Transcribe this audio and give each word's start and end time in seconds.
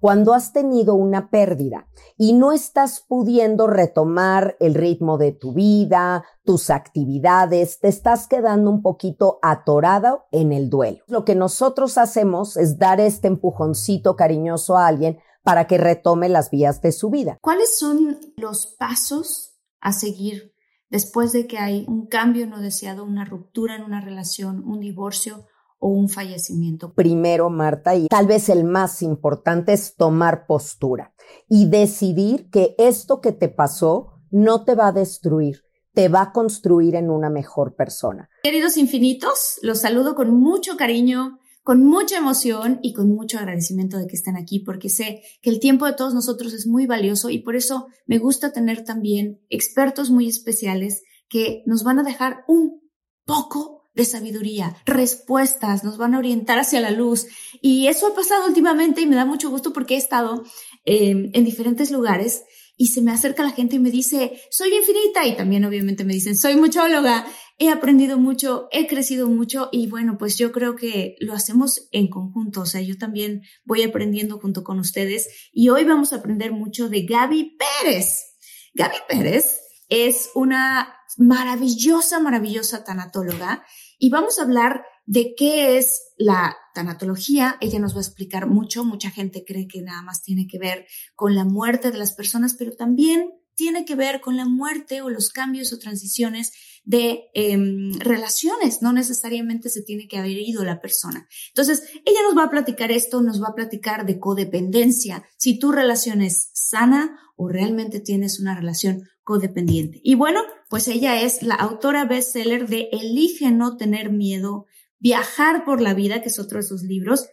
Cuando 0.00 0.34
has 0.34 0.52
tenido 0.52 0.94
una 0.94 1.30
pérdida 1.30 1.88
y 2.16 2.32
no 2.32 2.52
estás 2.52 3.04
pudiendo 3.06 3.66
retomar 3.66 4.56
el 4.60 4.74
ritmo 4.74 5.18
de 5.18 5.32
tu 5.32 5.52
vida, 5.52 6.24
tus 6.44 6.70
actividades, 6.70 7.80
te 7.80 7.88
estás 7.88 8.26
quedando 8.28 8.70
un 8.70 8.82
poquito 8.82 9.38
atorado 9.42 10.26
en 10.30 10.52
el 10.52 10.70
duelo. 10.70 11.04
Lo 11.06 11.24
que 11.24 11.34
nosotros 11.34 11.98
hacemos 11.98 12.56
es 12.56 12.78
dar 12.78 13.00
este 13.00 13.28
empujoncito 13.28 14.16
cariñoso 14.16 14.76
a 14.76 14.86
alguien 14.86 15.18
para 15.42 15.66
que 15.66 15.78
retome 15.78 16.28
las 16.28 16.50
vías 16.50 16.82
de 16.82 16.92
su 16.92 17.10
vida. 17.10 17.38
¿Cuáles 17.40 17.78
son 17.78 18.18
los 18.36 18.66
pasos 18.66 19.56
a 19.80 19.92
seguir 19.92 20.52
después 20.90 21.32
de 21.32 21.46
que 21.46 21.58
hay 21.58 21.84
un 21.88 22.06
cambio 22.06 22.46
no 22.46 22.60
deseado, 22.60 23.04
una 23.04 23.24
ruptura 23.24 23.76
en 23.76 23.82
una 23.82 24.00
relación, 24.00 24.62
un 24.66 24.80
divorcio 24.80 25.46
o 25.78 25.88
un 25.88 26.08
fallecimiento. 26.08 26.92
Primero, 26.94 27.50
Marta, 27.50 27.94
y 27.94 28.08
tal 28.08 28.26
vez 28.26 28.48
el 28.48 28.64
más 28.64 29.02
importante 29.02 29.72
es 29.72 29.94
tomar 29.96 30.46
postura 30.46 31.14
y 31.48 31.66
decidir 31.66 32.50
que 32.50 32.74
esto 32.78 33.20
que 33.20 33.32
te 33.32 33.48
pasó 33.48 34.18
no 34.30 34.64
te 34.64 34.74
va 34.74 34.88
a 34.88 34.92
destruir, 34.92 35.62
te 35.94 36.08
va 36.08 36.22
a 36.22 36.32
construir 36.32 36.94
en 36.94 37.10
una 37.10 37.30
mejor 37.30 37.74
persona. 37.74 38.28
Queridos 38.42 38.76
infinitos, 38.76 39.58
los 39.62 39.80
saludo 39.80 40.14
con 40.14 40.30
mucho 40.34 40.76
cariño, 40.76 41.38
con 41.62 41.84
mucha 41.84 42.16
emoción 42.16 42.80
y 42.82 42.94
con 42.94 43.14
mucho 43.14 43.38
agradecimiento 43.38 43.98
de 43.98 44.06
que 44.06 44.16
estén 44.16 44.36
aquí, 44.36 44.60
porque 44.60 44.88
sé 44.88 45.22
que 45.42 45.50
el 45.50 45.60
tiempo 45.60 45.86
de 45.86 45.92
todos 45.92 46.14
nosotros 46.14 46.54
es 46.54 46.66
muy 46.66 46.86
valioso 46.86 47.30
y 47.30 47.40
por 47.40 47.56
eso 47.56 47.88
me 48.06 48.18
gusta 48.18 48.52
tener 48.52 48.84
también 48.84 49.40
expertos 49.50 50.10
muy 50.10 50.28
especiales 50.28 51.02
que 51.28 51.62
nos 51.66 51.84
van 51.84 51.98
a 51.98 52.04
dejar 52.04 52.44
un 52.48 52.80
poco 53.26 53.77
de 53.98 54.04
sabiduría, 54.04 54.76
respuestas, 54.86 55.82
nos 55.82 55.98
van 55.98 56.14
a 56.14 56.18
orientar 56.18 56.58
hacia 56.58 56.80
la 56.80 56.92
luz. 56.92 57.26
Y 57.60 57.88
eso 57.88 58.06
ha 58.06 58.14
pasado 58.14 58.46
últimamente 58.46 59.00
y 59.00 59.06
me 59.06 59.16
da 59.16 59.24
mucho 59.24 59.50
gusto 59.50 59.72
porque 59.72 59.94
he 59.94 59.98
estado 59.98 60.44
eh, 60.86 61.30
en 61.32 61.44
diferentes 61.44 61.90
lugares 61.90 62.44
y 62.76 62.86
se 62.86 63.02
me 63.02 63.10
acerca 63.10 63.42
la 63.42 63.50
gente 63.50 63.74
y 63.74 63.80
me 63.80 63.90
dice, 63.90 64.40
soy 64.50 64.72
infinita 64.72 65.26
y 65.26 65.36
también 65.36 65.64
obviamente 65.64 66.04
me 66.04 66.14
dicen, 66.14 66.36
soy 66.36 66.54
muchóloga, 66.54 67.26
he 67.58 67.70
aprendido 67.70 68.18
mucho, 68.18 68.68
he 68.70 68.86
crecido 68.86 69.26
mucho 69.26 69.68
y 69.72 69.88
bueno, 69.88 70.16
pues 70.16 70.38
yo 70.38 70.52
creo 70.52 70.76
que 70.76 71.16
lo 71.18 71.34
hacemos 71.34 71.88
en 71.90 72.08
conjunto, 72.08 72.60
o 72.60 72.66
sea, 72.66 72.80
yo 72.80 72.96
también 72.96 73.42
voy 73.64 73.82
aprendiendo 73.82 74.38
junto 74.38 74.62
con 74.62 74.78
ustedes 74.78 75.50
y 75.52 75.70
hoy 75.70 75.82
vamos 75.82 76.12
a 76.12 76.16
aprender 76.16 76.52
mucho 76.52 76.88
de 76.88 77.02
Gaby 77.02 77.56
Pérez. 77.58 78.36
Gaby 78.74 78.98
Pérez 79.08 79.58
es 79.88 80.30
una 80.36 80.94
maravillosa, 81.16 82.20
maravillosa 82.20 82.84
tanatóloga 82.84 83.64
y 83.98 84.10
vamos 84.10 84.38
a 84.38 84.42
hablar 84.42 84.84
de 85.06 85.34
qué 85.36 85.78
es 85.78 86.12
la 86.16 86.56
tanatología. 86.74 87.56
Ella 87.60 87.78
nos 87.78 87.94
va 87.94 87.98
a 87.98 88.02
explicar 88.02 88.46
mucho. 88.46 88.84
Mucha 88.84 89.10
gente 89.10 89.44
cree 89.46 89.66
que 89.66 89.82
nada 89.82 90.02
más 90.02 90.22
tiene 90.22 90.46
que 90.46 90.58
ver 90.58 90.86
con 91.14 91.34
la 91.34 91.44
muerte 91.44 91.90
de 91.90 91.98
las 91.98 92.12
personas, 92.12 92.54
pero 92.58 92.72
también 92.76 93.32
tiene 93.58 93.84
que 93.84 93.96
ver 93.96 94.20
con 94.20 94.36
la 94.36 94.46
muerte 94.46 95.02
o 95.02 95.10
los 95.10 95.30
cambios 95.30 95.72
o 95.72 95.80
transiciones 95.80 96.52
de 96.84 97.24
em, 97.34 97.92
relaciones. 97.98 98.82
No 98.82 98.92
necesariamente 98.92 99.68
se 99.68 99.82
tiene 99.82 100.06
que 100.06 100.16
haber 100.16 100.38
ido 100.38 100.64
la 100.64 100.80
persona. 100.80 101.28
Entonces, 101.48 101.82
ella 102.06 102.20
nos 102.22 102.38
va 102.38 102.44
a 102.44 102.50
platicar 102.50 102.92
esto, 102.92 103.20
nos 103.20 103.42
va 103.42 103.48
a 103.48 103.54
platicar 103.56 104.06
de 104.06 104.20
codependencia. 104.20 105.24
Si 105.36 105.58
tu 105.58 105.72
relación 105.72 106.22
es 106.22 106.50
sana 106.54 107.18
o 107.36 107.48
realmente 107.48 107.98
tienes 107.98 108.38
una 108.38 108.54
relación 108.54 109.08
codependiente. 109.24 110.00
Y 110.04 110.14
bueno, 110.14 110.40
pues 110.70 110.86
ella 110.86 111.20
es 111.20 111.42
la 111.42 111.56
autora 111.56 112.04
bestseller 112.04 112.68
de 112.68 112.88
Elige 112.92 113.50
no 113.50 113.76
tener 113.76 114.10
miedo, 114.10 114.66
Viajar 115.00 115.64
por 115.64 115.80
la 115.80 115.94
vida, 115.94 116.22
que 116.22 116.28
es 116.28 116.40
otro 116.40 116.58
de 116.58 116.64
sus 116.64 116.82
libros, 116.82 117.28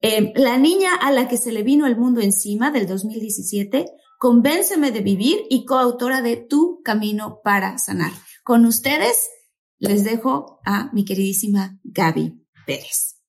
em, 0.00 0.32
La 0.36 0.56
niña 0.56 0.94
a 0.94 1.10
la 1.10 1.26
que 1.26 1.36
se 1.36 1.50
le 1.50 1.64
vino 1.64 1.86
el 1.88 1.96
mundo 1.96 2.20
encima 2.20 2.70
del 2.70 2.86
2017, 2.86 3.86
Convénceme 4.18 4.90
de 4.90 5.00
vivir 5.00 5.46
y 5.48 5.64
coautora 5.64 6.22
de 6.22 6.36
Tu 6.36 6.82
camino 6.82 7.40
para 7.44 7.78
sanar. 7.78 8.10
Con 8.42 8.64
ustedes 8.66 9.30
les 9.78 10.02
dejo 10.02 10.58
a 10.64 10.90
mi 10.92 11.04
queridísima 11.04 11.78
Gaby 11.84 12.44
Pérez. 12.66 13.20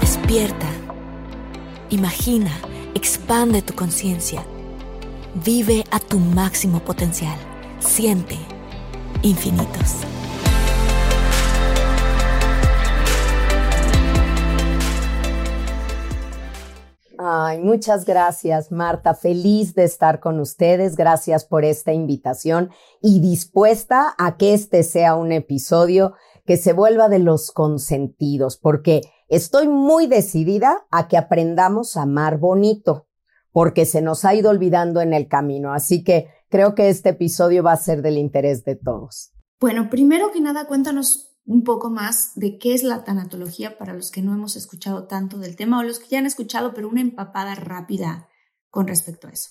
Despierta. 0.00 0.68
Imagina, 1.90 2.52
expande 2.94 3.60
tu 3.60 3.74
conciencia. 3.74 4.46
Vive 5.44 5.84
a 5.90 5.98
tu 5.98 6.20
máximo 6.20 6.78
potencial. 6.78 7.36
Siente 7.80 8.38
infinitos. 9.22 9.96
Ay, 17.46 17.58
muchas 17.58 18.06
gracias, 18.06 18.72
Marta. 18.72 19.14
Feliz 19.14 19.74
de 19.74 19.84
estar 19.84 20.18
con 20.18 20.40
ustedes. 20.40 20.96
Gracias 20.96 21.44
por 21.44 21.62
esta 21.62 21.92
invitación 21.92 22.70
y 23.02 23.20
dispuesta 23.20 24.14
a 24.16 24.38
que 24.38 24.54
este 24.54 24.82
sea 24.82 25.14
un 25.14 25.30
episodio 25.30 26.14
que 26.46 26.56
se 26.56 26.72
vuelva 26.72 27.10
de 27.10 27.18
los 27.18 27.50
consentidos, 27.50 28.56
porque 28.56 29.02
estoy 29.28 29.68
muy 29.68 30.06
decidida 30.06 30.86
a 30.90 31.06
que 31.06 31.18
aprendamos 31.18 31.98
a 31.98 32.02
amar 32.02 32.38
bonito, 32.38 33.08
porque 33.52 33.84
se 33.84 34.00
nos 34.00 34.24
ha 34.24 34.34
ido 34.34 34.48
olvidando 34.48 35.02
en 35.02 35.12
el 35.12 35.28
camino. 35.28 35.74
Así 35.74 36.02
que 36.02 36.28
creo 36.48 36.74
que 36.74 36.88
este 36.88 37.10
episodio 37.10 37.62
va 37.62 37.72
a 37.72 37.76
ser 37.76 38.00
del 38.00 38.16
interés 38.16 38.64
de 38.64 38.76
todos. 38.76 39.32
Bueno, 39.60 39.90
primero 39.90 40.32
que 40.32 40.40
nada, 40.40 40.66
cuéntanos 40.66 41.33
un 41.46 41.62
poco 41.62 41.90
más 41.90 42.32
de 42.36 42.58
qué 42.58 42.74
es 42.74 42.82
la 42.82 43.04
tanatología 43.04 43.76
para 43.78 43.94
los 43.94 44.10
que 44.10 44.22
no 44.22 44.32
hemos 44.32 44.56
escuchado 44.56 45.06
tanto 45.06 45.38
del 45.38 45.56
tema 45.56 45.78
o 45.78 45.82
los 45.82 45.98
que 45.98 46.08
ya 46.08 46.18
han 46.18 46.26
escuchado, 46.26 46.72
pero 46.74 46.88
una 46.88 47.00
empapada 47.00 47.54
rápida 47.54 48.28
con 48.70 48.86
respecto 48.86 49.28
a 49.28 49.30
eso. 49.30 49.50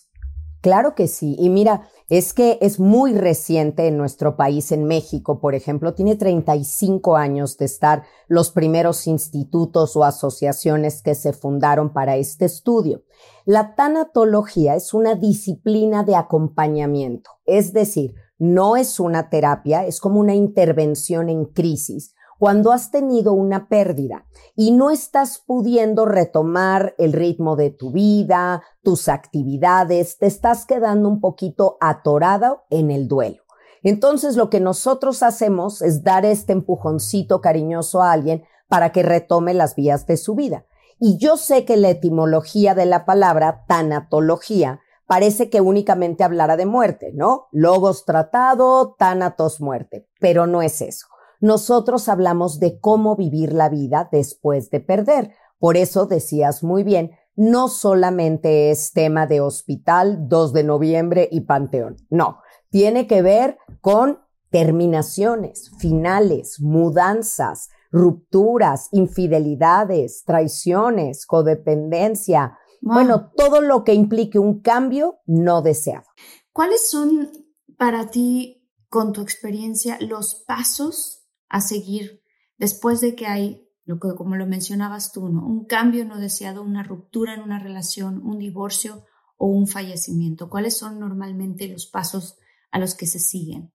Claro 0.63 0.95
que 0.95 1.09
sí. 1.09 1.35
Y 1.37 1.49
mira, 1.49 1.89
es 2.07 2.33
que 2.33 2.57
es 2.61 2.79
muy 2.79 3.13
reciente 3.13 3.85
en 3.87 3.97
nuestro 3.97 4.37
país, 4.37 4.71
en 4.71 4.85
México, 4.85 5.41
por 5.41 5.55
ejemplo, 5.55 5.93
tiene 5.93 6.15
35 6.15 7.17
años 7.17 7.57
de 7.57 7.65
estar 7.65 8.03
los 8.29 8.49
primeros 8.51 9.05
institutos 9.05 9.97
o 9.97 10.05
asociaciones 10.05 11.01
que 11.01 11.15
se 11.15 11.33
fundaron 11.33 11.91
para 11.91 12.15
este 12.15 12.45
estudio. 12.45 13.03
La 13.43 13.75
tanatología 13.75 14.75
es 14.75 14.93
una 14.93 15.15
disciplina 15.15 16.03
de 16.03 16.15
acompañamiento, 16.15 17.31
es 17.45 17.73
decir, 17.73 18.15
no 18.43 18.75
es 18.75 18.99
una 18.99 19.29
terapia, 19.29 19.85
es 19.85 20.01
como 20.01 20.19
una 20.19 20.35
intervención 20.35 21.29
en 21.29 21.45
crisis. 21.45 22.13
Cuando 22.37 22.73
has 22.73 22.91
tenido 22.91 23.31
una 23.31 23.69
pérdida 23.69 24.25
y 24.53 24.71
no 24.71 24.91
estás 24.91 25.41
pudiendo 25.47 26.03
retomar 26.03 26.93
el 26.97 27.13
ritmo 27.13 27.55
de 27.55 27.69
tu 27.69 27.93
vida, 27.93 28.61
tus 28.83 29.07
actividades, 29.07 30.17
te 30.17 30.25
estás 30.25 30.65
quedando 30.65 31.07
un 31.07 31.21
poquito 31.21 31.77
atorado 31.79 32.65
en 32.69 32.91
el 32.91 33.07
duelo. 33.07 33.43
Entonces 33.81 34.35
lo 34.35 34.49
que 34.49 34.59
nosotros 34.59 35.23
hacemos 35.23 35.81
es 35.81 36.03
dar 36.03 36.25
este 36.25 36.51
empujoncito 36.51 37.39
cariñoso 37.39 38.01
a 38.01 38.11
alguien 38.11 38.43
para 38.67 38.91
que 38.91 39.03
retome 39.03 39.53
las 39.53 39.75
vías 39.75 40.05
de 40.05 40.17
su 40.17 40.35
vida. 40.35 40.65
Y 40.99 41.17
yo 41.17 41.37
sé 41.37 41.63
que 41.63 41.77
la 41.77 41.91
etimología 41.91 42.75
de 42.75 42.87
la 42.87 43.05
palabra 43.05 43.63
tanatología 43.69 44.81
parece 45.13 45.47
que 45.51 45.61
únicamente 45.61 46.23
hablara 46.23 46.57
de 46.57 46.65
muerte, 46.65 47.11
¿no? 47.13 47.45
Logos 47.51 48.03
tratado, 48.03 48.95
tanatos 48.97 49.61
muerte, 49.61 50.07
pero 50.19 50.47
no 50.47 50.63
es 50.63 50.81
eso. 50.81 51.05
nosotros 51.39 52.09
hablamos 52.09 52.59
de 52.59 52.79
cómo 52.79 53.15
vivir 53.15 53.53
la 53.53 53.69
vida 53.69 54.09
después 54.11 54.71
de 54.71 54.79
perder. 54.79 55.35
Por 55.59 55.77
eso 55.77 56.07
decías 56.07 56.63
muy 56.63 56.81
bien, 56.81 57.11
no 57.35 57.67
solamente 57.67 58.71
es 58.71 58.91
tema 58.91 59.27
de 59.27 59.39
hospital, 59.39 60.27
2 60.29 60.51
de 60.51 60.63
noviembre 60.63 61.29
y 61.29 61.41
panteón. 61.41 61.97
No, 62.09 62.39
tiene 62.71 63.05
que 63.05 63.21
ver 63.21 63.59
con 63.81 64.17
terminaciones, 64.49 65.69
finales, 65.77 66.59
mudanzas, 66.59 67.69
rupturas, 67.91 68.89
infidelidades, 68.91 70.23
traiciones, 70.25 71.27
codependencia. 71.27 72.57
Bueno, 72.85 73.31
todo 73.37 73.61
lo 73.61 73.85
que 73.85 73.93
implique 73.93 74.39
un 74.39 74.59
cambio 74.59 75.19
no 75.25 75.61
deseado. 75.61 76.05
¿Cuáles 76.51 76.89
son 76.89 77.31
para 77.77 78.11
ti, 78.11 78.69
con 78.89 79.13
tu 79.13 79.21
experiencia, 79.21 79.97
los 80.01 80.35
pasos 80.45 81.23
a 81.47 81.61
seguir 81.61 82.21
después 82.57 82.99
de 82.99 83.15
que 83.15 83.25
hay, 83.25 83.69
lo 83.85 83.99
que, 83.99 84.09
como 84.15 84.35
lo 84.35 84.45
mencionabas 84.45 85.13
tú, 85.13 85.29
¿no? 85.29 85.47
un 85.47 85.65
cambio 85.65 86.03
no 86.03 86.19
deseado, 86.19 86.61
una 86.61 86.83
ruptura 86.83 87.33
en 87.33 87.41
una 87.41 87.57
relación, 87.57 88.21
un 88.21 88.37
divorcio 88.37 89.05
o 89.37 89.47
un 89.47 89.67
fallecimiento? 89.67 90.49
¿Cuáles 90.49 90.75
son 90.75 90.99
normalmente 90.99 91.69
los 91.69 91.87
pasos 91.87 92.37
a 92.69 92.79
los 92.79 92.95
que 92.95 93.07
se 93.07 93.19
siguen? 93.19 93.71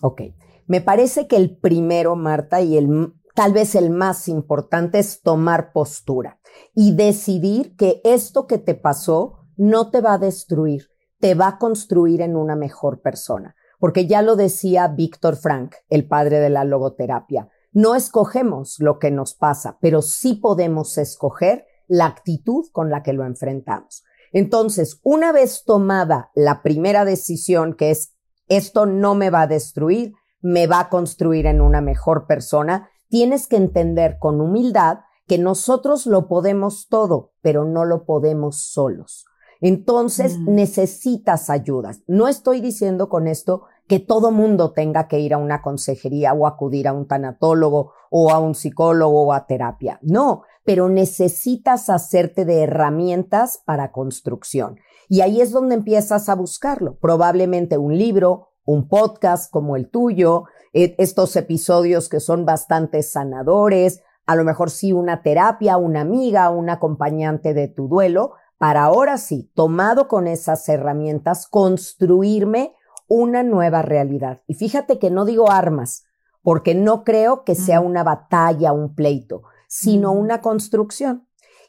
Ok, 0.00 0.22
me 0.68 0.80
parece 0.80 1.26
que 1.26 1.36
el 1.36 1.56
primero, 1.56 2.14
Marta, 2.14 2.60
y 2.62 2.76
el 2.76 2.88
tal 3.34 3.52
vez 3.52 3.74
el 3.74 3.90
más 3.90 4.28
importante 4.28 5.00
es 5.00 5.20
tomar 5.20 5.72
postura 5.72 6.40
y 6.74 6.94
decidir 6.94 7.76
que 7.76 8.00
esto 8.04 8.46
que 8.46 8.58
te 8.58 8.74
pasó 8.74 9.40
no 9.56 9.90
te 9.90 10.00
va 10.00 10.14
a 10.14 10.18
destruir, 10.18 10.88
te 11.20 11.34
va 11.34 11.48
a 11.48 11.58
construir 11.58 12.22
en 12.22 12.36
una 12.36 12.56
mejor 12.56 13.02
persona. 13.02 13.56
Porque 13.78 14.06
ya 14.06 14.22
lo 14.22 14.36
decía 14.36 14.88
Víctor 14.88 15.36
Frank, 15.36 15.74
el 15.90 16.06
padre 16.06 16.38
de 16.40 16.48
la 16.48 16.64
logoterapia, 16.64 17.48
no 17.72 17.96
escogemos 17.96 18.76
lo 18.78 18.98
que 18.98 19.10
nos 19.10 19.34
pasa, 19.34 19.78
pero 19.80 20.00
sí 20.00 20.34
podemos 20.34 20.96
escoger 20.96 21.66
la 21.88 22.06
actitud 22.06 22.66
con 22.72 22.88
la 22.88 23.02
que 23.02 23.12
lo 23.12 23.24
enfrentamos. 23.24 24.04
Entonces, 24.32 25.00
una 25.02 25.32
vez 25.32 25.64
tomada 25.64 26.30
la 26.34 26.62
primera 26.62 27.04
decisión, 27.04 27.74
que 27.74 27.90
es 27.90 28.14
esto 28.48 28.86
no 28.86 29.14
me 29.14 29.30
va 29.30 29.42
a 29.42 29.46
destruir, 29.46 30.14
me 30.40 30.66
va 30.66 30.80
a 30.80 30.88
construir 30.88 31.46
en 31.46 31.60
una 31.60 31.80
mejor 31.80 32.26
persona, 32.26 32.90
tienes 33.14 33.46
que 33.46 33.54
entender 33.54 34.18
con 34.18 34.40
humildad 34.40 35.04
que 35.28 35.38
nosotros 35.38 36.04
lo 36.04 36.26
podemos 36.26 36.88
todo, 36.88 37.30
pero 37.42 37.64
no 37.64 37.84
lo 37.84 38.06
podemos 38.06 38.64
solos. 38.64 39.24
Entonces 39.60 40.36
mm. 40.36 40.52
necesitas 40.52 41.48
ayudas. 41.48 42.00
No 42.08 42.26
estoy 42.26 42.60
diciendo 42.60 43.08
con 43.08 43.28
esto 43.28 43.66
que 43.86 44.00
todo 44.00 44.32
mundo 44.32 44.72
tenga 44.72 45.06
que 45.06 45.20
ir 45.20 45.32
a 45.32 45.38
una 45.38 45.62
consejería 45.62 46.32
o 46.32 46.48
acudir 46.48 46.88
a 46.88 46.92
un 46.92 47.06
tanatólogo 47.06 47.92
o 48.10 48.32
a 48.32 48.40
un 48.40 48.56
psicólogo 48.56 49.26
o 49.26 49.32
a 49.32 49.46
terapia. 49.46 50.00
No, 50.02 50.42
pero 50.64 50.88
necesitas 50.88 51.90
hacerte 51.90 52.44
de 52.44 52.64
herramientas 52.64 53.62
para 53.64 53.92
construcción. 53.92 54.80
Y 55.08 55.20
ahí 55.20 55.40
es 55.40 55.52
donde 55.52 55.76
empiezas 55.76 56.28
a 56.28 56.34
buscarlo. 56.34 56.98
Probablemente 56.98 57.78
un 57.78 57.96
libro, 57.96 58.48
un 58.64 58.88
podcast 58.88 59.52
como 59.52 59.76
el 59.76 59.88
tuyo, 59.88 60.46
eh, 60.74 60.94
estos 60.98 61.36
episodios 61.36 62.08
que 62.08 62.20
son 62.20 62.44
bastante 62.44 63.02
sanadores, 63.02 64.02
a 64.26 64.36
lo 64.36 64.44
mejor 64.44 64.70
sí 64.70 64.92
una 64.92 65.22
terapia, 65.22 65.76
una 65.76 66.00
amiga, 66.00 66.50
un 66.50 66.68
acompañante 66.68 67.54
de 67.54 67.68
tu 67.68 67.88
duelo, 67.88 68.32
para 68.58 68.84
ahora 68.84 69.18
sí, 69.18 69.50
tomado 69.54 70.08
con 70.08 70.26
esas 70.26 70.68
herramientas, 70.68 71.46
construirme 71.48 72.74
una 73.08 73.42
nueva 73.42 73.82
realidad. 73.82 74.42
Y 74.46 74.54
fíjate 74.54 74.98
que 74.98 75.10
no 75.10 75.24
digo 75.24 75.50
armas, 75.50 76.04
porque 76.42 76.74
no 76.74 77.04
creo 77.04 77.44
que 77.44 77.54
sea 77.54 77.80
una 77.80 78.02
batalla, 78.02 78.72
un 78.72 78.94
pleito, 78.94 79.42
sino 79.68 80.12
una 80.12 80.40
construcción. 80.40 81.26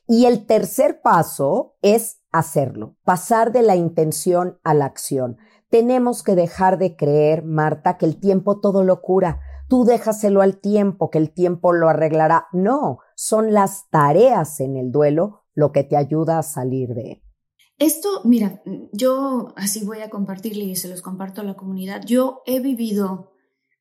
Y 0.07 0.25
el 0.25 0.45
tercer 0.45 1.01
paso 1.01 1.75
es 1.81 2.21
hacerlo, 2.31 2.95
pasar 3.03 3.51
de 3.51 3.61
la 3.61 3.75
intención 3.75 4.59
a 4.63 4.73
la 4.73 4.85
acción. 4.85 5.37
Tenemos 5.75 6.23
que 6.23 6.35
dejar 6.35 6.77
de 6.77 6.95
creer, 6.95 7.43
Marta, 7.43 7.97
que 7.97 8.05
el 8.05 8.17
tiempo 8.17 8.61
todo 8.61 8.85
lo 8.85 9.01
cura. 9.01 9.41
Tú 9.67 9.83
déjaselo 9.83 10.41
al 10.41 10.61
tiempo, 10.61 11.09
que 11.09 11.17
el 11.17 11.33
tiempo 11.33 11.73
lo 11.73 11.89
arreglará. 11.89 12.47
No, 12.53 12.99
son 13.17 13.51
las 13.51 13.89
tareas 13.89 14.61
en 14.61 14.77
el 14.77 14.93
duelo 14.93 15.43
lo 15.53 15.73
que 15.73 15.83
te 15.83 15.97
ayuda 15.97 16.39
a 16.39 16.43
salir 16.43 16.93
de 16.93 17.11
él. 17.11 17.23
Esto, 17.77 18.21
mira, 18.23 18.61
yo 18.93 19.53
así 19.57 19.83
voy 19.83 19.99
a 19.99 20.09
compartirle 20.09 20.63
y 20.63 20.77
se 20.77 20.87
los 20.87 21.01
comparto 21.01 21.41
a 21.41 21.43
la 21.43 21.55
comunidad. 21.55 22.03
Yo 22.05 22.41
he 22.45 22.61
vivido, 22.61 23.33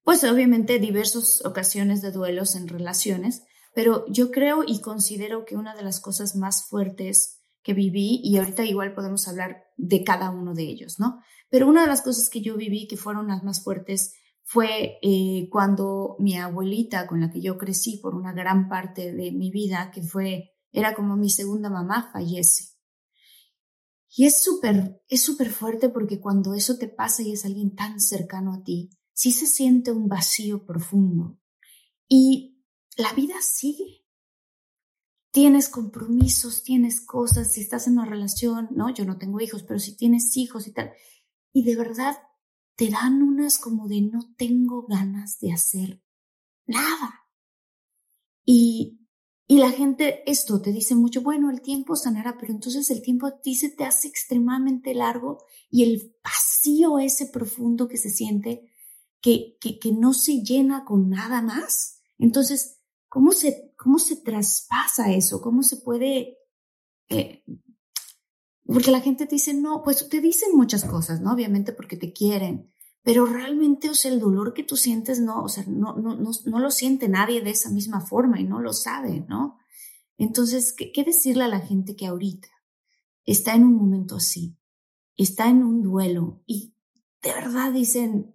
pues 0.03 0.25
obviamente, 0.25 0.81
diversas 0.81 1.47
ocasiones 1.47 2.03
de 2.03 2.11
duelos 2.11 2.57
en 2.57 2.67
relaciones, 2.67 3.45
pero 3.73 4.05
yo 4.09 4.33
creo 4.33 4.65
y 4.67 4.81
considero 4.81 5.45
que 5.45 5.55
una 5.55 5.77
de 5.77 5.85
las 5.85 6.01
cosas 6.01 6.35
más 6.35 6.67
fuertes 6.69 7.44
que 7.65 7.75
viví, 7.75 8.21
y 8.23 8.37
ahorita 8.37 8.65
igual 8.65 8.95
podemos 8.95 9.27
hablar 9.27 9.65
de 9.77 10.05
cada 10.05 10.31
uno 10.31 10.55
de 10.55 10.63
ellos, 10.63 11.01
¿no? 11.01 11.21
Pero 11.49 11.67
una 11.67 11.81
de 11.81 11.89
las 11.89 12.03
cosas 12.03 12.29
que 12.29 12.43
yo 12.43 12.57
viví 12.57 12.87
que 12.87 12.97
fueron 12.97 13.29
las 13.29 13.43
más 13.43 13.65
fuertes 13.65 14.15
fue 14.43 14.99
eh, 15.03 15.49
cuando 15.51 16.17
mi 16.19 16.37
abuelita, 16.37 17.07
con 17.07 17.21
la 17.21 17.31
que 17.31 17.41
yo 17.41 17.57
crecí 17.57 17.97
por 17.97 18.15
una 18.15 18.33
gran 18.33 18.69
parte 18.69 19.13
de 19.13 19.33
mi 19.33 19.51
vida, 19.51 19.91
que 19.91 20.03
fue, 20.03 20.53
era 20.71 20.95
como 20.95 21.17
mi 21.17 21.31
segunda 21.31 21.71
mamá, 21.71 22.11
fallece. 22.13 22.75
Y 24.17 24.27
es 24.27 24.39
súper, 24.39 25.03
es 25.09 25.23
súper 25.23 25.51
fuerte 25.51 25.89
porque 25.89 26.21
cuando 26.21 26.55
eso 26.55 26.77
te 26.77 26.89
pasa 26.89 27.23
y 27.23 27.33
es 27.33 27.45
alguien 27.45 27.75
tan 27.75 27.99
cercano 27.99 28.53
a 28.53 28.63
ti, 28.63 28.91
sí 29.13 29.33
se 29.33 29.47
siente 29.47 29.91
un 29.91 30.07
vacío 30.07 30.67
profundo. 30.67 31.41
Y 32.07 32.63
la 32.97 33.13
vida 33.15 33.35
sigue. 33.41 34.04
Tienes 35.35 35.69
compromisos, 35.69 36.63
tienes 36.63 37.01
cosas, 37.01 37.53
si 37.53 37.61
estás 37.61 37.89
en 37.89 37.95
una 37.95 38.05
relación, 38.05 38.69
¿no? 38.71 38.95
Yo 38.95 39.05
no 39.05 39.19
tengo 39.19 39.41
hijos, 39.41 39.65
pero 39.65 39.81
si 39.81 39.97
tienes 39.97 40.37
hijos 40.37 40.69
y 40.69 40.73
tal. 40.73 40.93
Y 41.53 41.65
de 41.65 41.75
verdad 41.75 42.17
te 42.77 42.89
dan 42.89 43.21
unas 43.21 43.59
como 43.59 43.89
de 43.89 44.01
no 44.03 44.33
tengo 44.37 44.87
ganas 44.87 45.41
de 45.41 45.53
hacer 45.53 46.01
nada. 46.67 47.27
Y, 48.45 49.01
y 49.49 49.59
la 49.59 49.73
gente, 49.73 50.23
esto 50.31 50.63
te 50.63 50.71
dice 50.71 50.95
mucho, 50.95 51.21
bueno, 51.21 51.51
el 51.51 51.63
tiempo 51.63 51.97
sanará, 51.97 52.37
pero 52.39 52.53
entonces 52.53 52.89
el 52.93 53.03
tiempo 53.03 53.27
a 53.27 53.41
ti 53.41 53.57
se 53.57 53.71
te 53.71 53.85
hace 53.85 54.07
extremadamente 54.07 54.95
largo 54.95 55.47
y 55.69 55.83
el 55.83 56.15
vacío 56.23 57.01
ese 57.01 57.27
profundo 57.27 57.89
que 57.89 57.97
se 57.97 58.11
siente, 58.11 58.71
que, 59.21 59.59
que, 59.61 59.81
que 59.81 59.91
no 59.91 60.13
se 60.13 60.45
llena 60.45 60.85
con 60.85 61.11
nada 61.11 61.43
más. 61.43 62.03
Entonces, 62.19 62.75
¿Cómo 63.15 63.31
se, 63.31 63.64
cómo 63.77 63.99
se 63.99 64.17
traspasa 64.17 65.13
eso? 65.13 65.41
¿Cómo 65.41 65.63
se 65.63 65.79
puede... 65.79 66.39
Eh, 67.09 67.45
porque 68.67 68.91
la 68.91 69.01
gente 69.01 69.27
te 69.27 69.35
dice, 69.35 69.53
no, 69.53 69.83
pues 69.83 70.09
te 70.09 70.21
dicen 70.21 70.57
muchas 70.57 70.85
cosas, 70.85 71.21
¿no? 71.21 71.33
Obviamente 71.33 71.73
porque 71.73 71.97
te 71.97 72.13
quieren, 72.13 72.73
pero 73.03 73.27
realmente, 73.27 73.91
o 73.91 73.95
sea, 73.95 74.11
el 74.11 74.19
dolor 74.19 74.55
que 74.55 74.65
tú 74.65 74.77
sientes, 74.79 75.21
no, 75.21 75.43
o 75.43 75.49
sea, 75.49 75.65
no, 75.67 75.95
no, 75.97 76.17
no, 76.17 76.31
no 76.47 76.59
lo 76.59 76.71
siente 76.71 77.09
nadie 77.09 77.43
de 77.43 77.51
esa 77.51 77.71
misma 77.71 78.01
forma 78.01 78.41
y 78.41 78.45
no 78.45 78.61
lo 78.61 78.73
sabe, 78.73 79.21
¿no? 79.29 79.59
Entonces, 80.17 80.73
¿qué, 80.73 80.91
¿qué 80.91 81.05
decirle 81.05 81.45
a 81.45 81.49
la 81.49 81.61
gente 81.61 81.97
que 81.97 82.07
ahorita 82.07 82.49
está 83.27 83.55
en 83.55 83.65
un 83.65 83.75
momento 83.75 84.17
así, 84.17 84.57
está 85.17 85.49
en 85.49 85.63
un 85.63 85.83
duelo 85.83 86.43
y 86.47 86.75
de 87.23 87.35
verdad 87.35 87.73
dicen, 87.73 88.34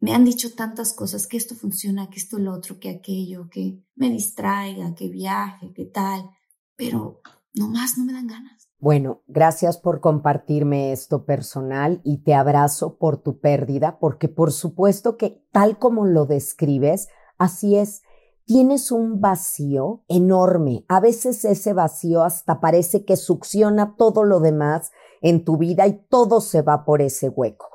me 0.00 0.14
han 0.14 0.24
dicho 0.24 0.54
tantas 0.54 0.94
cosas, 0.94 1.26
que 1.26 1.36
esto 1.36 1.54
funciona, 1.54 2.08
que 2.08 2.18
esto 2.18 2.38
lo 2.38 2.52
otro, 2.52 2.78
que 2.78 2.90
aquello, 2.90 3.48
que 3.50 3.84
me 3.94 4.08
distraiga, 4.08 4.94
que 4.94 5.08
viaje, 5.08 5.72
que 5.74 5.84
tal, 5.84 6.30
pero 6.74 7.20
nomás 7.54 7.98
no 7.98 8.06
me 8.06 8.14
dan 8.14 8.26
ganas. 8.26 8.70
Bueno, 8.78 9.22
gracias 9.26 9.76
por 9.76 10.00
compartirme 10.00 10.92
esto 10.92 11.26
personal 11.26 12.00
y 12.02 12.22
te 12.22 12.32
abrazo 12.32 12.96
por 12.96 13.18
tu 13.18 13.38
pérdida, 13.40 13.98
porque 13.98 14.28
por 14.28 14.52
supuesto 14.52 15.18
que 15.18 15.44
tal 15.52 15.78
como 15.78 16.06
lo 16.06 16.24
describes, 16.24 17.08
así 17.36 17.76
es, 17.76 18.02
tienes 18.46 18.90
un 18.90 19.20
vacío 19.20 20.02
enorme. 20.08 20.86
A 20.88 21.00
veces 21.00 21.44
ese 21.44 21.74
vacío 21.74 22.24
hasta 22.24 22.58
parece 22.58 23.04
que 23.04 23.18
succiona 23.18 23.96
todo 23.98 24.24
lo 24.24 24.40
demás 24.40 24.92
en 25.20 25.44
tu 25.44 25.58
vida 25.58 25.86
y 25.86 26.00
todo 26.08 26.40
se 26.40 26.62
va 26.62 26.86
por 26.86 27.02
ese 27.02 27.28
hueco. 27.28 27.69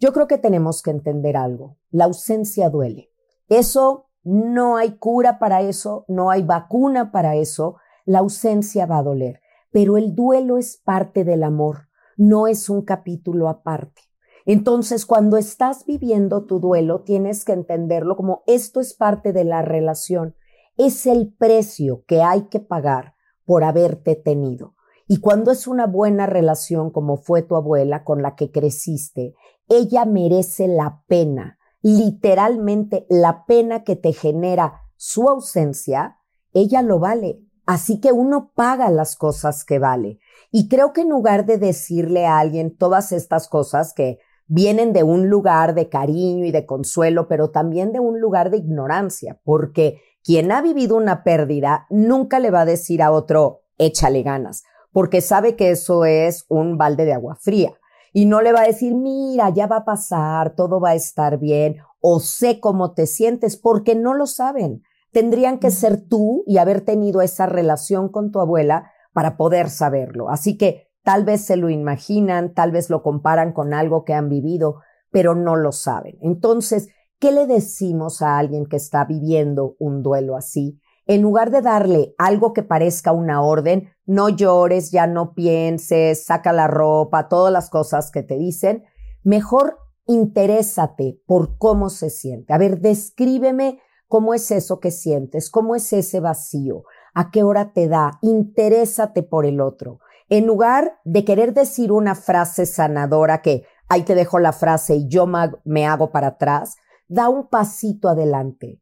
Yo 0.00 0.12
creo 0.12 0.28
que 0.28 0.38
tenemos 0.38 0.82
que 0.82 0.90
entender 0.90 1.36
algo. 1.36 1.76
La 1.90 2.04
ausencia 2.04 2.70
duele. 2.70 3.10
Eso 3.48 4.06
no 4.22 4.76
hay 4.76 4.98
cura 4.98 5.38
para 5.38 5.62
eso, 5.62 6.04
no 6.06 6.30
hay 6.30 6.42
vacuna 6.42 7.10
para 7.10 7.34
eso. 7.34 7.76
La 8.04 8.20
ausencia 8.20 8.86
va 8.86 8.98
a 8.98 9.02
doler. 9.02 9.40
Pero 9.70 9.96
el 9.96 10.14
duelo 10.14 10.56
es 10.56 10.76
parte 10.76 11.24
del 11.24 11.42
amor, 11.42 11.88
no 12.16 12.46
es 12.46 12.70
un 12.70 12.82
capítulo 12.82 13.48
aparte. 13.48 14.02
Entonces, 14.46 15.04
cuando 15.04 15.36
estás 15.36 15.84
viviendo 15.84 16.46
tu 16.46 16.58
duelo, 16.58 17.02
tienes 17.02 17.44
que 17.44 17.52
entenderlo 17.52 18.16
como 18.16 18.44
esto 18.46 18.80
es 18.80 18.94
parte 18.94 19.34
de 19.34 19.44
la 19.44 19.60
relación. 19.60 20.36
Es 20.78 21.06
el 21.06 21.34
precio 21.34 22.04
que 22.06 22.22
hay 22.22 22.42
que 22.48 22.60
pagar 22.60 23.14
por 23.44 23.62
haberte 23.62 24.14
tenido. 24.14 24.74
Y 25.06 25.20
cuando 25.20 25.50
es 25.50 25.66
una 25.66 25.86
buena 25.86 26.26
relación 26.26 26.90
como 26.90 27.16
fue 27.16 27.42
tu 27.42 27.56
abuela 27.56 28.04
con 28.04 28.22
la 28.22 28.36
que 28.36 28.50
creciste, 28.50 29.34
ella 29.68 30.04
merece 30.04 30.68
la 30.68 31.02
pena 31.06 31.58
literalmente 31.82 33.06
la 33.08 33.44
pena 33.46 33.84
que 33.84 33.96
te 33.96 34.12
genera 34.12 34.82
su 34.96 35.28
ausencia, 35.28 36.18
ella 36.52 36.82
lo 36.82 36.98
vale. 36.98 37.40
Así 37.66 38.00
que 38.00 38.12
uno 38.12 38.52
paga 38.54 38.90
las 38.90 39.14
cosas 39.14 39.64
que 39.64 39.78
vale. 39.78 40.18
Y 40.50 40.68
creo 40.68 40.92
que 40.92 41.02
en 41.02 41.10
lugar 41.10 41.44
de 41.44 41.58
decirle 41.58 42.26
a 42.26 42.38
alguien 42.38 42.74
todas 42.76 43.12
estas 43.12 43.48
cosas 43.48 43.92
que 43.92 44.18
vienen 44.46 44.94
de 44.94 45.02
un 45.02 45.28
lugar 45.28 45.74
de 45.74 45.90
cariño 45.90 46.46
y 46.46 46.50
de 46.50 46.64
consuelo, 46.64 47.28
pero 47.28 47.50
también 47.50 47.92
de 47.92 48.00
un 48.00 48.20
lugar 48.20 48.50
de 48.50 48.56
ignorancia, 48.56 49.38
porque 49.44 50.00
quien 50.24 50.50
ha 50.50 50.62
vivido 50.62 50.96
una 50.96 51.22
pérdida 51.22 51.86
nunca 51.90 52.38
le 52.38 52.50
va 52.50 52.62
a 52.62 52.66
decir 52.66 53.02
a 53.02 53.12
otro, 53.12 53.60
échale 53.76 54.22
ganas, 54.22 54.64
porque 54.90 55.20
sabe 55.20 55.54
que 55.54 55.70
eso 55.70 56.06
es 56.06 56.46
un 56.48 56.78
balde 56.78 57.04
de 57.04 57.12
agua 57.12 57.36
fría. 57.36 57.77
Y 58.12 58.26
no 58.26 58.40
le 58.40 58.52
va 58.52 58.60
a 58.60 58.66
decir, 58.66 58.94
mira, 58.94 59.50
ya 59.50 59.66
va 59.66 59.78
a 59.78 59.84
pasar, 59.84 60.54
todo 60.54 60.80
va 60.80 60.90
a 60.90 60.94
estar 60.94 61.38
bien, 61.38 61.76
o 62.00 62.20
sé 62.20 62.60
cómo 62.60 62.92
te 62.92 63.06
sientes, 63.06 63.56
porque 63.56 63.94
no 63.94 64.14
lo 64.14 64.26
saben. 64.26 64.82
Tendrían 65.12 65.58
que 65.58 65.70
ser 65.70 66.06
tú 66.08 66.44
y 66.46 66.58
haber 66.58 66.82
tenido 66.82 67.22
esa 67.22 67.46
relación 67.46 68.08
con 68.08 68.30
tu 68.30 68.40
abuela 68.40 68.90
para 69.12 69.36
poder 69.36 69.70
saberlo. 69.70 70.30
Así 70.30 70.56
que 70.56 70.88
tal 71.02 71.24
vez 71.24 71.40
se 71.40 71.56
lo 71.56 71.70
imaginan, 71.70 72.54
tal 72.54 72.70
vez 72.70 72.90
lo 72.90 73.02
comparan 73.02 73.52
con 73.52 73.74
algo 73.74 74.04
que 74.04 74.14
han 74.14 74.28
vivido, 74.28 74.80
pero 75.10 75.34
no 75.34 75.56
lo 75.56 75.72
saben. 75.72 76.18
Entonces, 76.20 76.88
¿qué 77.18 77.32
le 77.32 77.46
decimos 77.46 78.22
a 78.22 78.38
alguien 78.38 78.66
que 78.66 78.76
está 78.76 79.04
viviendo 79.04 79.74
un 79.78 80.02
duelo 80.02 80.36
así? 80.36 80.80
En 81.06 81.22
lugar 81.22 81.50
de 81.50 81.62
darle 81.62 82.14
algo 82.18 82.52
que 82.52 82.62
parezca 82.62 83.12
una 83.12 83.40
orden, 83.40 83.88
no 84.08 84.30
llores, 84.30 84.90
ya 84.90 85.06
no 85.06 85.34
pienses, 85.34 86.24
saca 86.24 86.50
la 86.54 86.66
ropa, 86.66 87.28
todas 87.28 87.52
las 87.52 87.68
cosas 87.68 88.10
que 88.10 88.22
te 88.22 88.38
dicen, 88.38 88.84
mejor 89.22 89.78
interésate 90.06 91.20
por 91.26 91.58
cómo 91.58 91.90
se 91.90 92.08
siente. 92.08 92.54
A 92.54 92.58
ver, 92.58 92.80
descríbeme 92.80 93.80
cómo 94.06 94.32
es 94.32 94.50
eso 94.50 94.80
que 94.80 94.90
sientes, 94.90 95.50
cómo 95.50 95.76
es 95.76 95.92
ese 95.92 96.20
vacío, 96.20 96.84
a 97.12 97.30
qué 97.30 97.42
hora 97.42 97.74
te 97.74 97.86
da, 97.86 98.18
interésate 98.22 99.22
por 99.22 99.44
el 99.44 99.60
otro. 99.60 100.00
En 100.30 100.46
lugar 100.46 100.98
de 101.04 101.26
querer 101.26 101.52
decir 101.52 101.92
una 101.92 102.14
frase 102.14 102.64
sanadora 102.64 103.42
que 103.42 103.66
ahí 103.90 104.04
te 104.04 104.14
dejo 104.14 104.38
la 104.38 104.52
frase 104.52 104.96
y 104.96 105.08
yo 105.08 105.26
me 105.64 105.86
hago 105.86 106.12
para 106.12 106.28
atrás, 106.28 106.76
da 107.08 107.28
un 107.28 107.48
pasito 107.48 108.08
adelante 108.08 108.80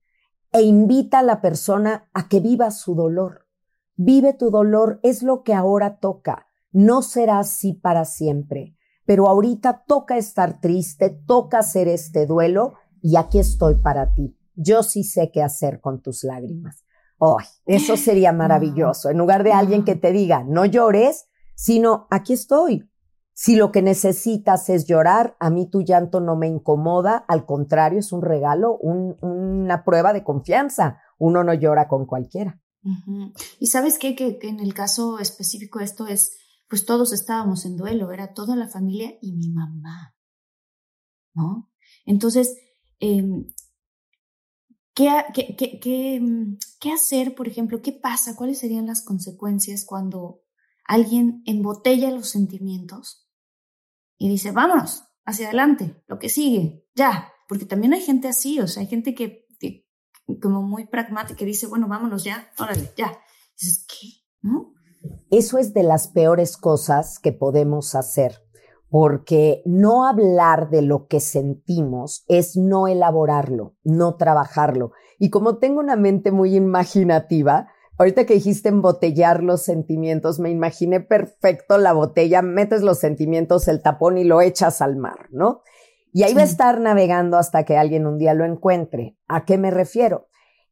e 0.52 0.62
invita 0.62 1.18
a 1.18 1.24
la 1.24 1.40
persona 1.40 2.08
a 2.14 2.28
que 2.28 2.38
viva 2.38 2.70
su 2.70 2.94
dolor. 2.94 3.45
Vive 3.96 4.34
tu 4.34 4.50
dolor, 4.50 5.00
es 5.02 5.22
lo 5.22 5.42
que 5.42 5.54
ahora 5.54 5.98
toca. 5.98 6.48
No 6.70 7.00
será 7.00 7.38
así 7.38 7.72
para 7.72 8.04
siempre, 8.04 8.76
pero 9.06 9.26
ahorita 9.26 9.84
toca 9.86 10.18
estar 10.18 10.60
triste, 10.60 11.08
toca 11.10 11.60
hacer 11.60 11.88
este 11.88 12.26
duelo 12.26 12.74
y 13.00 13.16
aquí 13.16 13.38
estoy 13.38 13.76
para 13.76 14.12
ti. 14.12 14.38
Yo 14.54 14.82
sí 14.82 15.02
sé 15.02 15.30
qué 15.32 15.42
hacer 15.42 15.80
con 15.80 16.02
tus 16.02 16.24
lágrimas. 16.24 16.84
Oh, 17.18 17.38
eso 17.64 17.96
sería 17.96 18.32
maravilloso. 18.32 19.08
En 19.08 19.16
lugar 19.16 19.42
de 19.42 19.52
alguien 19.52 19.84
que 19.84 19.94
te 19.94 20.12
diga, 20.12 20.44
no 20.44 20.66
llores, 20.66 21.28
sino 21.54 22.06
aquí 22.10 22.34
estoy. 22.34 22.90
Si 23.32 23.56
lo 23.56 23.72
que 23.72 23.80
necesitas 23.80 24.68
es 24.68 24.86
llorar, 24.86 25.36
a 25.40 25.48
mí 25.48 25.68
tu 25.68 25.82
llanto 25.82 26.20
no 26.20 26.36
me 26.36 26.46
incomoda, 26.46 27.16
al 27.16 27.46
contrario, 27.46 27.98
es 27.98 28.12
un 28.12 28.22
regalo, 28.22 28.76
una 28.76 29.84
prueba 29.84 30.12
de 30.12 30.24
confianza. 30.24 31.00
Uno 31.18 31.44
no 31.44 31.54
llora 31.54 31.88
con 31.88 32.06
cualquiera. 32.06 32.60
Y 33.58 33.66
sabes 33.66 33.98
qué? 33.98 34.14
Que, 34.14 34.38
en 34.42 34.60
el 34.60 34.74
caso 34.74 35.18
específico 35.18 35.80
esto 35.80 36.06
es, 36.06 36.38
pues 36.68 36.86
todos 36.86 37.12
estábamos 37.12 37.64
en 37.64 37.76
duelo, 37.76 38.12
era 38.12 38.32
toda 38.32 38.54
la 38.56 38.68
familia 38.68 39.12
y 39.20 39.32
mi 39.32 39.50
mamá, 39.50 40.14
¿no? 41.34 41.70
Entonces, 42.04 42.56
em, 43.00 43.46
¿qué, 44.94 45.10
qué, 45.34 45.56
qué, 45.56 46.58
¿qué 46.80 46.92
hacer, 46.92 47.34
por 47.34 47.48
ejemplo? 47.48 47.82
¿Qué 47.82 47.92
pasa? 47.92 48.36
¿Cuáles 48.36 48.58
serían 48.58 48.86
las 48.86 49.04
consecuencias 49.04 49.84
cuando 49.84 50.42
alguien 50.84 51.42
embotella 51.46 52.10
los 52.10 52.28
sentimientos 52.28 53.28
y 54.18 54.28
dice, 54.28 54.52
vámonos, 54.52 55.04
hacia 55.24 55.46
adelante, 55.46 56.02
lo 56.06 56.18
que 56.18 56.28
sigue, 56.28 56.86
ya, 56.94 57.32
porque 57.48 57.66
también 57.66 57.92
hay 57.92 58.00
gente 58.00 58.28
así, 58.28 58.60
o 58.60 58.66
sea, 58.66 58.82
hay 58.82 58.88
gente 58.88 59.14
que, 59.14 59.45
como 60.40 60.62
muy 60.62 60.86
pragmática, 60.86 61.38
que 61.38 61.44
dice, 61.44 61.66
bueno, 61.66 61.88
vámonos 61.88 62.24
ya, 62.24 62.48
órale, 62.58 62.90
ya. 62.96 63.18
dices, 63.58 63.86
¿qué? 63.86 64.08
Eso 65.30 65.58
es 65.58 65.74
de 65.74 65.82
las 65.82 66.08
peores 66.08 66.56
cosas 66.56 67.18
que 67.18 67.32
podemos 67.32 67.94
hacer, 67.94 68.42
porque 68.88 69.62
no 69.64 70.06
hablar 70.06 70.70
de 70.70 70.82
lo 70.82 71.06
que 71.06 71.20
sentimos 71.20 72.24
es 72.28 72.56
no 72.56 72.88
elaborarlo, 72.88 73.76
no 73.84 74.16
trabajarlo. 74.16 74.92
Y 75.18 75.30
como 75.30 75.58
tengo 75.58 75.80
una 75.80 75.96
mente 75.96 76.32
muy 76.32 76.54
imaginativa, 76.54 77.68
Ahorita 77.98 78.26
que 78.26 78.34
dijiste 78.34 78.68
embotellar 78.68 79.42
los 79.42 79.62
sentimientos, 79.62 80.38
me 80.38 80.50
imaginé 80.50 81.00
perfecto 81.00 81.78
la 81.78 81.94
botella, 81.94 82.42
metes 82.42 82.82
los 82.82 82.98
sentimientos, 82.98 83.68
el 83.68 83.80
tapón 83.80 84.18
y 84.18 84.24
lo 84.24 84.42
echas 84.42 84.82
al 84.82 84.96
mar, 84.96 85.28
¿no? 85.30 85.62
Y 86.16 86.22
ahí 86.22 86.32
va 86.32 86.40
a 86.40 86.44
estar 86.44 86.80
navegando 86.80 87.36
hasta 87.36 87.66
que 87.66 87.76
alguien 87.76 88.06
un 88.06 88.16
día 88.16 88.32
lo 88.32 88.46
encuentre. 88.46 89.18
¿A 89.28 89.44
qué 89.44 89.58
me 89.58 89.70
refiero? 89.70 90.28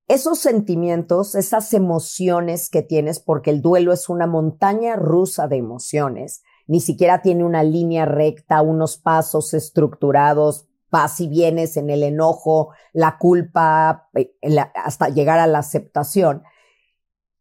Esos 0.08 0.38
sentimientos, 0.38 1.34
esas 1.34 1.74
emociones 1.74 2.70
que 2.70 2.80
tienes, 2.80 3.20
porque 3.20 3.50
el 3.50 3.60
duelo 3.60 3.92
es 3.92 4.08
una 4.08 4.26
montaña 4.26 4.96
rusa 4.96 5.46
de 5.46 5.58
emociones, 5.58 6.42
ni 6.66 6.80
siquiera 6.80 7.20
tiene 7.20 7.44
una 7.44 7.62
línea 7.62 8.06
recta, 8.06 8.62
unos 8.62 8.96
pasos 8.96 9.52
estructurados, 9.52 10.66
vas 10.90 11.20
y 11.20 11.28
vienes 11.28 11.76
en 11.76 11.90
el 11.90 12.04
enojo, 12.04 12.70
la 12.94 13.18
culpa, 13.18 14.08
eh, 14.14 14.32
hasta 14.74 15.10
llegar 15.10 15.40
a 15.40 15.46
la 15.46 15.58
aceptación. 15.58 16.42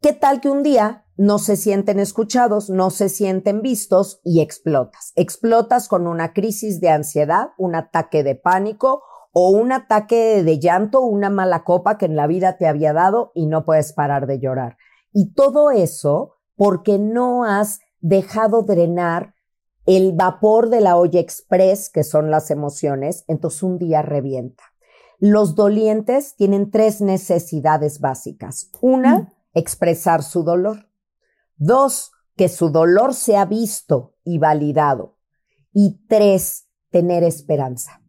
¿Qué 0.02 0.12
tal 0.12 0.42
que 0.42 0.50
un 0.50 0.62
día 0.62 1.03
no 1.16 1.40
se 1.40 1.56
sienten 1.56 2.00
escuchados, 2.00 2.70
no 2.70 2.90
se 2.90 3.10
sienten 3.10 3.62
vistos 3.62 4.20
y 4.24 4.42
explotas? 4.42 5.12
Explotas 5.16 5.88
con 5.88 6.08
una 6.08 6.34
crisis 6.34 6.82
de 6.82 6.90
ansiedad, 6.90 7.50
un 7.58 7.76
ataque 7.76 8.24
de 8.24 8.36
pánico 8.36 9.04
o 9.32 9.50
un 9.50 9.72
ataque 9.72 10.44
de 10.44 10.60
llanto, 10.60 11.02
una 11.02 11.30
mala 11.30 11.64
copa 11.64 11.98
que 11.98 12.06
en 12.06 12.16
la 12.16 12.28
vida 12.28 12.58
te 12.58 12.68
había 12.68 12.94
dado 12.94 13.32
y 13.34 13.48
no 13.48 13.66
puedes 13.66 13.94
parar 13.94 14.28
de 14.28 14.40
llorar. 14.40 14.78
Y 15.12 15.34
todo 15.34 15.72
eso 15.72 16.36
porque 16.56 17.00
no 17.00 17.44
has 17.44 17.80
dejado 18.00 18.64
drenar 18.64 19.34
el 19.86 20.14
vapor 20.14 20.70
de 20.70 20.82
la 20.82 20.96
olla 20.96 21.20
express, 21.20 21.90
que 21.90 22.04
son 22.04 22.32
las 22.32 22.52
emociones, 22.52 23.26
entonces 23.28 23.64
un 23.64 23.78
día 23.78 24.02
revienta. 24.02 24.64
Los 25.20 25.56
dolientes 25.56 26.36
tienen 26.36 26.72
tres 26.72 27.02
necesidades 27.02 28.00
básicas. 28.00 28.70
Una, 28.82 29.34
expresar 29.54 30.24
su 30.24 30.44
dolor. 30.44 30.90
Dos, 31.56 32.12
que 32.36 32.50
su 32.50 32.70
dolor 32.70 33.14
sea 33.14 33.46
visto 33.46 34.16
y 34.24 34.38
validado. 34.38 35.18
Y 35.74 36.06
tres, 36.08 36.68
tener 36.90 37.24
esperanza. 37.24 38.02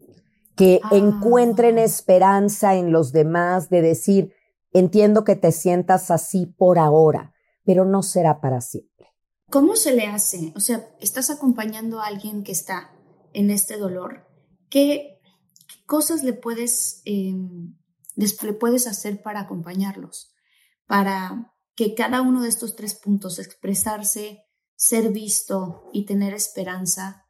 Que 0.56 0.80
ah. 0.82 0.90
encuentren 0.92 1.78
esperanza 1.78 2.74
en 2.74 2.92
los 2.92 3.12
demás 3.12 3.70
de 3.70 3.82
decir, 3.82 4.34
entiendo 4.72 5.24
que 5.24 5.36
te 5.36 5.52
sientas 5.52 6.10
así 6.10 6.46
por 6.46 6.78
ahora, 6.78 7.34
pero 7.64 7.84
no 7.84 8.02
será 8.02 8.40
para 8.40 8.60
siempre. 8.60 9.12
¿Cómo 9.50 9.76
se 9.76 9.94
le 9.94 10.06
hace? 10.06 10.52
O 10.56 10.60
sea, 10.60 10.88
estás 11.00 11.30
acompañando 11.30 12.00
a 12.00 12.06
alguien 12.06 12.42
que 12.42 12.52
está 12.52 12.92
en 13.32 13.50
este 13.50 13.76
dolor. 13.76 14.26
¿Qué, 14.68 15.20
cosas 15.86 16.22
le 16.22 16.32
puedes, 16.32 17.02
em, 17.04 17.74
le 18.16 18.52
puedes 18.54 18.86
hacer 18.86 19.22
para 19.22 19.40
acompañarlos? 19.40 20.34
para 20.86 21.53
que 21.74 21.94
cada 21.94 22.22
uno 22.22 22.42
de 22.42 22.48
estos 22.48 22.76
tres 22.76 22.94
puntos, 22.94 23.38
expresarse, 23.38 24.44
ser 24.76 25.10
visto 25.10 25.88
y 25.92 26.04
tener 26.06 26.34
esperanza, 26.34 27.26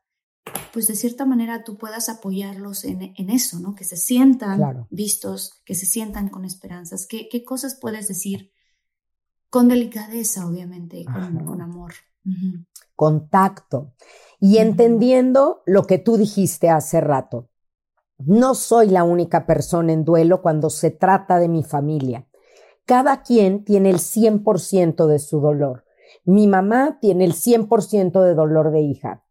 pues 0.72 0.86
de 0.86 0.96
cierta 0.96 1.24
manera 1.24 1.64
tú 1.64 1.76
puedas 1.76 2.08
apoyarlos 2.08 2.84
en, 2.84 3.30
eso, 3.30 3.58
¿no? 3.60 3.74
Que 3.74 3.84
se 3.84 3.96
sientan 3.96 4.86
vistos, 4.90 5.62
que 5.64 5.74
se 5.74 5.86
sientan 5.86 6.28
con 6.28 6.44
esperanzas. 6.44 7.06
¿Qué, 7.06 7.28
qué 7.30 7.44
cosas 7.44 7.78
puedes 7.80 8.08
decir? 8.08 8.52
Con 9.48 9.68
delicadeza, 9.68 10.46
obviamente, 10.46 11.04
con, 11.04 11.44
con 11.44 11.62
amor. 11.62 11.94
Contacto. 12.94 13.94
Y 14.40 14.58
entendiendo 14.58 15.62
lo 15.64 15.84
que 15.84 15.98
tú 15.98 16.16
dijiste 16.16 16.68
hace 16.70 17.00
rato. 17.00 17.48
No 18.18 18.54
soy 18.54 18.88
la 18.88 19.04
única 19.04 19.46
persona 19.46 19.92
en 19.92 20.04
duelo 20.04 20.42
cuando 20.42 20.70
se 20.70 20.90
trata 20.90 21.38
de 21.38 21.48
mi 21.48 21.62
familia. 21.62 22.26
Cada 22.86 23.22
quien 23.22 23.64
tiene 23.64 23.90
el 23.90 23.98
100% 23.98 25.06
de 25.06 25.18
su 25.18 25.40
dolor. 25.40 25.84
Mi 26.24 26.46
mamá 26.46 26.98
tiene 27.00 27.24
el 27.24 27.32
100% 27.32 28.22
de 28.22 28.34
dolor 28.34 28.70
de 28.72 28.80
hija. 28.80 29.24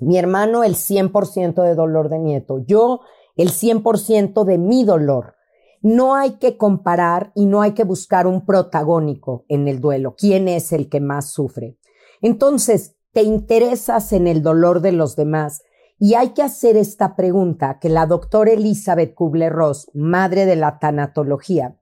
Mi 0.00 0.18
hermano 0.18 0.64
el 0.64 0.74
100% 0.74 1.62
de 1.62 1.74
dolor 1.74 2.08
de 2.08 2.18
nieto. 2.18 2.64
Yo 2.66 3.00
el 3.36 3.50
100% 3.50 4.44
de 4.44 4.58
mi 4.58 4.84
dolor. 4.84 5.34
No 5.82 6.14
hay 6.14 6.32
que 6.32 6.56
comparar 6.56 7.32
y 7.34 7.46
no 7.46 7.62
hay 7.62 7.72
que 7.72 7.84
buscar 7.84 8.26
un 8.26 8.44
protagónico 8.44 9.44
en 9.48 9.68
el 9.68 9.80
duelo. 9.80 10.14
¿Quién 10.16 10.48
es 10.48 10.72
el 10.72 10.88
que 10.88 11.00
más 11.00 11.30
sufre? 11.30 11.78
Entonces, 12.20 12.96
te 13.12 13.22
interesas 13.22 14.12
en 14.12 14.26
el 14.26 14.42
dolor 14.42 14.80
de 14.80 14.92
los 14.92 15.16
demás 15.16 15.62
Y 15.98 16.14
hay 16.14 16.30
que 16.30 16.42
hacer 16.42 16.76
esta 16.76 17.14
pregunta 17.14 17.78
que 17.78 17.90
la 17.90 18.06
doctora 18.06 18.52
Elizabeth 18.52 19.14
Kubler-Ross, 19.14 19.90
madre 19.92 20.46
de 20.46 20.56
la 20.56 20.78
tanatología, 20.78 21.76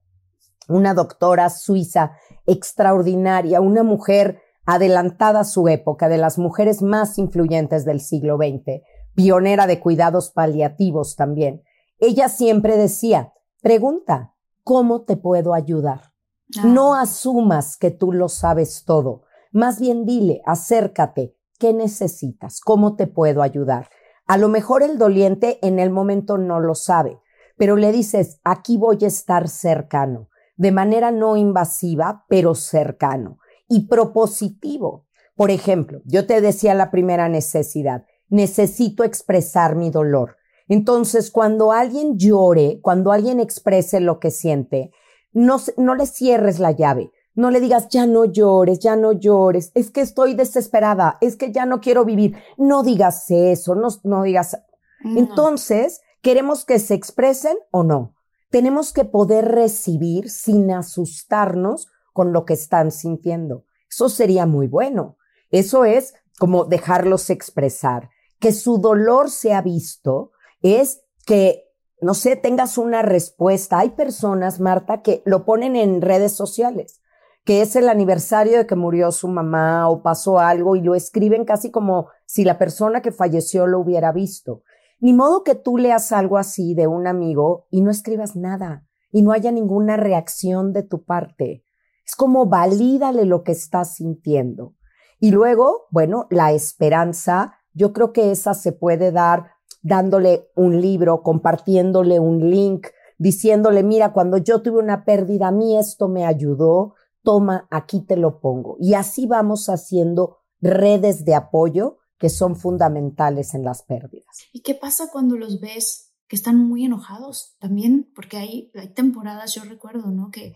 una 0.68 0.94
doctora 0.94 1.50
suiza 1.50 2.12
extraordinaria, 2.46 3.60
una 3.60 3.82
mujer 3.82 4.40
adelantada 4.64 5.40
a 5.40 5.44
su 5.44 5.66
época, 5.68 6.08
de 6.08 6.18
las 6.18 6.38
mujeres 6.38 6.82
más 6.82 7.18
influyentes 7.18 7.84
del 7.84 8.00
siglo 8.00 8.36
XX, 8.36 8.82
pionera 9.14 9.66
de 9.66 9.80
cuidados 9.80 10.30
paliativos 10.30 11.16
también. 11.16 11.62
Ella 11.98 12.28
siempre 12.28 12.76
decía, 12.76 13.32
pregunta, 13.62 14.34
¿cómo 14.62 15.02
te 15.02 15.16
puedo 15.16 15.54
ayudar? 15.54 16.12
Ah. 16.58 16.66
No 16.66 16.94
asumas 16.94 17.76
que 17.76 17.90
tú 17.90 18.12
lo 18.12 18.28
sabes 18.28 18.84
todo. 18.84 19.22
Más 19.52 19.80
bien 19.80 20.04
dile, 20.04 20.42
acércate, 20.44 21.34
¿qué 21.58 21.72
necesitas? 21.72 22.60
¿Cómo 22.60 22.94
te 22.94 23.06
puedo 23.06 23.42
ayudar? 23.42 23.88
A 24.26 24.36
lo 24.36 24.48
mejor 24.48 24.82
el 24.82 24.98
doliente 24.98 25.58
en 25.66 25.78
el 25.78 25.88
momento 25.90 26.36
no 26.36 26.60
lo 26.60 26.74
sabe, 26.74 27.18
pero 27.56 27.76
le 27.76 27.90
dices, 27.90 28.40
aquí 28.44 28.76
voy 28.76 28.98
a 29.02 29.06
estar 29.06 29.48
cercano, 29.48 30.28
de 30.58 30.72
manera 30.72 31.10
no 31.10 31.36
invasiva, 31.36 32.26
pero 32.28 32.54
cercano 32.54 33.38
y 33.68 33.86
propositivo. 33.86 35.06
Por 35.36 35.50
ejemplo, 35.50 36.02
yo 36.04 36.26
te 36.26 36.40
decía 36.40 36.74
la 36.74 36.90
primera 36.90 37.28
necesidad, 37.28 38.04
necesito 38.28 39.04
expresar 39.04 39.76
mi 39.76 39.90
dolor. 39.90 40.36
Entonces, 40.66 41.30
cuando 41.30 41.72
alguien 41.72 42.18
llore, 42.18 42.80
cuando 42.82 43.12
alguien 43.12 43.40
exprese 43.40 44.00
lo 44.00 44.18
que 44.18 44.30
siente, 44.30 44.90
no, 45.32 45.58
no 45.76 45.94
le 45.94 46.06
cierres 46.06 46.58
la 46.58 46.72
llave. 46.72 47.10
No 47.34 47.52
le 47.52 47.60
digas, 47.60 47.88
ya 47.88 48.04
no 48.06 48.24
llores, 48.24 48.80
ya 48.80 48.96
no 48.96 49.12
llores, 49.12 49.70
es 49.76 49.92
que 49.92 50.00
estoy 50.00 50.34
desesperada, 50.34 51.18
es 51.20 51.36
que 51.36 51.52
ya 51.52 51.66
no 51.66 51.80
quiero 51.80 52.04
vivir. 52.04 52.36
No 52.56 52.82
digas 52.82 53.30
eso, 53.30 53.76
no, 53.76 53.88
no 54.02 54.24
digas. 54.24 54.58
Entonces, 55.04 56.00
¿queremos 56.20 56.64
que 56.64 56.80
se 56.80 56.94
expresen 56.94 57.56
o 57.70 57.84
no? 57.84 58.16
Tenemos 58.50 58.92
que 58.92 59.04
poder 59.04 59.46
recibir 59.46 60.30
sin 60.30 60.70
asustarnos 60.70 61.88
con 62.12 62.32
lo 62.32 62.44
que 62.44 62.54
están 62.54 62.90
sintiendo. 62.90 63.64
Eso 63.90 64.08
sería 64.08 64.46
muy 64.46 64.66
bueno. 64.66 65.16
Eso 65.50 65.84
es 65.84 66.14
como 66.38 66.64
dejarlos 66.64 67.30
expresar. 67.30 68.10
Que 68.38 68.52
su 68.52 68.78
dolor 68.78 69.30
sea 69.30 69.62
visto 69.62 70.32
es 70.62 71.02
que, 71.26 71.64
no 72.00 72.14
sé, 72.14 72.36
tengas 72.36 72.78
una 72.78 73.02
respuesta. 73.02 73.78
Hay 73.78 73.90
personas, 73.90 74.60
Marta, 74.60 75.02
que 75.02 75.22
lo 75.24 75.44
ponen 75.44 75.76
en 75.76 76.00
redes 76.00 76.32
sociales 76.32 77.00
que 77.48 77.62
es 77.62 77.76
el 77.76 77.88
aniversario 77.88 78.58
de 78.58 78.66
que 78.66 78.76
murió 78.76 79.10
su 79.10 79.26
mamá 79.26 79.88
o 79.88 80.02
pasó 80.02 80.38
algo 80.38 80.76
y 80.76 80.82
lo 80.82 80.94
escriben 80.94 81.46
casi 81.46 81.70
como 81.70 82.08
si 82.26 82.44
la 82.44 82.58
persona 82.58 83.00
que 83.00 83.10
falleció 83.10 83.66
lo 83.66 83.80
hubiera 83.80 84.12
visto. 84.12 84.64
Ni 85.00 85.12
modo 85.12 85.44
que 85.44 85.54
tú 85.54 85.78
leas 85.78 86.10
algo 86.12 86.38
así 86.38 86.74
de 86.74 86.86
un 86.88 87.06
amigo 87.06 87.66
y 87.70 87.82
no 87.82 87.90
escribas 87.90 88.34
nada 88.34 88.84
y 89.12 89.22
no 89.22 89.32
haya 89.32 89.52
ninguna 89.52 89.96
reacción 89.96 90.72
de 90.72 90.82
tu 90.82 91.04
parte. 91.04 91.64
Es 92.04 92.16
como 92.16 92.46
valídale 92.46 93.24
lo 93.24 93.44
que 93.44 93.52
estás 93.52 93.94
sintiendo. 93.94 94.74
Y 95.20 95.30
luego, 95.30 95.86
bueno, 95.90 96.26
la 96.30 96.52
esperanza, 96.52 97.54
yo 97.74 97.92
creo 97.92 98.12
que 98.12 98.32
esa 98.32 98.54
se 98.54 98.72
puede 98.72 99.12
dar 99.12 99.52
dándole 99.82 100.48
un 100.56 100.80
libro, 100.80 101.22
compartiéndole 101.22 102.18
un 102.18 102.50
link, 102.50 102.88
diciéndole, 103.18 103.82
mira, 103.82 104.12
cuando 104.12 104.36
yo 104.38 104.62
tuve 104.62 104.78
una 104.78 105.04
pérdida, 105.04 105.48
a 105.48 105.52
mí 105.52 105.76
esto 105.76 106.08
me 106.08 106.24
ayudó, 106.24 106.94
toma, 107.22 107.66
aquí 107.70 108.00
te 108.00 108.16
lo 108.16 108.40
pongo. 108.40 108.76
Y 108.80 108.94
así 108.94 109.26
vamos 109.26 109.68
haciendo 109.68 110.38
redes 110.60 111.24
de 111.24 111.34
apoyo 111.34 111.98
que 112.18 112.28
son 112.28 112.56
fundamentales 112.56 113.54
en 113.54 113.64
las 113.64 113.82
pérdidas. 113.82 114.48
¿Y 114.52 114.60
qué 114.60 114.74
pasa 114.74 115.10
cuando 115.10 115.36
los 115.36 115.60
ves 115.60 116.14
que 116.26 116.36
están 116.36 116.56
muy 116.58 116.84
enojados 116.84 117.56
también? 117.58 118.10
Porque 118.14 118.36
hay, 118.36 118.72
hay 118.74 118.92
temporadas, 118.92 119.54
yo 119.54 119.64
recuerdo, 119.64 120.10
¿no? 120.10 120.30
Que, 120.30 120.54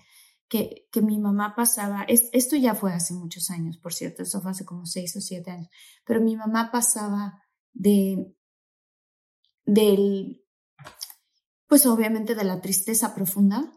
que, 0.48 0.88
que 0.90 1.00
mi 1.00 1.18
mamá 1.18 1.54
pasaba, 1.56 2.04
esto 2.08 2.56
ya 2.56 2.74
fue 2.74 2.92
hace 2.92 3.14
muchos 3.14 3.50
años, 3.50 3.78
por 3.78 3.94
cierto, 3.94 4.22
eso 4.22 4.42
fue 4.42 4.50
hace 4.50 4.66
como 4.66 4.84
seis 4.84 5.16
o 5.16 5.20
siete 5.20 5.50
años, 5.50 5.70
pero 6.04 6.20
mi 6.20 6.36
mamá 6.36 6.70
pasaba 6.70 7.42
de, 7.72 8.34
del, 9.64 10.44
pues 11.66 11.86
obviamente 11.86 12.34
de 12.34 12.44
la 12.44 12.60
tristeza 12.60 13.14
profunda 13.14 13.72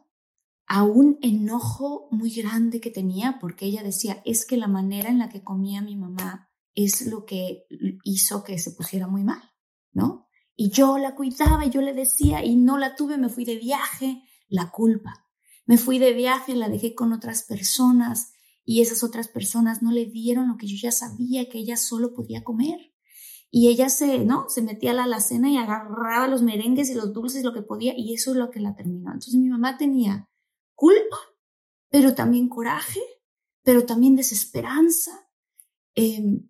a 0.67 0.83
un 0.83 1.17
enojo 1.21 2.09
muy 2.11 2.31
grande 2.31 2.81
que 2.81 2.91
tenía 2.91 3.37
porque 3.39 3.67
ella 3.67 3.83
decía, 3.83 4.21
es 4.25 4.45
que 4.45 4.57
la 4.57 4.67
manera 4.67 5.09
en 5.09 5.19
la 5.19 5.29
que 5.29 5.43
comía 5.43 5.81
mi 5.81 5.95
mamá 5.95 6.49
es 6.75 7.07
lo 7.07 7.25
que 7.25 7.65
hizo 8.03 8.43
que 8.43 8.59
se 8.59 8.71
pusiera 8.71 9.07
muy 9.07 9.23
mal, 9.23 9.41
¿no? 9.93 10.27
Y 10.55 10.69
yo 10.69 10.97
la 10.97 11.15
cuidaba 11.15 11.65
y 11.65 11.69
yo 11.69 11.81
le 11.81 11.93
decía, 11.93 12.43
y 12.43 12.55
no 12.55 12.77
la 12.77 12.95
tuve, 12.95 13.17
me 13.17 13.29
fui 13.29 13.45
de 13.45 13.57
viaje, 13.57 14.23
la 14.47 14.71
culpa. 14.71 15.25
Me 15.65 15.77
fui 15.77 15.99
de 15.99 16.13
viaje, 16.13 16.55
la 16.55 16.69
dejé 16.69 16.93
con 16.93 17.11
otras 17.11 17.43
personas 17.43 18.33
y 18.63 18.81
esas 18.81 19.03
otras 19.03 19.27
personas 19.27 19.81
no 19.81 19.91
le 19.91 20.05
dieron 20.05 20.47
lo 20.47 20.57
que 20.57 20.67
yo 20.67 20.75
ya 20.79 20.91
sabía 20.91 21.49
que 21.49 21.59
ella 21.59 21.77
solo 21.77 22.13
podía 22.13 22.43
comer. 22.43 22.93
Y 23.51 23.69
ella 23.69 23.89
se, 23.89 24.25
¿no? 24.25 24.49
Se 24.49 24.61
metía 24.61 24.91
a 24.91 24.93
la 24.95 25.03
alacena 25.03 25.49
y 25.49 25.57
agarraba 25.57 26.27
los 26.27 26.41
merengues 26.41 26.89
y 26.89 26.93
los 26.93 27.13
dulces, 27.13 27.43
lo 27.43 27.53
que 27.53 27.61
podía, 27.61 27.93
y 27.95 28.13
eso 28.13 28.31
es 28.31 28.37
lo 28.37 28.51
que 28.51 28.59
la 28.59 28.75
terminó. 28.75 29.11
Entonces 29.11 29.35
mi 29.35 29.47
mamá 29.47 29.77
tenía 29.77 30.29
culpa, 30.73 31.17
pero 31.89 32.15
también 32.15 32.49
coraje, 32.49 32.99
pero 33.63 33.85
también 33.85 34.15
desesperanza. 34.15 35.29
Em, 35.93 36.49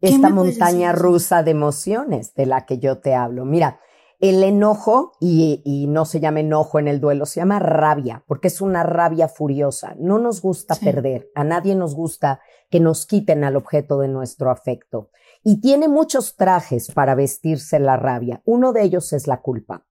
Esta 0.00 0.30
montaña 0.30 0.92
rusa 0.92 1.42
de 1.42 1.50
emociones 1.50 2.34
de 2.34 2.46
la 2.46 2.66
que 2.66 2.78
yo 2.78 2.98
te 2.98 3.14
hablo. 3.14 3.44
Mira, 3.44 3.80
el 4.20 4.42
enojo, 4.42 5.12
y, 5.20 5.86
no 5.88 6.04
se 6.04 6.20
llama 6.20 6.40
enojo 6.40 6.78
en 6.78 6.88
el 6.88 7.00
duelo, 7.00 7.26
se 7.26 7.40
llama 7.40 7.58
rabia, 7.58 8.24
porque 8.26 8.48
es 8.48 8.60
una 8.60 8.82
rabia 8.82 9.28
furiosa. 9.28 9.94
No 9.98 10.18
nos 10.18 10.40
gusta 10.40 10.74
perder, 10.74 11.30
a 11.34 11.44
nadie 11.44 11.74
nos 11.74 11.94
gusta 11.94 12.40
que 12.70 12.80
nos 12.80 13.06
quiten 13.06 13.44
al 13.44 13.56
objeto 13.56 13.98
de 13.98 14.08
nuestro 14.08 14.50
afecto. 14.50 15.10
Y 15.42 15.60
tiene 15.60 15.88
muchos 15.88 16.36
trajes 16.36 16.90
para 16.92 17.14
vestirse 17.14 17.78
la 17.78 17.96
rabia. 17.96 18.42
Uno 18.44 18.72
de 18.72 18.82
ellos 18.82 19.12
es 19.12 19.26
la 19.26 19.40
culpa. 19.40 19.86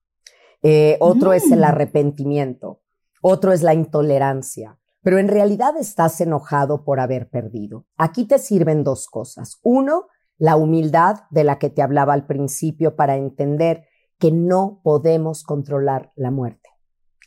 Eh, 0.62 0.98
otro 1.00 1.34
es 1.34 1.52
el 1.52 1.60
mm. 1.60 1.66
arrepentimiento 1.66 2.82
otro 3.22 3.52
es 3.52 3.64
la 3.64 3.74
intolerancia, 3.74 4.80
pero 5.02 5.20
en 5.20 5.28
realidad 5.28 5.78
estás 5.78 6.20
enojado 6.22 6.84
por 6.84 7.00
haber 7.00 7.30
perdido. 7.30 7.86
Aquí 7.98 8.26
te 8.26 8.40
sirven 8.40 8.84
dos 8.84 9.08
cosas. 9.08 9.60
Uno, 9.64 10.08
la 10.38 10.56
humildad 10.56 11.22
de 11.32 11.44
la 11.44 11.60
que 11.60 11.70
te 11.70 11.82
hablaba 11.82 12.14
al 12.14 12.26
principio 12.26 12.96
para 12.96 13.16
entender 13.16 13.86
que 14.20 14.32
no 14.32 14.82
podemos 14.84 15.44
controlar 15.44 16.12
la 16.16 16.32
muerte. 16.32 16.70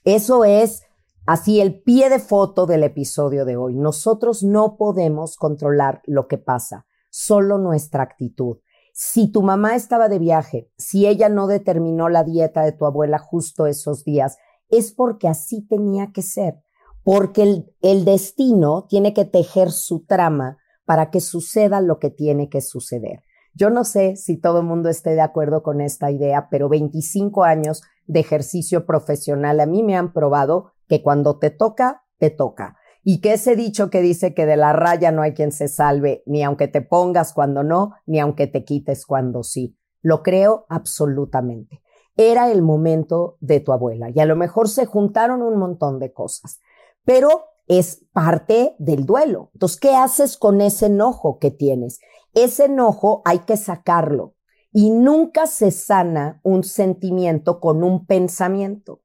Eso 0.05 0.45
es 0.45 0.83
así 1.27 1.61
el 1.61 1.83
pie 1.83 2.11
de 2.11 2.19
foto 2.19 2.67
del 2.67 2.83
episodio 2.83 3.45
de 3.45 3.57
hoy. 3.57 3.77
Nosotros 3.77 4.43
no 4.43 4.77
podemos 4.77 5.37
controlar 5.37 6.03
lo 6.07 6.27
que 6.27 6.39
pasa, 6.39 6.87
solo 7.11 7.59
nuestra 7.59 8.03
actitud. 8.03 8.59
Si 8.93 9.31
tu 9.31 9.43
mamá 9.43 9.77
estaba 9.77 10.09
de 10.09 10.19
viaje, 10.19 10.71
si 10.77 11.07
ella 11.07 11.29
no 11.29 11.47
determinó 11.47 12.09
la 12.09 12.25
dieta 12.25 12.63
de 12.63 12.73
tu 12.73 12.87
abuela 12.87 13.19
justo 13.19 13.67
esos 13.67 14.05
días, 14.05 14.37
es 14.69 14.93
porque 14.93 15.29
así 15.29 15.67
tenía 15.67 16.13
que 16.13 16.23
ser, 16.23 16.63
porque 17.05 17.65
el, 17.81 18.05
destino 18.05 18.87
tiene 18.89 19.15
que 19.15 19.25
tejer 19.25 19.71
su 19.71 20.05
trama 20.05 20.59
para 20.85 21.11
que 21.11 21.21
suceda 21.21 21.81
lo 21.81 21.99
que 21.99 22.11
tiene 22.11 22.49
que 22.49 22.61
suceder. 22.61 23.23
Yo 23.55 23.71
no 23.71 23.85
sé 23.85 24.17
si 24.17 24.37
todo 24.37 24.61
el 24.61 24.67
mundo 24.67 24.89
esté 24.89 25.11
de 25.11 25.21
acuerdo 25.21 25.63
con 25.63 25.81
esta 25.81 26.11
idea, 26.11 26.49
pero 26.51 26.69
25 26.69 27.45
años 27.45 27.83
de 28.07 28.21
ejercicio 28.21 28.87
profesional 28.87 29.61
a 29.61 29.67
mí 29.67 29.83
me 29.83 29.97
han 29.97 30.13
probado 30.13 30.73
que 30.89 31.03
cuando 31.03 31.39
te 31.39 31.51
toca, 31.51 32.05
te 32.19 32.31
toca. 32.31 32.77
Y 33.03 33.21
que 33.21 33.33
ese 33.33 33.57
dicho 33.57 33.89
que 33.89 34.03
dice 34.03 34.35
que 34.35 34.47
de 34.47 34.57
la 34.57 34.73
raya 34.73 35.11
no 35.11 35.23
hay 35.23 35.33
quien 35.33 35.53
se 35.53 35.69
salve, 35.69 36.23
ni 36.27 36.43
aunque 36.43 36.69
te 36.69 36.83
pongas 36.83 37.33
cuando 37.33 37.63
no, 37.63 37.95
ni 38.07 38.21
aunque 38.21 38.47
te 38.47 38.65
quites 38.65 39.07
cuando 39.07 39.43
sí. 39.43 39.77
Lo 40.03 40.23
creo 40.23 40.67
absolutamente 40.69 41.83
era 42.17 42.51
el 42.51 42.63
momento 42.63 43.39
de 43.41 43.61
tu 43.61 43.73
abuela 43.73 44.11
y 44.11 44.21
a 44.21 44.27
lo 44.27 44.37
mejor 44.37 44.69
se 44.69 44.85
juntaron 44.85 45.43
un 45.43 45.59
montón 45.59 45.99
de 45.99 46.13
cosas, 46.13 46.61
pero 47.05 47.47
es 47.69 48.05
parte 48.13 48.75
del 48.79 49.07
duelo. 49.07 49.51
Entonces, 49.55 49.79
¿qué 49.79 49.95
haces 49.95 50.37
con 50.37 50.61
ese 50.61 50.87
enojo 50.87 51.39
que 51.39 51.51
tienes? 51.51 52.01
Ese 52.35 52.65
enojo 52.67 53.23
hay 53.25 53.41
que 53.41 53.57
sacarlo 53.57 54.35
y 54.73 54.91
nunca 54.91 55.47
se 55.47 55.71
sana 55.71 56.41
un 56.43 56.65
sentimiento 56.65 57.61
con 57.61 57.83
un 57.83 58.07
pensamiento. 58.07 59.03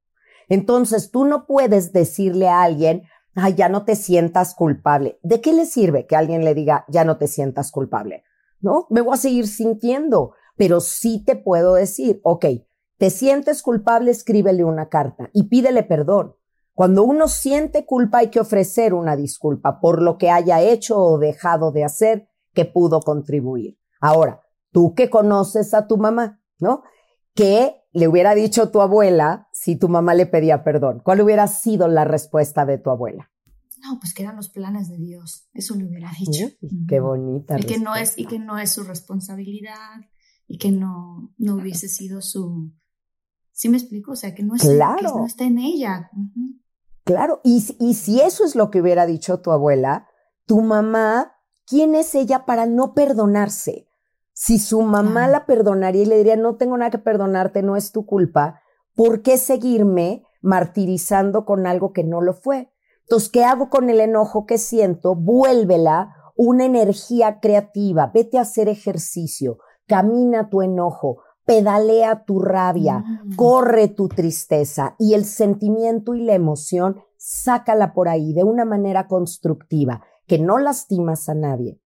Entonces, 0.48 1.10
tú 1.10 1.24
no 1.24 1.46
puedes 1.46 1.92
decirle 1.92 2.48
a 2.48 2.62
alguien, 2.62 3.04
ay, 3.34 3.54
ya 3.54 3.68
no 3.68 3.84
te 3.84 3.96
sientas 3.96 4.54
culpable. 4.54 5.18
¿De 5.22 5.40
qué 5.40 5.52
le 5.52 5.66
sirve 5.66 6.06
que 6.06 6.16
alguien 6.16 6.44
le 6.44 6.54
diga, 6.54 6.84
ya 6.88 7.04
no 7.04 7.18
te 7.18 7.26
sientas 7.26 7.70
culpable? 7.70 8.24
¿No? 8.60 8.86
Me 8.90 9.00
voy 9.00 9.14
a 9.14 9.18
seguir 9.18 9.46
sintiendo, 9.46 10.34
pero 10.56 10.80
sí 10.80 11.22
te 11.24 11.36
puedo 11.36 11.74
decir, 11.74 12.20
ok, 12.22 12.46
te 12.98 13.10
sientes 13.10 13.62
culpable, 13.62 14.10
escríbele 14.10 14.64
una 14.64 14.88
carta 14.88 15.30
y 15.32 15.44
pídele 15.44 15.82
perdón. 15.82 16.34
Cuando 16.76 17.04
uno 17.04 17.26
siente 17.26 17.86
culpa 17.86 18.18
hay 18.18 18.28
que 18.28 18.38
ofrecer 18.38 18.92
una 18.92 19.16
disculpa 19.16 19.80
por 19.80 20.02
lo 20.02 20.18
que 20.18 20.28
haya 20.28 20.60
hecho 20.60 20.98
o 21.00 21.18
dejado 21.18 21.72
de 21.72 21.84
hacer 21.84 22.28
que 22.52 22.66
pudo 22.66 23.00
contribuir. 23.00 23.78
Ahora, 23.98 24.42
tú 24.72 24.92
que 24.94 25.08
conoces 25.08 25.72
a 25.72 25.86
tu 25.86 25.96
mamá, 25.96 26.42
¿no? 26.58 26.82
¿Qué 27.34 27.76
le 27.94 28.08
hubiera 28.08 28.34
dicho 28.34 28.70
tu 28.70 28.82
abuela 28.82 29.48
si 29.54 29.76
tu 29.76 29.88
mamá 29.88 30.12
le 30.12 30.26
pedía 30.26 30.64
perdón? 30.64 31.00
¿Cuál 31.02 31.22
hubiera 31.22 31.46
sido 31.46 31.88
la 31.88 32.04
respuesta 32.04 32.66
de 32.66 32.76
tu 32.76 32.90
abuela? 32.90 33.30
No, 33.82 33.98
pues 33.98 34.12
que 34.12 34.24
eran 34.24 34.36
los 34.36 34.50
planes 34.50 34.90
de 34.90 34.98
Dios. 34.98 35.48
Eso 35.54 35.76
le 35.76 35.86
hubiera 35.86 36.12
dicho. 36.18 36.46
qué 36.86 37.00
bonita. 37.00 37.58
Y 37.58 37.62
que 37.62 37.78
no 37.78 37.96
es 37.96 38.18
y 38.18 38.26
que 38.26 38.38
no 38.38 38.58
es 38.58 38.72
su 38.72 38.84
responsabilidad 38.84 40.02
y 40.46 40.58
que 40.58 40.72
no 40.72 41.32
no 41.38 41.54
hubiese 41.54 41.88
sido 41.88 42.20
su. 42.20 42.70
¿Sí 43.52 43.70
me 43.70 43.78
explico? 43.78 44.12
O 44.12 44.16
sea, 44.16 44.34
que 44.34 44.42
no 44.42 44.56
es 44.56 44.60
claro. 44.60 44.98
que 44.98 45.04
no 45.04 45.24
está 45.24 45.44
en 45.44 45.58
ella. 45.58 46.10
Claro. 47.06 47.40
Y, 47.44 47.64
y 47.78 47.94
si 47.94 48.20
eso 48.20 48.44
es 48.44 48.56
lo 48.56 48.70
que 48.72 48.80
hubiera 48.80 49.06
dicho 49.06 49.38
tu 49.38 49.52
abuela, 49.52 50.08
tu 50.44 50.60
mamá, 50.60 51.36
¿quién 51.64 51.94
es 51.94 52.16
ella 52.16 52.44
para 52.44 52.66
no 52.66 52.94
perdonarse? 52.94 53.86
Si 54.32 54.58
su 54.58 54.82
mamá 54.82 55.28
la 55.28 55.46
perdonaría 55.46 56.02
y 56.02 56.06
le 56.06 56.18
diría, 56.18 56.36
no 56.36 56.56
tengo 56.56 56.76
nada 56.76 56.90
que 56.90 56.98
perdonarte, 56.98 57.62
no 57.62 57.76
es 57.76 57.92
tu 57.92 58.04
culpa, 58.06 58.60
¿por 58.94 59.22
qué 59.22 59.38
seguirme 59.38 60.24
martirizando 60.42 61.44
con 61.44 61.66
algo 61.66 61.92
que 61.92 62.02
no 62.02 62.20
lo 62.20 62.34
fue? 62.34 62.72
Entonces, 63.02 63.30
¿qué 63.30 63.44
hago 63.44 63.70
con 63.70 63.88
el 63.88 64.00
enojo 64.00 64.44
que 64.44 64.58
siento? 64.58 65.14
Vuélvela 65.14 66.12
una 66.36 66.64
energía 66.64 67.38
creativa, 67.38 68.10
vete 68.12 68.36
a 68.36 68.42
hacer 68.42 68.68
ejercicio, 68.68 69.58
camina 69.86 70.50
tu 70.50 70.60
enojo, 70.60 71.22
pedalea 71.46 72.24
tu 72.24 72.40
rabia, 72.40 72.98
mm. 72.98 73.36
corre 73.36 73.88
tu 73.88 74.08
tristeza 74.08 74.96
y 74.98 75.14
el 75.14 75.24
sentimiento 75.24 76.14
y 76.14 76.22
la 76.22 76.34
emoción, 76.34 76.96
sácala 77.16 77.94
por 77.94 78.08
ahí 78.08 78.34
de 78.34 78.44
una 78.44 78.64
manera 78.64 79.06
constructiva, 79.08 80.02
que 80.26 80.38
no 80.38 80.58
lastimas 80.58 81.28
a 81.28 81.34
nadie, 81.34 81.80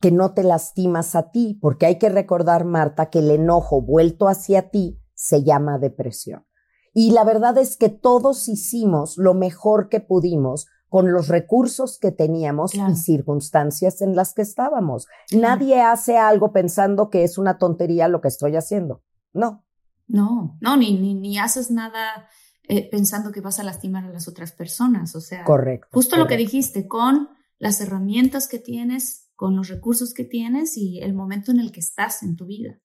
que 0.00 0.12
no 0.12 0.32
te 0.32 0.44
lastimas 0.44 1.14
a 1.16 1.30
ti, 1.30 1.58
porque 1.60 1.86
hay 1.86 1.98
que 1.98 2.08
recordar, 2.08 2.64
Marta, 2.64 3.10
que 3.10 3.18
el 3.18 3.30
enojo 3.30 3.82
vuelto 3.82 4.28
hacia 4.28 4.70
ti 4.70 4.98
se 5.14 5.42
llama 5.42 5.78
depresión. 5.78 6.46
Y 6.94 7.10
la 7.10 7.24
verdad 7.24 7.58
es 7.58 7.76
que 7.76 7.88
todos 7.88 8.48
hicimos 8.48 9.16
lo 9.16 9.34
mejor 9.34 9.88
que 9.88 10.00
pudimos 10.00 10.66
con 10.92 11.10
los 11.10 11.28
recursos 11.28 11.98
que 11.98 12.12
teníamos 12.12 12.74
y 12.74 12.96
circunstancias 12.96 14.02
en 14.02 14.14
las 14.14 14.34
que 14.34 14.42
estábamos. 14.42 15.06
Nadie 15.30 15.80
hace 15.80 16.18
algo 16.18 16.52
pensando 16.52 17.08
que 17.08 17.24
es 17.24 17.38
una 17.38 17.56
tontería 17.56 18.08
lo 18.08 18.20
que 18.20 18.28
estoy 18.28 18.56
haciendo. 18.56 19.02
No. 19.32 19.64
No, 20.06 20.58
no, 20.60 20.76
ni, 20.76 20.98
ni, 20.98 21.14
ni 21.14 21.38
haces 21.38 21.70
nada 21.70 22.28
eh, 22.64 22.90
pensando 22.90 23.32
que 23.32 23.40
vas 23.40 23.58
a 23.58 23.62
lastimar 23.62 24.04
a 24.04 24.10
las 24.10 24.28
otras 24.28 24.52
personas. 24.52 25.16
O 25.16 25.22
sea, 25.22 25.44
correcto. 25.44 25.88
Justo 25.92 26.18
lo 26.18 26.26
que 26.26 26.36
dijiste, 26.36 26.86
con 26.86 27.30
las 27.58 27.80
herramientas 27.80 28.46
que 28.46 28.58
tienes, 28.58 29.30
con 29.34 29.56
los 29.56 29.68
recursos 29.68 30.12
que 30.12 30.24
tienes 30.24 30.76
y 30.76 31.00
el 31.00 31.14
momento 31.14 31.52
en 31.52 31.60
el 31.60 31.72
que 31.72 31.80
estás 31.80 32.22
en 32.22 32.36
tu 32.36 32.44
vida. 32.44 32.78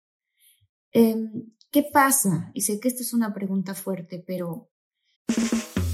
Eh, 0.93 1.29
¿Qué 1.71 1.83
pasa? 1.91 2.51
Y 2.53 2.61
sé 2.61 2.79
que 2.79 2.87
esta 2.87 3.01
es 3.01 3.13
una 3.13 3.33
pregunta 3.33 3.73
fuerte, 3.73 4.23
pero... 4.25 4.69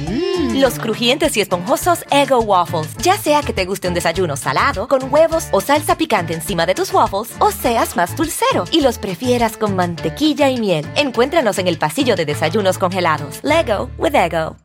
Mm. 0.00 0.60
Los 0.60 0.78
crujientes 0.78 1.36
y 1.36 1.40
esponjosos 1.40 2.04
Ego 2.10 2.40
Waffles. 2.40 2.96
Ya 2.98 3.16
sea 3.16 3.42
que 3.42 3.52
te 3.52 3.64
guste 3.64 3.88
un 3.88 3.94
desayuno 3.94 4.36
salado, 4.36 4.88
con 4.88 5.12
huevos 5.12 5.48
o 5.52 5.60
salsa 5.60 5.96
picante 5.96 6.34
encima 6.34 6.66
de 6.66 6.74
tus 6.74 6.92
waffles, 6.92 7.34
o 7.40 7.50
seas 7.50 7.96
más 7.96 8.16
dulcero 8.16 8.64
y 8.72 8.80
los 8.80 8.98
prefieras 8.98 9.56
con 9.56 9.76
mantequilla 9.76 10.50
y 10.50 10.60
miel. 10.60 10.86
Encuéntranos 10.96 11.58
en 11.58 11.68
el 11.68 11.78
pasillo 11.78 12.16
de 12.16 12.26
desayunos 12.26 12.78
congelados. 12.78 13.42
Lego 13.42 13.90
with 13.98 14.14
Ego. 14.14 14.56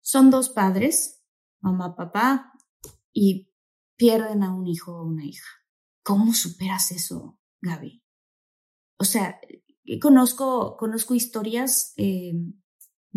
Son 0.00 0.30
dos 0.30 0.50
padres, 0.50 1.22
mamá, 1.60 1.96
papá, 1.96 2.52
y 3.12 3.50
pierden 3.96 4.44
a 4.44 4.54
un 4.54 4.66
hijo 4.66 4.92
o 4.92 5.04
una 5.04 5.24
hija. 5.24 5.48
¿Cómo 6.04 6.32
superas 6.32 6.92
eso, 6.92 7.38
Gaby? 7.60 8.04
O 8.98 9.04
sea, 9.04 9.40
conozco, 10.00 10.76
conozco 10.76 11.14
historias 11.14 11.92
eh, 11.96 12.32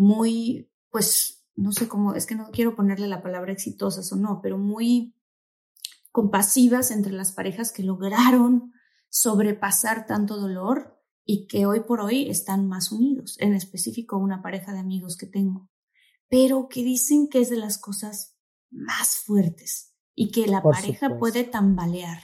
muy, 0.00 0.72
pues, 0.90 1.44
no 1.56 1.72
sé 1.72 1.86
cómo, 1.86 2.14
es 2.14 2.24
que 2.24 2.34
no 2.34 2.50
quiero 2.52 2.74
ponerle 2.74 3.06
la 3.06 3.22
palabra 3.22 3.52
exitosas 3.52 4.10
o 4.12 4.16
no, 4.16 4.40
pero 4.42 4.56
muy 4.56 5.14
compasivas 6.10 6.90
entre 6.90 7.12
las 7.12 7.32
parejas 7.32 7.70
que 7.70 7.82
lograron 7.82 8.72
sobrepasar 9.10 10.06
tanto 10.06 10.38
dolor 10.38 10.98
y 11.26 11.46
que 11.48 11.66
hoy 11.66 11.80
por 11.80 12.00
hoy 12.00 12.30
están 12.30 12.66
más 12.66 12.92
unidos, 12.92 13.36
en 13.40 13.52
específico 13.52 14.16
una 14.16 14.40
pareja 14.40 14.72
de 14.72 14.78
amigos 14.78 15.18
que 15.18 15.26
tengo, 15.26 15.68
pero 16.30 16.68
que 16.70 16.82
dicen 16.82 17.28
que 17.28 17.42
es 17.42 17.50
de 17.50 17.58
las 17.58 17.76
cosas 17.76 18.38
más 18.70 19.18
fuertes 19.18 19.94
y 20.14 20.30
que 20.30 20.46
la 20.46 20.62
pareja 20.62 21.18
puede 21.18 21.44
tambalear. 21.44 22.22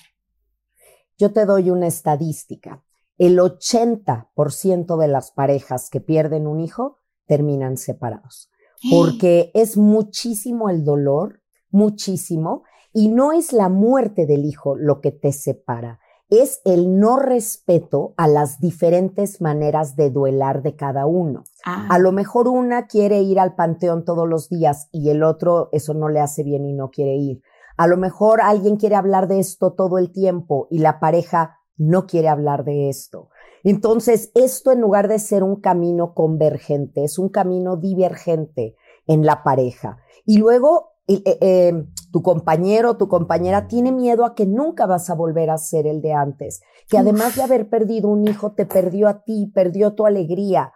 Yo 1.19 1.31
te 1.35 1.45
doy 1.45 1.69
una 1.69 1.89
estadística. 1.89 2.83
El 3.19 3.39
80% 3.39 4.99
de 4.99 5.09
las 5.09 5.31
parejas 5.31 5.91
que 5.91 6.01
pierden 6.01 6.47
un 6.47 6.61
hijo 6.61 7.03
terminan 7.27 7.77
separados. 7.77 8.51
Porque 8.91 9.51
es 9.55 9.77
muchísimo 9.77 10.69
el 10.69 10.85
dolor, 10.85 11.41
muchísimo, 11.71 12.62
y 12.93 13.09
no 13.09 13.33
es 13.33 13.53
la 13.53 13.69
muerte 13.69 14.27
del 14.27 14.45
hijo 14.45 14.77
lo 14.77 15.01
que 15.01 15.12
te 15.12 15.33
separa, 15.33 15.99
es 16.29 16.61
el 16.65 16.99
no 16.99 17.19
respeto 17.19 18.15
a 18.17 18.27
las 18.27 18.59
diferentes 18.59 19.41
maneras 19.41 19.95
de 19.97 20.11
duelar 20.11 20.62
de 20.62 20.75
cada 20.75 21.07
uno. 21.07 21.45
Ah. 21.65 21.87
A 21.89 21.99
lo 21.99 22.11
mejor 22.11 22.49
una 22.49 22.87
quiere 22.87 23.21
ir 23.21 23.39
al 23.39 23.55
panteón 23.55 24.05
todos 24.05 24.29
los 24.29 24.49
días 24.49 24.89
y 24.91 25.11
el 25.11 25.23
otro 25.23 25.69
eso 25.73 25.95
no 25.95 26.09
le 26.09 26.21
hace 26.21 26.43
bien 26.43 26.67
y 26.67 26.73
no 26.73 26.91
quiere 26.91 27.15
ir. 27.15 27.43
A 27.77 27.87
lo 27.87 27.97
mejor 27.97 28.41
alguien 28.41 28.77
quiere 28.77 28.97
hablar 28.97 29.29
de 29.29 29.39
esto 29.39 29.73
todo 29.75 29.99
el 29.99 30.11
tiempo 30.11 30.67
y 30.71 30.79
la 30.79 30.99
pareja 30.99 31.59
no 31.77 32.07
quiere 32.07 32.29
hablar 32.29 32.65
de 32.65 32.89
esto. 32.89 33.29
Entonces, 33.68 34.31
esto 34.37 34.70
en 34.70 34.81
lugar 34.81 35.09
de 35.09 35.18
ser 35.18 35.42
un 35.42 35.57
camino 35.57 36.14
convergente, 36.14 37.02
es 37.02 37.18
un 37.18 37.31
camino 37.31 37.76
divergente 37.76 38.76
en 39.09 39.26
la 39.26 39.42
pareja. 39.42 39.98
Y 40.24 40.38
luego, 40.38 40.92
eh, 41.09 41.20
eh, 41.24 41.72
tu 42.12 42.22
compañero 42.22 42.92
o 42.92 42.96
tu 42.96 43.09
compañera 43.09 43.66
tiene 43.66 43.90
miedo 43.90 44.24
a 44.24 44.37
que 44.37 44.46
nunca 44.46 44.87
vas 44.87 45.11
a 45.11 45.16
volver 45.16 45.50
a 45.50 45.59
ser 45.59 45.88
el 45.88 46.00
de 46.00 46.12
antes, 46.12 46.61
que 46.88 46.96
además 46.96 47.35
de 47.35 47.42
haber 47.42 47.68
perdido 47.68 48.09
un 48.09 48.29
hijo, 48.29 48.52
te 48.52 48.66
perdió 48.66 49.09
a 49.09 49.24
ti, 49.24 49.50
perdió 49.52 49.94
tu 49.94 50.07
alegría 50.07 50.72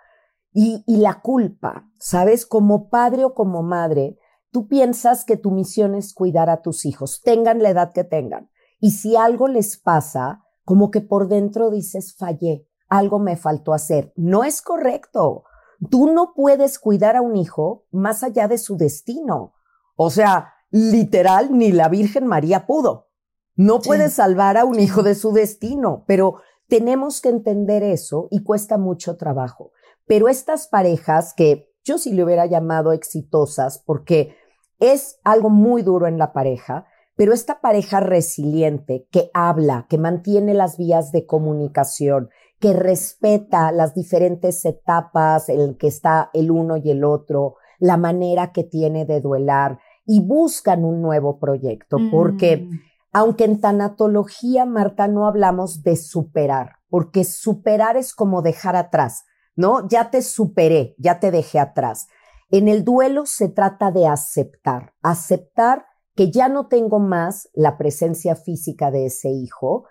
y, 0.52 0.82
y 0.84 0.96
la 0.96 1.20
culpa, 1.20 1.88
¿sabes? 1.96 2.44
Como 2.44 2.88
padre 2.88 3.24
o 3.24 3.34
como 3.34 3.62
madre, 3.62 4.18
tú 4.50 4.66
piensas 4.66 5.24
que 5.24 5.36
tu 5.36 5.52
misión 5.52 5.94
es 5.94 6.12
cuidar 6.12 6.50
a 6.50 6.60
tus 6.60 6.84
hijos, 6.84 7.20
tengan 7.22 7.62
la 7.62 7.70
edad 7.70 7.92
que 7.92 8.02
tengan. 8.02 8.50
Y 8.80 8.90
si 8.90 9.14
algo 9.14 9.46
les 9.46 9.78
pasa, 9.78 10.42
como 10.64 10.90
que 10.90 11.00
por 11.00 11.28
dentro 11.28 11.70
dices, 11.70 12.16
fallé, 12.16 12.66
algo 12.90 13.18
me 13.18 13.36
faltó 13.36 13.72
hacer. 13.72 14.12
No 14.16 14.44
es 14.44 14.60
correcto. 14.60 15.44
Tú 15.90 16.12
no 16.12 16.34
puedes 16.34 16.78
cuidar 16.78 17.16
a 17.16 17.22
un 17.22 17.36
hijo 17.36 17.86
más 17.90 18.22
allá 18.22 18.48
de 18.48 18.58
su 18.58 18.76
destino. 18.76 19.54
O 19.96 20.10
sea, 20.10 20.52
literal, 20.70 21.56
ni 21.56 21.72
la 21.72 21.88
Virgen 21.88 22.26
María 22.26 22.66
pudo. 22.66 23.08
No 23.56 23.80
puedes 23.80 24.14
salvar 24.14 24.56
a 24.56 24.64
un 24.64 24.78
hijo 24.78 25.02
de 25.02 25.14
su 25.14 25.32
destino, 25.32 26.04
pero 26.06 26.36
tenemos 26.68 27.20
que 27.20 27.28
entender 27.28 27.82
eso 27.82 28.28
y 28.30 28.42
cuesta 28.42 28.78
mucho 28.78 29.16
trabajo. 29.16 29.72
Pero 30.06 30.28
estas 30.28 30.66
parejas 30.68 31.34
que 31.34 31.70
yo 31.84 31.98
sí 31.98 32.12
le 32.12 32.24
hubiera 32.24 32.46
llamado 32.46 32.92
exitosas 32.92 33.82
porque 33.84 34.36
es 34.78 35.18
algo 35.24 35.50
muy 35.50 35.82
duro 35.82 36.06
en 36.06 36.18
la 36.18 36.32
pareja, 36.32 36.86
pero 37.16 37.34
esta 37.34 37.60
pareja 37.60 38.00
resiliente 38.00 39.06
que 39.10 39.30
habla, 39.34 39.86
que 39.90 39.98
mantiene 39.98 40.54
las 40.54 40.78
vías 40.78 41.12
de 41.12 41.26
comunicación, 41.26 42.30
que 42.60 42.72
respeta 42.72 43.72
las 43.72 43.94
diferentes 43.94 44.64
etapas 44.64 45.48
en 45.48 45.74
que 45.76 45.88
está 45.88 46.30
el 46.34 46.50
uno 46.50 46.76
y 46.76 46.90
el 46.90 47.04
otro, 47.04 47.56
la 47.78 47.96
manera 47.96 48.52
que 48.52 48.64
tiene 48.64 49.06
de 49.06 49.20
duelar 49.20 49.78
y 50.06 50.20
buscan 50.20 50.84
un 50.84 51.00
nuevo 51.02 51.38
proyecto, 51.38 51.96
porque 52.10 52.58
mm. 52.58 52.90
Aunque 53.12 53.44
en 53.44 53.60
tanatología, 53.60 54.66
Marta, 54.66 55.08
no 55.08 55.26
hablamos 55.26 55.82
de 55.82 55.96
superar, 55.96 56.76
porque 56.88 57.24
superar 57.24 57.96
es 57.96 58.14
como 58.14 58.40
dejar 58.40 58.76
atrás, 58.76 59.24
¿no? 59.56 59.88
Ya 59.88 60.10
te 60.10 60.22
superé, 60.22 60.94
ya 60.96 61.18
te 61.18 61.32
dejé 61.32 61.58
atrás. 61.58 62.06
En 62.50 62.68
el 62.68 62.84
duelo 62.84 63.26
se 63.26 63.48
trata 63.48 63.90
de 63.90 64.06
aceptar, 64.06 64.94
aceptar 65.02 65.86
que 66.14 66.30
ya 66.30 66.48
no 66.48 66.68
tengo 66.68 67.00
más 67.00 67.48
la 67.52 67.76
presencia 67.78 68.36
física 68.36 68.90
de 68.90 69.06
ese 69.06 69.30
hijo, 69.30 69.86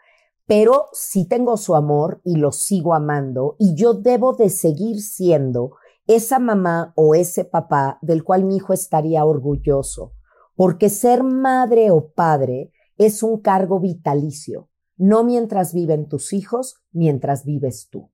pero 0.50 0.88
sí 0.94 1.26
tengo 1.26 1.58
su 1.58 1.76
amor 1.76 2.22
y 2.26 2.38
lo 2.38 2.52
sigo 2.52 2.96
amando 2.96 3.56
y 3.60 3.76
yo 3.76 3.94
debo 3.94 4.34
de 4.34 4.50
seguir 4.50 5.00
siendo 5.00 5.76
esa 6.08 6.40
mamá 6.40 6.92
o 6.96 7.14
ese 7.14 7.46
papá 7.46 8.00
del 8.02 8.24
cual 8.24 8.46
mi 8.46 8.56
hijo 8.56 8.74
estaría 8.74 9.24
orgulloso, 9.26 10.14
porque 10.56 10.90
ser 10.90 11.22
madre 11.22 11.92
o 11.92 12.10
padre 12.14 12.72
es 12.98 13.22
un 13.22 13.42
cargo 13.42 13.80
vitalicio, 13.80 14.70
no 14.98 15.24
mientras 15.24 15.72
viven 15.72 16.10
tus 16.10 16.34
hijos, 16.34 16.78
mientras 16.92 17.46
vives 17.46 17.88
tú. 17.92 18.10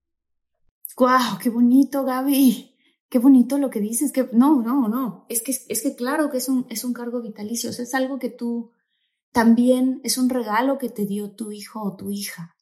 ¡Guau! 0.98 1.38
¡Qué 1.42 1.50
bonito, 1.50 2.04
Gaby! 2.04 2.76
Qué 3.08 3.20
bonito 3.20 3.58
lo 3.58 3.70
que 3.70 3.80
dices, 3.80 4.12
que 4.12 4.28
no, 4.34 4.62
no, 4.62 4.90
no, 4.90 5.26
es 5.30 5.42
que, 5.42 5.54
es 5.54 5.82
que 5.82 5.96
claro 5.96 6.30
que 6.30 6.40
es 6.40 6.50
un, 6.50 6.66
es 6.70 6.84
un 6.84 6.92
cargo 6.92 7.22
vitalicio, 7.22 7.70
es 7.70 7.94
algo 7.94 8.20
que 8.20 8.30
tú 8.30 8.72
también, 9.36 10.00
es 10.06 10.18
un 10.18 10.30
regalo 10.30 10.78
que 10.78 10.88
te 10.88 11.06
dio 11.06 11.32
tu 11.32 11.52
hijo 11.52 11.84
o 11.84 11.98
tu 11.98 12.10
hija. 12.10 12.56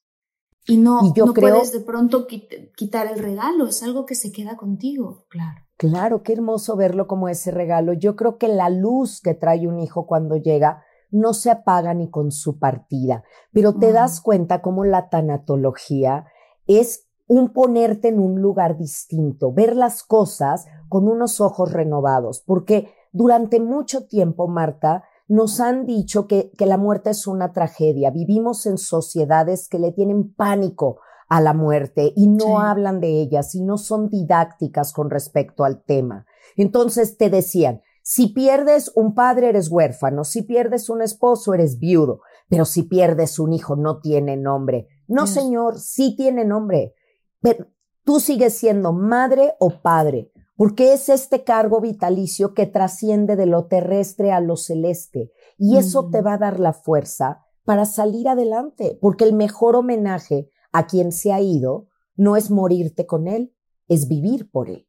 Y 0.65 0.77
no, 0.77 1.01
no 1.15 1.33
puedes 1.36 1.71
de 1.71 1.81
pronto 1.81 2.25
quitar 2.25 3.05
el 3.05 3.19
regalo, 3.19 3.67
es 3.67 3.83
algo 3.83 4.07
que 4.07 4.15
se 4.15 4.31
queda 4.31 4.57
contigo, 4.57 5.27
claro. 5.29 5.62
Claro, 5.77 6.23
qué 6.23 6.33
hermoso 6.33 6.75
verlo 6.75 7.05
como 7.05 7.29
ese 7.29 7.51
regalo. 7.51 7.93
Yo 7.93 8.15
creo 8.15 8.39
que 8.39 8.47
la 8.47 8.71
luz 8.71 9.21
que 9.21 9.36
trae 9.36 9.67
un 9.67 9.79
hijo 9.79 10.07
cuando 10.07 10.36
llega 10.36 10.83
no 11.12 11.36
se 11.36 11.51
apaga 11.51 11.93
ni 11.93 12.09
con 12.09 12.31
su 12.31 12.57
partida, 12.57 13.23
pero 13.51 13.75
te 13.75 13.91
das 13.91 14.19
cuenta 14.19 14.63
cómo 14.63 14.83
la 14.83 15.09
tanatología 15.09 16.25
es 16.65 17.07
un 17.27 17.53
ponerte 17.53 18.07
en 18.07 18.19
un 18.19 18.41
lugar 18.41 18.79
distinto, 18.79 19.53
ver 19.53 19.75
las 19.75 20.01
cosas 20.01 20.65
con 20.89 21.07
unos 21.07 21.39
ojos 21.39 21.71
renovados, 21.71 22.41
porque 22.41 22.89
durante 23.12 23.59
mucho 23.59 24.07
tiempo, 24.07 24.47
Marta, 24.47 25.03
nos 25.27 25.59
han 25.59 25.86
dicho 25.86 26.27
que, 26.27 26.51
que, 26.57 26.65
la 26.65 26.77
muerte 26.77 27.12
es 27.12 27.27
una 27.27 27.53
tragedia. 27.53 28.12
Vivimos 28.12 28.65
en 28.65 28.77
sociedades 28.77 29.67
que 29.67 29.79
le 29.79 29.91
tienen 29.91 30.33
pánico 30.33 30.99
a 31.29 31.41
la 31.41 31.53
muerte 31.53 32.13
y 32.15 32.27
no 32.27 32.59
hablan 32.59 32.99
de 32.99 33.21
ellas 33.21 33.55
y 33.55 33.62
no 33.62 33.77
son 33.77 34.09
didácticas 34.09 34.93
con 34.93 35.09
respecto 35.09 35.63
al 35.63 35.83
tema. 35.83 36.25
Entonces 36.55 37.17
te 37.17 37.29
decían, 37.29 37.81
si 38.03 38.27
pierdes 38.27 38.91
un 38.95 39.15
padre 39.15 39.49
eres 39.49 39.71
huérfano, 39.71 40.25
si 40.25 40.41
pierdes 40.41 40.89
un 40.89 41.01
esposo 41.01 41.53
eres 41.53 41.79
viudo, 41.79 42.19
pero 42.49 42.65
si 42.65 42.83
pierdes 42.83 43.39
un 43.39 43.53
hijo 43.53 43.77
no 43.77 44.01
tiene 44.01 44.36
nombre. 44.36 44.88
No, 45.07 45.25
señor, 45.25 45.79
sí 45.79 46.15
tiene 46.17 46.43
nombre. 46.43 46.93
Pero 47.39 47.67
tú 48.03 48.19
sigues 48.19 48.55
siendo 48.55 48.91
madre 48.91 49.53
o 49.59 49.81
padre, 49.81 50.33
porque 50.63 50.93
es 50.93 51.10
este 51.10 51.43
cargo 51.43 51.82
vitalicio 51.82 52.54
que 52.54 52.65
trasciende 52.65 53.36
de 53.36 53.45
lo 53.45 53.65
terrestre 53.65 54.32
a 54.32 54.39
lo 54.39 54.56
celeste. 54.56 55.30
Y 55.58 55.76
eso 55.76 56.10
te 56.10 56.21
va 56.21 56.36
a 56.36 56.38
dar 56.38 56.58
la 56.58 56.71
fuerza 56.71 57.43
para 57.65 57.84
salir 57.84 58.30
adelante, 58.30 58.97
porque 59.02 59.26
el 59.26 59.34
mejor 59.34 59.76
homenaje 59.76 60.49
a 60.71 60.88
quien 60.88 61.12
se 61.12 61.34
ha 61.34 61.41
ido 61.41 61.89
no 62.15 62.38
es 62.38 62.49
morirte 62.49 63.06
con 63.06 63.28
él, 63.28 63.54
es 63.89 64.08
vivir 64.08 64.49
por 64.52 64.69
él. 64.69 64.88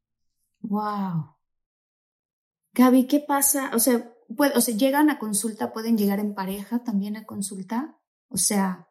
Wow. 0.60 1.34
Gaby, 2.74 3.08
¿qué 3.08 3.18
pasa? 3.18 3.72
O 3.74 3.80
sea, 3.80 4.14
o 4.28 4.60
sea, 4.60 4.76
llegan 4.76 5.10
a 5.10 5.18
consulta, 5.18 5.72
pueden 5.72 5.98
llegar 5.98 6.20
en 6.20 6.36
pareja 6.36 6.84
también 6.84 7.16
a 7.16 7.26
consulta. 7.26 7.98
O 8.28 8.36
sea, 8.36 8.86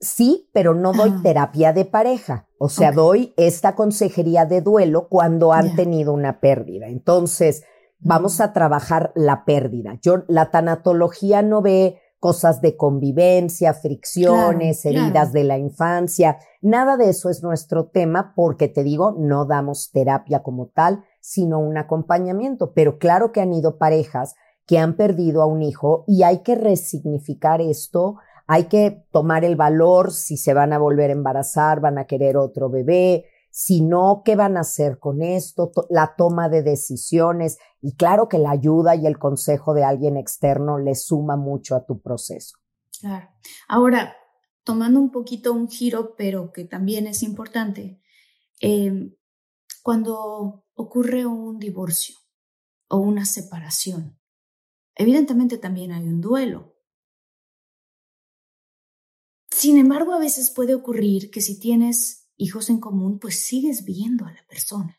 Sí, 0.00 0.48
pero 0.54 0.74
no 0.74 0.94
doy 0.94 1.10
terapia 1.22 1.74
de 1.74 1.84
pareja. 1.84 2.48
O 2.62 2.68
sea, 2.68 2.92
doy 2.92 3.32
esta 3.38 3.74
consejería 3.74 4.44
de 4.44 4.60
duelo 4.60 5.08
cuando 5.08 5.54
han 5.54 5.76
tenido 5.76 6.12
una 6.12 6.40
pérdida. 6.40 6.88
Entonces, 6.88 7.64
vamos 8.00 8.38
mm. 8.38 8.42
a 8.42 8.52
trabajar 8.52 9.12
la 9.14 9.46
pérdida. 9.46 9.98
Yo, 10.02 10.24
la 10.28 10.50
tanatología 10.50 11.40
no 11.40 11.62
ve 11.62 12.02
cosas 12.18 12.60
de 12.60 12.76
convivencia, 12.76 13.72
fricciones, 13.72 14.84
heridas 14.84 15.32
de 15.32 15.44
la 15.44 15.56
infancia. 15.56 16.36
Nada 16.60 16.98
de 16.98 17.08
eso 17.08 17.30
es 17.30 17.42
nuestro 17.42 17.86
tema 17.86 18.34
porque 18.36 18.68
te 18.68 18.84
digo, 18.84 19.16
no 19.18 19.46
damos 19.46 19.90
terapia 19.90 20.42
como 20.42 20.66
tal, 20.66 21.02
sino 21.22 21.60
un 21.60 21.78
acompañamiento. 21.78 22.74
Pero 22.74 22.98
claro 22.98 23.32
que 23.32 23.40
han 23.40 23.54
ido 23.54 23.78
parejas 23.78 24.34
que 24.66 24.78
han 24.78 24.96
perdido 24.96 25.40
a 25.40 25.46
un 25.46 25.62
hijo 25.62 26.04
y 26.06 26.24
hay 26.24 26.42
que 26.42 26.56
resignificar 26.56 27.62
esto 27.62 28.16
hay 28.52 28.64
que 28.64 29.06
tomar 29.12 29.44
el 29.44 29.54
valor 29.54 30.10
si 30.10 30.36
se 30.36 30.54
van 30.54 30.72
a 30.72 30.78
volver 30.78 31.10
a 31.10 31.12
embarazar, 31.12 31.80
van 31.80 31.98
a 31.98 32.06
querer 32.08 32.36
otro 32.36 32.68
bebé, 32.68 33.26
si 33.48 33.80
no, 33.80 34.22
¿qué 34.24 34.34
van 34.34 34.56
a 34.56 34.62
hacer 34.62 34.98
con 34.98 35.22
esto? 35.22 35.70
La 35.88 36.16
toma 36.16 36.48
de 36.48 36.64
decisiones. 36.64 37.58
Y 37.80 37.94
claro 37.94 38.28
que 38.28 38.38
la 38.38 38.50
ayuda 38.50 38.96
y 38.96 39.06
el 39.06 39.20
consejo 39.20 39.72
de 39.72 39.84
alguien 39.84 40.16
externo 40.16 40.80
le 40.80 40.96
suma 40.96 41.36
mucho 41.36 41.76
a 41.76 41.86
tu 41.86 42.00
proceso. 42.00 42.56
Claro. 43.00 43.28
Ahora, 43.68 44.16
tomando 44.64 44.98
un 44.98 45.12
poquito 45.12 45.52
un 45.52 45.68
giro, 45.68 46.16
pero 46.16 46.50
que 46.50 46.64
también 46.64 47.06
es 47.06 47.22
importante, 47.22 48.00
em, 48.60 49.14
cuando 49.84 50.64
ocurre 50.74 51.24
un 51.24 51.60
divorcio 51.60 52.16
o 52.88 52.96
una 52.96 53.26
separación, 53.26 54.18
evidentemente 54.96 55.56
también 55.56 55.92
hay 55.92 56.08
un 56.08 56.20
duelo. 56.20 56.69
Sin 59.60 59.76
embargo, 59.76 60.14
a 60.14 60.18
veces 60.18 60.50
puede 60.50 60.74
ocurrir 60.74 61.30
que 61.30 61.42
si 61.42 61.60
tienes 61.60 62.30
hijos 62.38 62.70
en 62.70 62.80
común, 62.80 63.18
pues 63.18 63.44
sigues 63.44 63.84
viendo 63.84 64.24
a 64.24 64.32
la 64.32 64.42
persona. 64.48 64.98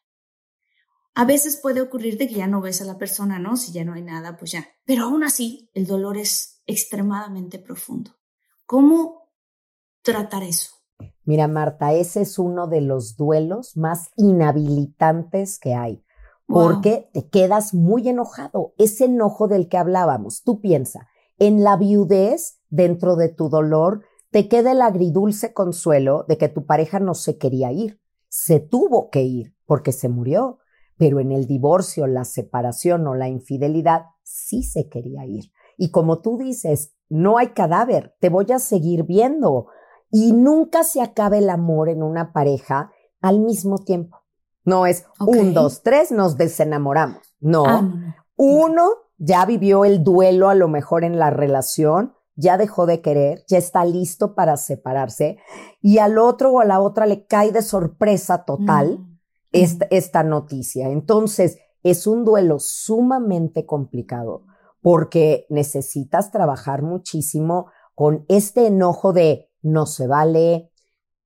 A 1.16 1.26
veces 1.26 1.58
puede 1.58 1.82
ocurrir 1.82 2.20
de 2.20 2.28
que 2.28 2.36
ya 2.36 2.46
no 2.46 2.62
ves 2.62 2.80
a 2.80 2.86
la 2.86 3.00
persona, 3.00 3.40
¿no? 3.40 3.58
Si 3.58 3.72
ya 3.72 3.84
no 3.84 3.94
hay 3.94 4.04
nada, 4.04 4.38
pues 4.38 4.52
ya. 4.52 4.68
Pero 4.86 5.06
aún 5.06 5.24
así, 5.24 5.72
el 5.74 5.88
dolor 5.88 6.16
es 6.16 6.62
extremadamente 6.68 7.58
profundo. 7.58 8.12
¿Cómo 8.68 9.32
tratar 10.04 10.44
eso? 10.44 10.74
Mira, 11.24 11.48
Marta, 11.48 11.94
ese 11.94 12.22
es 12.22 12.38
uno 12.38 12.68
de 12.68 12.82
los 12.82 13.18
duelos 13.18 13.76
más 13.76 14.12
inhabilitantes 14.16 15.58
que 15.58 15.74
hay, 15.74 16.06
porque 16.46 17.10
te 17.14 17.28
quedas 17.28 17.74
muy 17.74 18.08
enojado. 18.08 18.76
Ese 18.78 19.06
enojo 19.06 19.48
del 19.48 19.70
que 19.70 19.78
hablábamos, 19.78 20.44
tú 20.44 20.62
piensa, 20.62 21.08
en 21.40 21.64
la 21.64 21.78
viudez, 21.78 22.60
dentro 22.70 23.16
de 23.16 23.30
tu 23.30 23.50
dolor, 23.50 24.04
te 24.32 24.48
queda 24.48 24.72
el 24.72 24.82
agridulce 24.82 25.54
consuelo 25.54 26.26
de 26.28 26.38
que 26.38 26.50
tu 26.50 26.66
pareja 26.66 27.00
no 27.00 27.14
se 27.14 27.38
quería 27.38 27.72
ir. 27.72 28.00
Se 28.30 28.60
tuvo 28.60 29.10
que 29.10 29.24
ir 29.24 29.54
porque 29.66 29.92
se 29.92 30.08
murió, 30.10 30.60
pero 30.98 31.20
en 31.20 31.32
el 31.32 31.48
divorcio, 31.48 32.08
la 32.08 32.24
separación 32.24 33.06
o 33.08 33.16
la 33.16 33.28
infidelidad 33.28 34.06
sí 34.24 34.64
se 34.64 34.88
quería 34.88 35.26
ir. 35.26 35.52
Y 35.78 35.92
como 35.92 36.22
tú 36.22 36.38
dices, 36.38 36.94
no 37.10 37.38
hay 37.38 37.50
cadáver, 37.50 38.16
te 38.20 38.30
voy 38.30 38.46
a 38.54 38.60
seguir 38.60 39.04
viendo. 39.04 39.68
Y 40.12 40.32
nunca 40.32 40.84
se 40.84 41.02
acaba 41.02 41.38
el 41.38 41.50
amor 41.50 41.90
en 41.90 42.04
una 42.04 42.32
pareja 42.32 42.92
al 43.22 43.40
mismo 43.40 43.80
tiempo. 43.80 44.18
No 44.64 44.86
es 44.86 45.06
un, 45.20 45.54
dos, 45.54 45.82
tres, 45.82 46.12
nos 46.12 46.38
desenamoramos. 46.38 47.22
no. 47.40 47.66
Ah, 47.66 48.16
Uno 48.38 48.90
ya 49.18 49.46
vivió 49.46 49.86
el 49.86 50.04
duelo 50.04 50.50
a 50.50 50.56
lo 50.56 50.68
mejor 50.68 51.04
en 51.04 51.20
la 51.20 51.30
relación 51.30 52.16
ya 52.36 52.58
dejó 52.58 52.86
de 52.86 53.02
querer, 53.02 53.44
ya 53.48 53.58
está 53.58 53.86
listo 53.86 54.36
para 54.36 54.58
separarse 54.58 55.38
y 55.82 55.98
al 56.00 56.18
otro 56.18 56.52
o 56.52 56.60
a 56.60 56.66
la 56.66 56.80
otra 56.80 57.06
le 57.06 57.26
cae 57.26 57.52
de 57.52 57.62
sorpresa 57.62 58.46
total 58.46 59.00
mm. 59.00 59.20
esta, 59.52 60.24
noticia. 60.24 60.90
Entonces, 60.90 61.58
es 61.84 62.08
un 62.08 62.24
duelo 62.24 62.60
sumamente 62.60 63.66
complicado 63.66 64.46
porque 64.82 65.46
necesitas 65.50 66.32
trabajar 66.32 66.82
muchísimo 66.82 67.68
con 67.96 68.26
este 68.30 68.68
enojo 68.68 69.14
de 69.14 69.50
no 69.62 69.86
se 69.86 70.08
vale, 70.08 70.72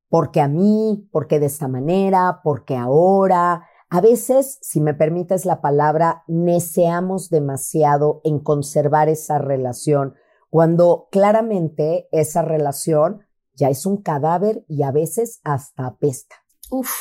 porque 0.10 0.41
a 0.41 0.48
mí, 0.48 1.08
porque 1.12 1.39
de 1.39 1.46
esta 1.48 1.68
manera, 1.68 2.41
porque 2.44 2.76
ahora. 2.76 3.68
A 3.89 4.02
veces, 4.02 4.58
si 4.62 4.82
me 4.82 4.94
permites 4.94 5.46
la 5.46 5.62
palabra, 5.62 6.24
neceamos 6.28 7.30
demasiado 7.30 8.20
en 8.24 8.39
conservar 8.39 9.10
esa 9.10 9.38
relación 9.38 10.15
cuando 10.56 11.10
claramente 11.12 12.08
esa 12.13 12.41
relación 12.41 13.26
ya 13.56 13.68
es 13.68 13.86
un 13.86 14.02
cadáver 14.02 14.63
y 14.70 14.84
a 14.84 14.91
veces 14.91 15.41
hasta 15.44 15.86
apesta. 15.86 16.46
Uf, 16.72 16.91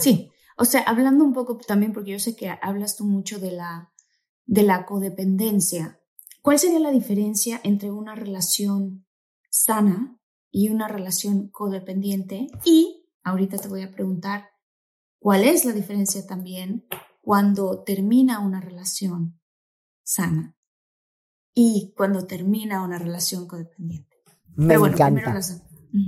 sí. 0.00 0.30
O 0.56 0.64
sea, 0.64 0.80
hablando 0.84 1.22
un 1.22 1.34
poco 1.34 1.58
también, 1.58 1.92
porque 1.92 2.12
yo 2.12 2.18
sé 2.18 2.34
que 2.34 2.48
hablas 2.48 2.96
tú 2.96 3.04
mucho 3.04 3.38
de 3.38 3.52
la, 3.52 3.92
de 4.46 4.62
la 4.62 4.86
codependencia, 4.86 6.00
¿cuál 6.40 6.58
sería 6.58 6.80
la 6.80 6.90
diferencia 6.90 7.60
entre 7.64 7.90
una 7.90 8.14
relación 8.14 9.04
sana 9.50 10.18
y 10.50 10.70
una 10.70 10.88
relación 10.88 11.48
codependiente? 11.48 12.46
Y 12.64 13.10
ahorita 13.22 13.58
te 13.58 13.68
voy 13.68 13.82
a 13.82 13.90
preguntar, 13.90 14.52
¿cuál 15.18 15.44
es 15.44 15.66
la 15.66 15.72
diferencia 15.72 16.26
también 16.26 16.86
cuando 17.20 17.82
termina 17.82 18.38
una 18.38 18.62
relación 18.62 19.38
sana 20.02 20.56
y 21.62 21.92
cuando 21.94 22.24
termina 22.26 22.82
una 22.82 22.98
relación 22.98 23.46
codependiente. 23.46 24.08
Me 24.56 24.74
encanta. 24.74 25.38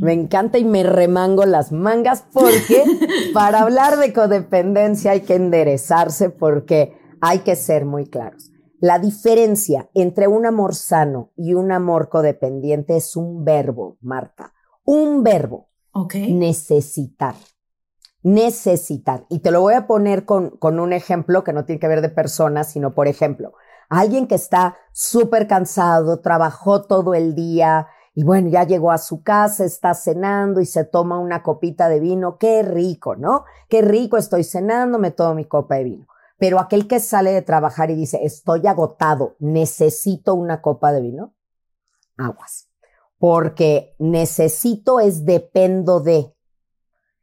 Me 0.00 0.14
encanta 0.14 0.58
y 0.58 0.64
me 0.64 0.82
remango 0.82 1.44
las 1.44 1.72
mangas 1.72 2.24
porque 2.32 2.84
para 3.34 3.60
hablar 3.60 3.98
de 3.98 4.14
codependencia 4.14 5.10
hay 5.10 5.20
que 5.20 5.34
enderezarse 5.34 6.30
porque 6.30 6.96
hay 7.20 7.40
que 7.40 7.56
ser 7.56 7.84
muy 7.84 8.06
claros. 8.06 8.50
La 8.80 8.98
diferencia 8.98 9.90
entre 9.92 10.26
un 10.26 10.46
amor 10.46 10.74
sano 10.74 11.32
y 11.36 11.52
un 11.52 11.70
amor 11.70 12.08
codependiente 12.08 12.96
es 12.96 13.14
un 13.14 13.44
verbo, 13.44 13.98
Marta. 14.00 14.54
Un 14.84 15.22
verbo. 15.22 15.68
Ok. 15.92 16.14
Necesitar. 16.14 17.34
Necesitar. 18.22 19.26
Y 19.28 19.40
te 19.40 19.50
lo 19.50 19.60
voy 19.60 19.74
a 19.74 19.86
poner 19.86 20.24
con, 20.24 20.50
con 20.50 20.80
un 20.80 20.94
ejemplo 20.94 21.44
que 21.44 21.52
no 21.52 21.66
tiene 21.66 21.78
que 21.78 21.88
ver 21.88 22.00
de 22.00 22.08
personas, 22.08 22.72
sino 22.72 22.94
por 22.94 23.06
ejemplo, 23.06 23.52
alguien 24.00 24.26
que 24.26 24.34
está 24.34 24.76
súper 24.92 25.46
cansado, 25.46 26.20
trabajó 26.20 26.82
todo 26.82 27.14
el 27.14 27.34
día 27.34 27.88
y 28.14 28.24
bueno, 28.24 28.48
ya 28.48 28.64
llegó 28.64 28.90
a 28.90 28.98
su 28.98 29.22
casa, 29.22 29.64
está 29.64 29.94
cenando 29.94 30.60
y 30.60 30.66
se 30.66 30.84
toma 30.84 31.18
una 31.18 31.42
copita 31.42 31.88
de 31.88 32.00
vino. 32.00 32.36
Qué 32.38 32.62
rico, 32.62 33.16
¿no? 33.16 33.44
Qué 33.68 33.82
rico 33.82 34.16
estoy 34.16 34.44
cenando, 34.44 34.98
me 34.98 35.10
tomo 35.10 35.34
mi 35.34 35.44
copa 35.46 35.76
de 35.76 35.84
vino. 35.84 36.06
Pero 36.38 36.58
aquel 36.58 36.88
que 36.88 37.00
sale 37.00 37.32
de 37.32 37.42
trabajar 37.42 37.90
y 37.90 37.94
dice, 37.94 38.20
estoy 38.22 38.66
agotado, 38.66 39.36
necesito 39.38 40.34
una 40.34 40.60
copa 40.60 40.92
de 40.92 41.00
vino, 41.00 41.34
aguas. 42.16 42.68
Porque 43.18 43.94
necesito 43.98 45.00
es 45.00 45.24
dependo 45.24 46.00
de. 46.00 46.34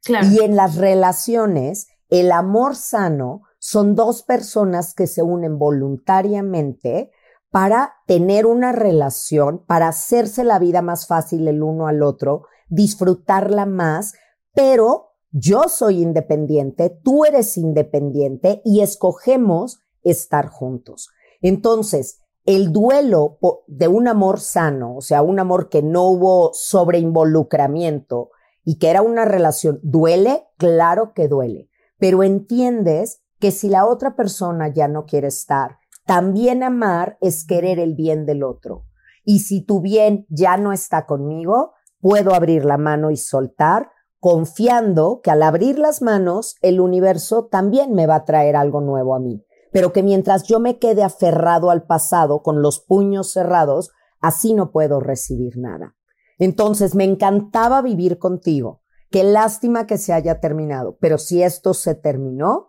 Y 0.08 0.42
en 0.42 0.56
las 0.56 0.76
relaciones, 0.78 1.88
el 2.10 2.32
amor 2.32 2.76
sano 2.76 3.44
son 3.60 3.94
dos 3.94 4.24
personas 4.24 4.94
que 4.94 5.06
se 5.06 5.22
unen 5.22 5.60
voluntariamente 5.60 7.12
para 7.52 7.96
tener 8.08 8.46
una 8.46 8.72
relación, 8.72 9.64
para 9.66 9.90
hacerse 9.90 10.44
la 10.44 10.60
vida 10.60 10.82
más 10.82 11.08
fácil 11.08 11.48
el 11.48 11.62
uno 11.62 11.88
al 11.88 12.02
otro, 12.02 12.44
disfrutarla 12.70 13.66
más, 13.66 14.14
pero 14.54 15.10
yo 15.32 15.68
soy 15.68 16.02
independiente, 16.02 16.90
tú 16.90 17.26
eres 17.26 17.58
independiente 17.58 18.62
y 18.64 18.82
escogemos 18.82 19.80
estar 20.04 20.48
juntos. 20.48 21.10
Entonces, 21.42 22.22
el 22.46 22.72
duelo 22.72 23.38
de 23.68 23.88
un 23.88 24.08
amor 24.08 24.40
sano, 24.40 24.96
o 24.96 25.02
sea, 25.02 25.22
un 25.22 25.40
amor 25.40 25.70
que 25.70 25.84
no 25.84 26.08
hubo 26.08 26.52
sobreinvolucramiento 26.54 28.32
y 28.64 28.78
que 28.80 28.90
era 28.90 29.02
una 29.02 29.26
relación, 29.26 29.80
duele, 29.84 30.48
claro 30.58 31.14
que 31.14 31.28
duele, 31.28 31.70
pero 31.98 32.24
entiendes 32.24 33.22
que 33.40 33.52
si 33.52 33.70
la 33.70 33.86
otra 33.86 34.16
persona 34.16 34.68
ya 34.68 34.88
no 34.88 35.06
quiere 35.06 35.28
estar, 35.28 35.78
también 36.06 36.64
amar 36.64 37.18
es 37.22 37.46
querer 37.46 37.80
el 37.80 37.96
bien 37.96 38.26
del 38.26 38.44
otro. 38.44 38.86
Y 39.24 39.40
si 39.40 39.64
tu 39.64 39.82
bien 39.82 40.26
ya 40.30 40.58
no 40.58 40.74
está 40.74 41.06
conmigo, 41.06 41.74
puedo 42.00 42.34
abrir 42.34 42.66
la 42.66 42.78
mano 42.78 43.12
y 43.12 43.18
soltar 43.18 43.90
confiando 44.20 45.22
que 45.24 45.32
al 45.32 45.44
abrir 45.44 45.80
las 45.80 46.02
manos, 46.02 46.56
el 46.62 46.82
universo 46.82 47.46
también 47.46 47.94
me 47.94 48.06
va 48.06 48.16
a 48.16 48.26
traer 48.26 48.56
algo 48.56 48.82
nuevo 48.82 49.16
a 49.16 49.20
mí, 49.20 49.46
pero 49.72 49.94
que 49.94 50.04
mientras 50.04 50.44
yo 50.44 50.60
me 50.60 50.78
quede 50.78 51.04
aferrado 51.04 51.72
al 51.72 51.84
pasado 51.84 52.42
con 52.42 52.62
los 52.62 52.82
puños 52.82 53.32
cerrados, 53.32 53.92
así 54.20 54.54
no 54.54 54.72
puedo 54.72 55.00
recibir 55.00 55.58
nada. 55.58 55.96
Entonces, 56.38 56.96
me 56.96 57.04
encantaba 57.04 57.82
vivir 57.82 58.18
contigo. 58.18 58.82
Qué 59.10 59.24
lástima 59.24 59.88
que 59.88 59.98
se 59.98 60.14
haya 60.14 60.40
terminado, 60.40 60.98
pero 61.00 61.18
si 61.18 61.42
esto 61.42 61.74
se 61.74 61.96
terminó, 61.96 62.69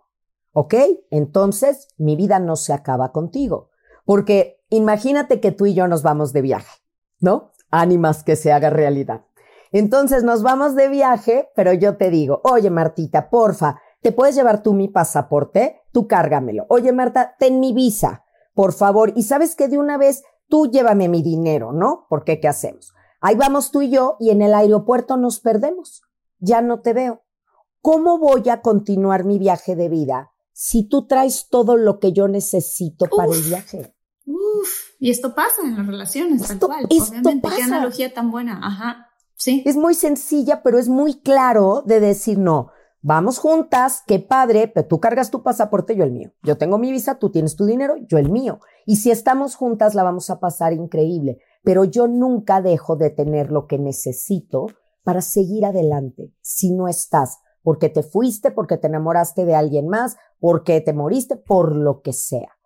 ¿ok? 0.53 0.75
Entonces, 1.09 1.87
mi 1.97 2.15
vida 2.15 2.39
no 2.39 2.55
se 2.55 2.73
acaba 2.73 3.11
contigo. 3.11 3.69
Porque 4.05 4.61
imagínate 4.69 5.39
que 5.39 5.51
tú 5.51 5.65
y 5.65 5.73
yo 5.73 5.87
nos 5.87 6.03
vamos 6.03 6.33
de 6.33 6.41
viaje, 6.41 6.81
¿no? 7.19 7.51
Ánimas 7.69 8.23
que 8.23 8.35
se 8.35 8.51
haga 8.51 8.69
realidad. 8.69 9.25
Entonces 9.71 10.23
nos 10.23 10.43
vamos 10.43 10.75
de 10.75 10.89
viaje, 10.89 11.49
pero 11.55 11.71
yo 11.71 11.95
te 11.95 12.09
digo, 12.09 12.41
oye 12.43 12.69
Martita, 12.69 13.29
porfa, 13.29 13.79
¿te 14.01 14.11
puedes 14.11 14.35
llevar 14.35 14.63
tú 14.63 14.73
mi 14.73 14.89
pasaporte? 14.89 15.81
Tú 15.93 16.07
cárgamelo. 16.07 16.65
Oye 16.67 16.91
Marta, 16.91 17.35
ten 17.39 17.61
mi 17.61 17.71
visa, 17.71 18.25
por 18.53 18.73
favor. 18.73 19.13
Y 19.15 19.23
sabes 19.23 19.55
que 19.55 19.69
de 19.69 19.77
una 19.77 19.97
vez 19.97 20.23
tú 20.49 20.69
llévame 20.69 21.07
mi 21.07 21.21
dinero, 21.21 21.71
¿no? 21.71 22.05
Porque 22.09 22.41
¿qué 22.41 22.49
hacemos? 22.49 22.93
Ahí 23.21 23.35
vamos 23.35 23.71
tú 23.71 23.81
y 23.81 23.89
yo 23.89 24.17
y 24.19 24.31
en 24.31 24.41
el 24.41 24.53
aeropuerto 24.53 25.15
nos 25.15 25.39
perdemos. 25.39 26.01
Ya 26.39 26.61
no 26.61 26.81
te 26.81 26.91
veo. 26.91 27.21
¿Cómo 27.81 28.17
voy 28.17 28.49
a 28.49 28.61
continuar 28.61 29.23
mi 29.23 29.39
viaje 29.39 29.75
de 29.75 29.87
vida 29.87 30.31
si 30.53 30.87
tú 30.87 31.07
traes 31.07 31.47
todo 31.49 31.77
lo 31.77 31.99
que 31.99 32.13
yo 32.13 32.27
necesito 32.27 33.05
para 33.05 33.31
el 33.33 33.41
viaje? 33.43 33.95
Uf, 34.25 34.69
y 34.99 35.09
esto 35.09 35.33
pasa 35.33 35.61
en 35.63 35.77
las 35.77 35.87
relaciones, 35.87 36.47
tal 36.47 36.59
cual. 36.59 36.85
Obviamente, 36.89 37.49
qué 37.55 37.63
analogía 37.63 38.13
tan 38.13 38.31
buena. 38.31 38.59
Ajá. 38.63 39.07
Sí. 39.35 39.63
Es 39.65 39.75
muy 39.75 39.95
sencilla, 39.95 40.61
pero 40.63 40.77
es 40.77 40.87
muy 40.87 41.19
claro 41.19 41.83
de 41.85 41.99
decir 41.99 42.37
no. 42.37 42.71
Vamos 43.03 43.39
juntas, 43.39 44.03
qué 44.05 44.19
padre, 44.19 44.67
pero 44.67 44.87
tú 44.87 44.99
cargas 44.99 45.31
tu 45.31 45.41
pasaporte, 45.41 45.95
yo 45.95 46.03
el 46.03 46.11
mío. 46.11 46.33
Yo 46.43 46.57
tengo 46.59 46.77
mi 46.77 46.91
visa, 46.91 47.17
tú 47.17 47.31
tienes 47.31 47.55
tu 47.55 47.65
dinero, 47.65 47.95
yo 48.07 48.19
el 48.19 48.29
mío. 48.29 48.59
Y 48.85 48.97
si 48.97 49.09
estamos 49.09 49.55
juntas, 49.55 49.95
la 49.95 50.03
vamos 50.03 50.29
a 50.29 50.39
pasar 50.39 50.73
increíble. 50.73 51.39
Pero 51.63 51.83
yo 51.83 52.07
nunca 52.07 52.61
dejo 52.61 52.95
de 52.95 53.09
tener 53.09 53.51
lo 53.51 53.65
que 53.65 53.79
necesito 53.79 54.67
para 55.03 55.21
seguir 55.21 55.65
adelante. 55.65 56.31
Si 56.41 56.71
no 56.71 56.87
estás, 56.87 57.39
porque 57.63 57.89
te 57.89 58.03
fuiste, 58.03 58.51
porque 58.51 58.77
te 58.77 58.87
enamoraste 58.87 59.45
de 59.45 59.55
alguien 59.55 59.87
más, 59.87 60.17
porque 60.39 60.81
te 60.81 60.93
moriste, 60.93 61.35
por 61.35 61.75
lo 61.75 62.01
que 62.01 62.13
sea. 62.13 62.57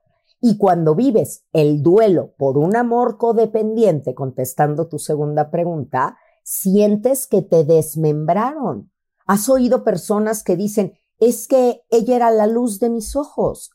Y 0.41 0.57
cuando 0.57 0.95
vives 0.95 1.43
el 1.53 1.81
duelo 1.81 2.33
por 2.37 2.57
un 2.57 2.75
amor 2.75 3.17
codependiente, 3.17 4.13
contestando 4.13 4.87
tu 4.87 4.99
segunda 4.99 5.49
pregunta, 5.49 6.17
sientes 6.43 7.27
que 7.27 7.41
te 7.41 7.63
desmembraron. 7.63 8.91
Has 9.25 9.49
oído 9.49 9.83
personas 9.83 10.43
que 10.43 10.55
dicen, 10.55 10.93
es 11.19 11.47
que 11.47 11.81
ella 11.89 12.15
era 12.15 12.31
la 12.31 12.47
luz 12.47 12.79
de 12.79 12.89
mis 12.89 13.15
ojos. 13.15 13.71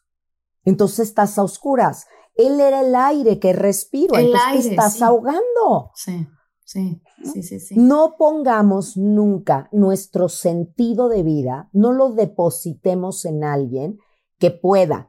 Entonces 0.65 1.09
estás 1.09 1.39
a 1.39 1.43
oscuras. 1.43 2.07
Él 2.35 2.61
era 2.61 2.83
el 2.83 2.95
aire 2.95 3.39
que 3.39 3.53
respiro. 3.53 4.15
El 4.15 4.27
entonces 4.27 4.65
te 4.65 4.71
estás 4.71 5.03
ahogando. 5.03 5.91
Sí, 5.95 6.27
sí, 6.71 7.03
sí, 7.25 7.43
sí, 7.43 7.61
sí. 7.61 7.75
No 7.77 8.17
pongamos 8.17 8.97
nunca 8.97 9.69
nuestro 9.73 10.29
sentido 10.29 11.09
de 11.09 11.23
vida, 11.23 11.69
no 11.73 11.93
lo 11.93 12.13
depositemos 12.13 13.25
en 13.25 13.45
alguien 13.45 13.99
que 14.39 14.51
pueda 14.51 15.09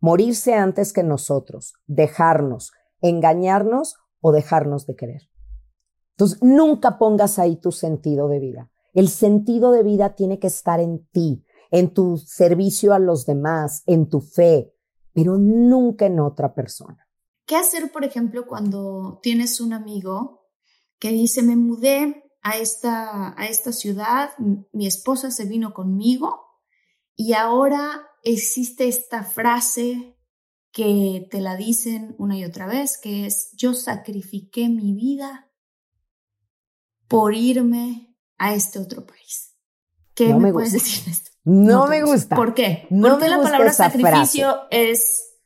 morirse 0.00 0.54
antes 0.54 0.92
que 0.92 1.02
nosotros, 1.02 1.74
dejarnos, 1.86 2.72
engañarnos 3.00 3.96
o 4.20 4.32
dejarnos 4.32 4.86
de 4.86 4.96
querer. 4.96 5.22
Entonces, 6.12 6.42
nunca 6.42 6.98
pongas 6.98 7.38
ahí 7.38 7.56
tu 7.56 7.72
sentido 7.72 8.28
de 8.28 8.38
vida. 8.38 8.70
El 8.92 9.08
sentido 9.08 9.72
de 9.72 9.82
vida 9.82 10.14
tiene 10.14 10.38
que 10.38 10.48
estar 10.48 10.80
en 10.80 11.06
ti, 11.12 11.44
en 11.70 11.92
tu 11.92 12.18
servicio 12.18 12.92
a 12.92 12.98
los 12.98 13.26
demás, 13.26 13.82
en 13.86 14.08
tu 14.08 14.20
fe, 14.20 14.72
pero 15.12 15.38
nunca 15.38 16.06
en 16.06 16.20
otra 16.20 16.54
persona. 16.54 17.06
¿Qué 17.46 17.56
hacer, 17.56 17.90
por 17.90 18.04
ejemplo, 18.04 18.46
cuando 18.46 19.18
tienes 19.22 19.60
un 19.60 19.72
amigo 19.72 20.39
que 21.00 21.10
dice, 21.10 21.42
me 21.42 21.56
mudé 21.56 22.30
a 22.42 22.58
esta, 22.58 23.34
a 23.40 23.46
esta 23.46 23.72
ciudad, 23.72 24.30
mi 24.72 24.86
esposa 24.86 25.30
se 25.30 25.46
vino 25.46 25.74
conmigo 25.74 26.46
y 27.16 27.32
ahora 27.32 28.06
existe 28.22 28.86
esta 28.86 29.24
frase 29.24 30.16
que 30.72 31.26
te 31.30 31.40
la 31.40 31.56
dicen 31.56 32.14
una 32.18 32.36
y 32.36 32.44
otra 32.44 32.66
vez, 32.66 32.98
que 32.98 33.26
es, 33.26 33.50
yo 33.56 33.74
sacrifiqué 33.74 34.68
mi 34.68 34.94
vida 34.94 35.50
por 37.08 37.34
irme 37.34 38.16
a 38.38 38.54
este 38.54 38.78
otro 38.78 39.04
país. 39.04 39.56
¿Qué 40.14 40.34
me, 40.34 40.52
puedes 40.52 40.72
decir 40.72 41.04
de 41.04 41.10
esto? 41.12 41.30
No, 41.44 41.86
me 41.86 42.02
gusta. 42.02 42.36
¿Por 42.36 42.54
qué? 42.54 42.86
No 42.90 43.12
Porque 43.12 43.28
la 43.28 43.42
palabra 43.42 43.72
sacrificio 43.72 44.60
es 44.70 45.38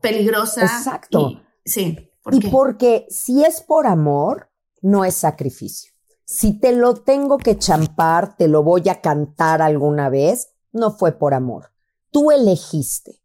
peligrosa. 0.00 0.62
Exacto. 0.62 1.42
sí. 1.64 2.10
y 2.30 2.50
porque 2.50 3.06
si 3.08 3.44
es 3.44 3.62
por 3.62 3.86
amor, 3.86 4.50
no 4.86 5.04
es 5.04 5.16
sacrificio. 5.16 5.92
Si 6.24 6.58
te 6.58 6.72
lo 6.72 6.94
tengo 6.94 7.38
que 7.38 7.58
champar, 7.58 8.36
te 8.36 8.46
lo 8.46 8.62
voy 8.62 8.88
a 8.88 9.00
cantar 9.00 9.60
alguna 9.60 10.08
vez, 10.08 10.50
no 10.72 10.92
fue 10.92 11.12
por 11.12 11.34
amor. 11.34 11.72
Tú 12.10 12.30
elegiste. 12.30 13.20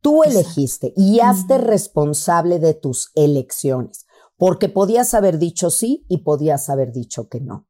Tú 0.00 0.24
elegiste 0.24 0.92
y 0.96 1.20
hazte 1.20 1.58
responsable 1.58 2.58
de 2.58 2.74
tus 2.74 3.10
elecciones 3.14 4.06
porque 4.36 4.68
podías 4.68 5.14
haber 5.14 5.38
dicho 5.38 5.70
sí 5.70 6.04
y 6.08 6.18
podías 6.18 6.68
haber 6.68 6.92
dicho 6.92 7.28
que 7.28 7.40
no. 7.40 7.66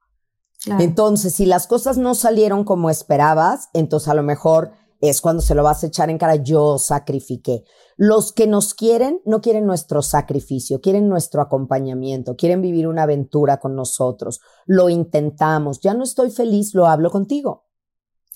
Entonces, 0.79 1.35
si 1.35 1.45
las 1.45 1.67
cosas 1.67 1.99
no 1.99 2.15
salieron 2.15 2.65
como 2.65 2.89
esperabas, 2.89 3.69
entonces 3.75 4.09
a 4.09 4.15
lo 4.15 4.23
mejor 4.23 4.73
es 5.03 5.21
cuando 5.21 5.43
se 5.43 5.57
lo 5.57 5.65
vas 5.65 5.83
a 5.83 5.89
echar 5.89 6.11
en 6.11 6.17
cara, 6.17 6.37
yo 6.37 6.79
sacrifiqué. 6.79 7.65
Los 7.97 8.33
que 8.33 8.47
nos 8.47 8.73
quieren 8.73 9.21
no 9.25 9.41
quieren 9.41 9.67
nuestro 9.67 10.01
sacrificio, 10.01 10.81
quieren 10.81 11.09
nuestro 11.09 11.43
acompañamiento, 11.43 12.37
quieren 12.37 12.63
vivir 12.63 12.87
una 12.87 13.03
aventura 13.03 13.59
con 13.59 13.75
nosotros. 13.75 14.41
Lo 14.65 14.89
intentamos, 14.89 15.81
ya 15.81 15.93
no 15.93 16.05
estoy 16.05 16.31
feliz, 16.31 16.73
lo 16.73 16.87
hablo 16.87 17.11
contigo. 17.11 17.65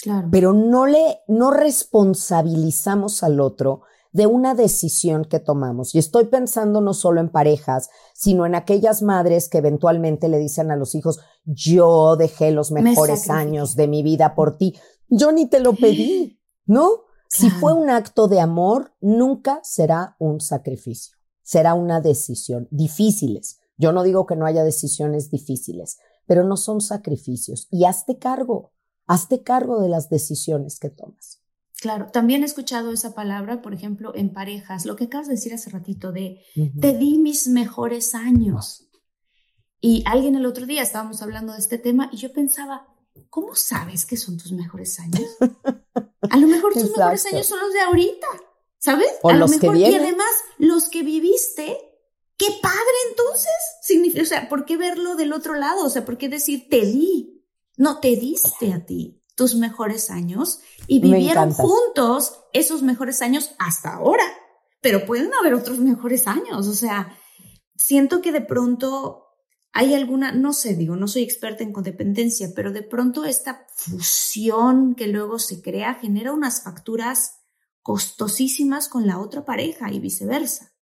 Claro. 0.02 0.26
Pero 0.32 0.52
no 0.52 0.86
le, 0.86 1.20
no 1.28 1.52
responsabilizamos 1.52 3.22
al 3.22 3.40
otro 3.40 3.82
de 4.10 4.26
una 4.26 4.54
decisión 4.54 5.24
que 5.24 5.38
tomamos. 5.38 5.94
Y 5.94 5.98
estoy 5.98 6.24
pensando 6.24 6.80
no 6.80 6.94
solo 6.94 7.20
en 7.20 7.28
parejas, 7.28 7.90
sino 8.12 8.44
en 8.44 8.56
aquellas 8.56 9.02
madres 9.02 9.48
que 9.48 9.58
eventualmente 9.58 10.28
le 10.28 10.38
dicen 10.38 10.72
a 10.72 10.76
los 10.76 10.96
hijos, 10.96 11.20
yo 11.44 12.16
dejé 12.16 12.50
los 12.50 12.72
mejores 12.72 13.30
años 13.30 13.76
de 13.76 13.86
mi 13.86 14.02
vida 14.02 14.34
por 14.34 14.56
ti. 14.56 14.74
Yo 15.08 15.30
ni 15.30 15.46
te 15.46 15.60
lo 15.60 15.74
pedí, 15.74 16.35
¿no? 16.66 17.04
Si 17.28 17.50
fue 17.50 17.72
un 17.72 17.90
acto 17.90 18.28
de 18.28 18.40
amor, 18.40 18.94
nunca 19.00 19.60
será 19.62 20.16
un 20.18 20.40
sacrificio, 20.40 21.16
será 21.42 21.74
una 21.74 22.00
decisión. 22.00 22.68
Difíciles. 22.70 23.58
Yo 23.76 23.92
no 23.92 24.04
digo 24.04 24.26
que 24.26 24.36
no 24.36 24.46
haya 24.46 24.64
decisiones 24.64 25.30
difíciles, 25.30 25.98
pero 26.26 26.44
no 26.44 26.56
son 26.56 26.80
sacrificios. 26.80 27.68
Y 27.70 27.84
hazte 27.84 28.18
cargo, 28.18 28.72
hazte 29.06 29.42
cargo 29.42 29.80
de 29.80 29.88
las 29.88 30.08
decisiones 30.08 30.78
que 30.78 30.90
tomas. 30.90 31.42
Claro, 31.80 32.06
también 32.10 32.42
he 32.42 32.46
escuchado 32.46 32.90
esa 32.90 33.14
palabra, 33.14 33.60
por 33.60 33.74
ejemplo, 33.74 34.14
en 34.14 34.32
parejas, 34.32 34.86
lo 34.86 34.96
que 34.96 35.04
acabas 35.04 35.26
de 35.26 35.34
decir 35.34 35.52
hace 35.52 35.68
ratito 35.68 36.10
de 36.10 36.40
te 36.80 36.96
di 36.96 37.18
mis 37.18 37.48
mejores 37.48 38.14
años. 38.14 38.88
Y 39.80 40.02
alguien 40.06 40.36
el 40.36 40.46
otro 40.46 40.64
día 40.64 40.82
estábamos 40.82 41.20
hablando 41.20 41.52
de 41.52 41.58
este 41.58 41.76
tema 41.76 42.08
y 42.10 42.16
yo 42.16 42.32
pensaba, 42.32 42.88
¿cómo 43.30 43.54
sabes 43.54 44.06
que 44.06 44.16
son 44.16 44.36
tus 44.36 44.52
mejores 44.52 44.98
años? 44.98 45.24
A 46.30 46.36
lo 46.36 46.46
mejor 46.46 46.72
tus 46.72 46.90
mejores 46.96 47.26
años 47.26 47.46
son 47.46 47.60
los 47.60 47.72
de 47.72 47.80
ahorita, 47.80 48.26
¿sabes? 48.78 49.08
O 49.22 49.30
a 49.30 49.34
los 49.34 49.50
lo 49.50 49.58
mejor, 49.58 49.76
que 49.76 49.82
y 49.82 49.94
además, 49.94 50.30
los 50.58 50.88
que 50.88 51.02
viviste, 51.02 51.78
qué 52.36 52.46
padre 52.62 52.96
entonces. 53.10 53.52
Significa, 53.82 54.22
o 54.22 54.26
sea, 54.26 54.48
¿por 54.48 54.64
qué 54.64 54.76
verlo 54.76 55.16
del 55.16 55.32
otro 55.32 55.54
lado? 55.54 55.84
O 55.84 55.90
sea, 55.90 56.04
¿por 56.04 56.18
qué 56.18 56.28
decir 56.28 56.68
te 56.68 56.80
di? 56.80 57.44
No, 57.76 58.00
te 58.00 58.16
diste 58.16 58.72
a 58.72 58.84
ti 58.84 59.22
tus 59.34 59.54
mejores 59.54 60.10
años 60.10 60.60
y 60.86 60.98
vivieron 61.00 61.52
juntos 61.52 62.40
esos 62.52 62.82
mejores 62.82 63.20
años 63.22 63.52
hasta 63.58 63.94
ahora. 63.94 64.24
Pero 64.80 65.04
pueden 65.04 65.32
haber 65.34 65.54
otros 65.54 65.78
mejores 65.78 66.26
años. 66.26 66.66
O 66.68 66.74
sea, 66.74 67.16
siento 67.76 68.22
que 68.22 68.32
de 68.32 68.40
pronto 68.40 69.25
hay 69.78 69.92
alguna, 69.92 70.32
no 70.32 70.54
sé, 70.54 70.74
digo, 70.74 70.96
no 70.96 71.06
soy 71.06 71.22
experta 71.22 71.62
en 71.62 71.70
codependencia, 71.70 72.48
pero 72.56 72.72
de 72.72 72.82
pronto 72.82 73.26
esta 73.26 73.66
fusión 73.74 74.94
que 74.94 75.06
luego 75.06 75.38
se 75.38 75.60
crea 75.60 75.92
genera 76.00 76.32
unas 76.32 76.62
facturas 76.62 77.42
costosísimas 77.82 78.88
con 78.88 79.06
la 79.06 79.20
otra 79.20 79.44
pareja 79.44 79.92
y 79.92 80.00
viceversa. 80.00 80.72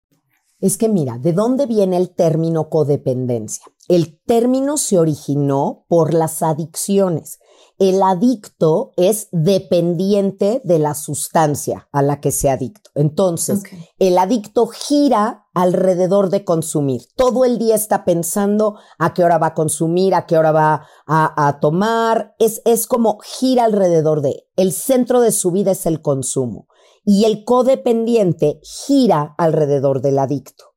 Es 0.60 0.76
que 0.76 0.88
mira, 0.88 1.18
¿de 1.18 1.32
dónde 1.32 1.66
viene 1.66 1.96
el 1.96 2.14
término 2.14 2.68
codependencia? 2.68 3.66
El 3.88 4.20
término 4.24 4.76
se 4.76 4.96
originó 4.96 5.86
por 5.88 6.14
las 6.14 6.44
adicciones. 6.44 7.40
El 7.78 8.02
adicto 8.02 8.92
es 8.96 9.28
dependiente 9.32 10.60
de 10.64 10.78
la 10.78 10.94
sustancia 10.94 11.88
a 11.90 12.02
la 12.02 12.20
que 12.20 12.30
se 12.30 12.48
adicto. 12.48 12.90
Entonces, 12.94 13.62
el 13.98 14.16
adicto 14.18 14.66
gira 14.68 15.46
alrededor 15.54 16.30
de 16.30 16.44
consumir. 16.44 17.02
Todo 17.16 17.44
el 17.44 17.58
día 17.58 17.74
está 17.74 18.04
pensando 18.04 18.76
a 18.98 19.12
qué 19.12 19.24
hora 19.24 19.38
va 19.38 19.48
a 19.48 19.54
consumir, 19.54 20.14
a 20.14 20.26
qué 20.26 20.38
hora 20.38 20.52
va 20.52 20.86
a, 21.06 21.48
a 21.48 21.60
tomar. 21.60 22.34
Es, 22.38 22.62
es 22.64 22.86
como 22.86 23.18
gira 23.20 23.64
alrededor 23.64 24.20
de. 24.20 24.46
El 24.56 24.72
centro 24.72 25.20
de 25.20 25.32
su 25.32 25.50
vida 25.50 25.72
es 25.72 25.86
el 25.86 26.00
consumo. 26.00 26.68
Y 27.04 27.24
el 27.24 27.44
codependiente 27.44 28.60
gira 28.62 29.34
alrededor 29.36 30.00
del 30.00 30.18
adicto. 30.18 30.74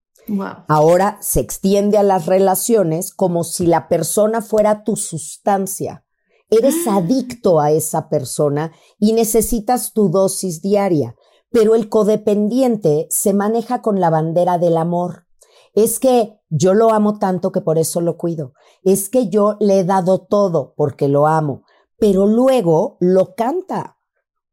Ahora 0.68 1.18
se 1.22 1.40
extiende 1.40 1.98
a 1.98 2.04
las 2.04 2.26
relaciones 2.26 3.14
como 3.14 3.44
si 3.44 3.66
la 3.66 3.88
persona 3.88 4.42
fuera 4.42 4.84
tu 4.84 4.96
sustancia. 4.96 6.04
Eres 6.50 6.88
ah. 6.88 6.98
adicto 6.98 7.60
a 7.60 7.72
esa 7.72 8.10
persona 8.10 8.72
y 9.00 9.14
necesitas 9.14 9.94
tu 9.94 10.10
dosis 10.10 10.62
diaria, 10.62 11.16
pero 11.52 11.76
el 11.76 11.90
codependiente 11.90 13.08
se 13.10 13.34
maneja 13.34 13.82
con 13.82 14.00
la 14.00 14.10
bandera 14.10 14.58
del 14.58 14.78
amor. 14.78 15.26
Es 15.74 16.00
que 16.00 16.40
yo 16.50 16.74
lo 16.74 16.92
amo 16.92 17.20
tanto 17.20 17.52
que 17.52 17.62
por 17.62 17.78
eso 17.78 18.02
lo 18.02 18.18
cuido. 18.18 18.54
Es 18.84 19.10
que 19.10 19.30
yo 19.30 19.58
le 19.60 19.80
he 19.80 19.84
dado 19.84 20.20
todo 20.20 20.74
porque 20.76 21.08
lo 21.08 21.28
amo, 21.28 21.64
pero 22.00 22.26
luego 22.26 22.98
lo 23.00 23.36
canta 23.36 23.98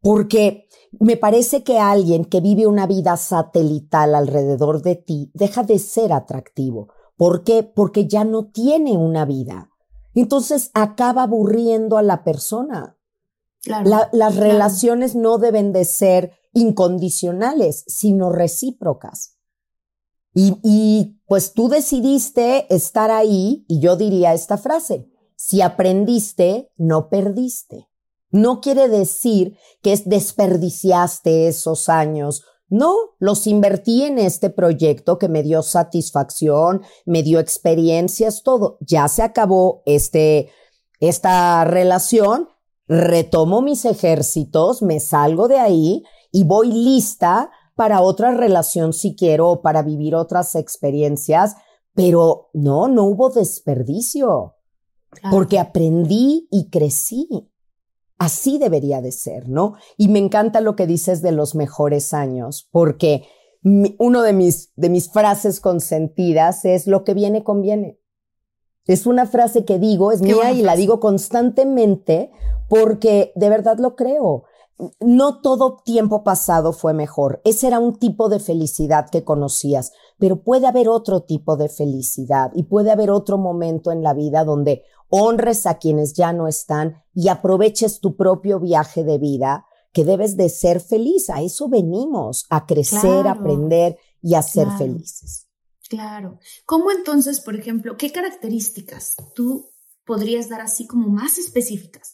porque 0.04 0.68
me 1.00 1.16
parece 1.16 1.64
que 1.64 1.78
alguien 1.78 2.26
que 2.26 2.42
vive 2.42 2.66
una 2.66 2.86
vida 2.86 3.16
satelital 3.16 4.14
alrededor 4.14 4.82
de 4.82 4.96
ti 4.96 5.30
deja 5.32 5.62
de 5.62 5.78
ser 5.78 6.12
atractivo. 6.12 6.88
¿Por 7.16 7.42
qué? 7.42 7.62
Porque 7.62 8.06
ya 8.06 8.24
no 8.24 8.50
tiene 8.50 8.98
una 8.98 9.24
vida. 9.24 9.70
Entonces 10.14 10.70
acaba 10.74 11.24
aburriendo 11.24 11.96
a 11.96 12.02
la 12.02 12.24
persona. 12.24 12.96
las 13.66 14.36
relaciones 14.36 15.14
no 15.14 15.38
deben 15.38 15.72
de 15.72 15.84
ser 15.84 16.32
incondicionales, 16.52 17.84
sino 17.86 18.30
recíprocas. 18.30 19.36
Y, 20.34 20.58
y 20.62 21.20
pues 21.26 21.52
tú 21.54 21.68
decidiste 21.68 22.72
estar 22.74 23.10
ahí 23.10 23.64
y 23.68 23.80
yo 23.80 23.96
diría 23.96 24.34
esta 24.34 24.58
frase, 24.58 25.08
si 25.36 25.60
aprendiste, 25.62 26.70
no 26.76 27.08
perdiste. 27.08 27.88
No 28.30 28.60
quiere 28.60 28.88
decir 28.88 29.56
que 29.80 29.96
desperdiciaste 30.04 31.46
esos 31.46 31.88
años. 31.88 32.42
No, 32.74 32.96
los 33.20 33.46
invertí 33.46 34.02
en 34.02 34.18
este 34.18 34.50
proyecto 34.50 35.16
que 35.16 35.28
me 35.28 35.44
dio 35.44 35.62
satisfacción, 35.62 36.82
me 37.06 37.22
dio 37.22 37.38
experiencias, 37.38 38.42
todo. 38.42 38.78
Ya 38.80 39.06
se 39.06 39.22
acabó 39.22 39.84
este, 39.86 40.50
esta 40.98 41.64
relación, 41.66 42.48
retomo 42.88 43.62
mis 43.62 43.84
ejércitos, 43.84 44.82
me 44.82 44.98
salgo 44.98 45.46
de 45.46 45.60
ahí 45.60 46.02
y 46.32 46.42
voy 46.42 46.72
lista 46.72 47.52
para 47.76 48.00
otra 48.00 48.32
relación 48.32 48.92
si 48.92 49.14
quiero, 49.14 49.62
para 49.62 49.82
vivir 49.82 50.16
otras 50.16 50.56
experiencias, 50.56 51.54
pero 51.94 52.50
no, 52.54 52.88
no 52.88 53.04
hubo 53.04 53.30
desperdicio, 53.30 54.56
porque 55.30 55.60
aprendí 55.60 56.48
y 56.50 56.70
crecí. 56.70 57.28
Así 58.18 58.58
debería 58.58 59.00
de 59.00 59.12
ser, 59.12 59.48
¿no? 59.48 59.74
Y 59.96 60.08
me 60.08 60.18
encanta 60.18 60.60
lo 60.60 60.76
que 60.76 60.86
dices 60.86 61.20
de 61.20 61.32
los 61.32 61.54
mejores 61.54 62.14
años, 62.14 62.68
porque 62.70 63.26
uno 63.98 64.22
de 64.22 64.32
mis, 64.32 64.72
de 64.76 64.90
mis 64.90 65.10
frases 65.10 65.60
consentidas 65.60 66.64
es 66.64 66.86
lo 66.86 67.02
que 67.02 67.14
viene 67.14 67.42
conviene. 67.42 67.98
Es 68.86 69.06
una 69.06 69.26
frase 69.26 69.64
que 69.64 69.78
digo, 69.78 70.12
es 70.12 70.20
mía 70.20 70.52
y 70.52 70.62
la 70.62 70.76
digo 70.76 71.00
constantemente 71.00 72.30
porque 72.68 73.32
de 73.34 73.48
verdad 73.48 73.78
lo 73.78 73.96
creo. 73.96 74.44
No 75.00 75.40
todo 75.40 75.76
tiempo 75.84 76.24
pasado 76.24 76.72
fue 76.72 76.94
mejor. 76.94 77.40
Ese 77.44 77.68
era 77.68 77.78
un 77.78 77.96
tipo 77.96 78.28
de 78.28 78.40
felicidad 78.40 79.08
que 79.08 79.22
conocías, 79.22 79.92
pero 80.18 80.42
puede 80.42 80.66
haber 80.66 80.88
otro 80.88 81.22
tipo 81.22 81.56
de 81.56 81.68
felicidad 81.68 82.50
y 82.54 82.64
puede 82.64 82.90
haber 82.90 83.10
otro 83.10 83.38
momento 83.38 83.92
en 83.92 84.02
la 84.02 84.14
vida 84.14 84.44
donde 84.44 84.82
honres 85.08 85.66
a 85.66 85.78
quienes 85.78 86.14
ya 86.14 86.32
no 86.32 86.48
están 86.48 87.02
y 87.14 87.28
aproveches 87.28 88.00
tu 88.00 88.16
propio 88.16 88.58
viaje 88.58 89.04
de 89.04 89.18
vida, 89.18 89.66
que 89.92 90.04
debes 90.04 90.36
de 90.36 90.48
ser 90.48 90.80
feliz. 90.80 91.30
A 91.30 91.40
eso 91.40 91.68
venimos, 91.68 92.46
a 92.50 92.66
crecer, 92.66 93.28
a 93.28 93.32
aprender 93.32 93.96
y 94.20 94.34
a 94.34 94.42
ser 94.42 94.68
felices. 94.76 95.46
Claro. 95.88 96.38
¿Cómo 96.66 96.90
entonces, 96.90 97.40
por 97.40 97.54
ejemplo, 97.54 97.96
qué 97.96 98.10
características 98.10 99.14
tú 99.36 99.70
podrías 100.04 100.48
dar 100.48 100.60
así 100.60 100.86
como 100.86 101.08
más 101.08 101.38
específicas 101.38 102.13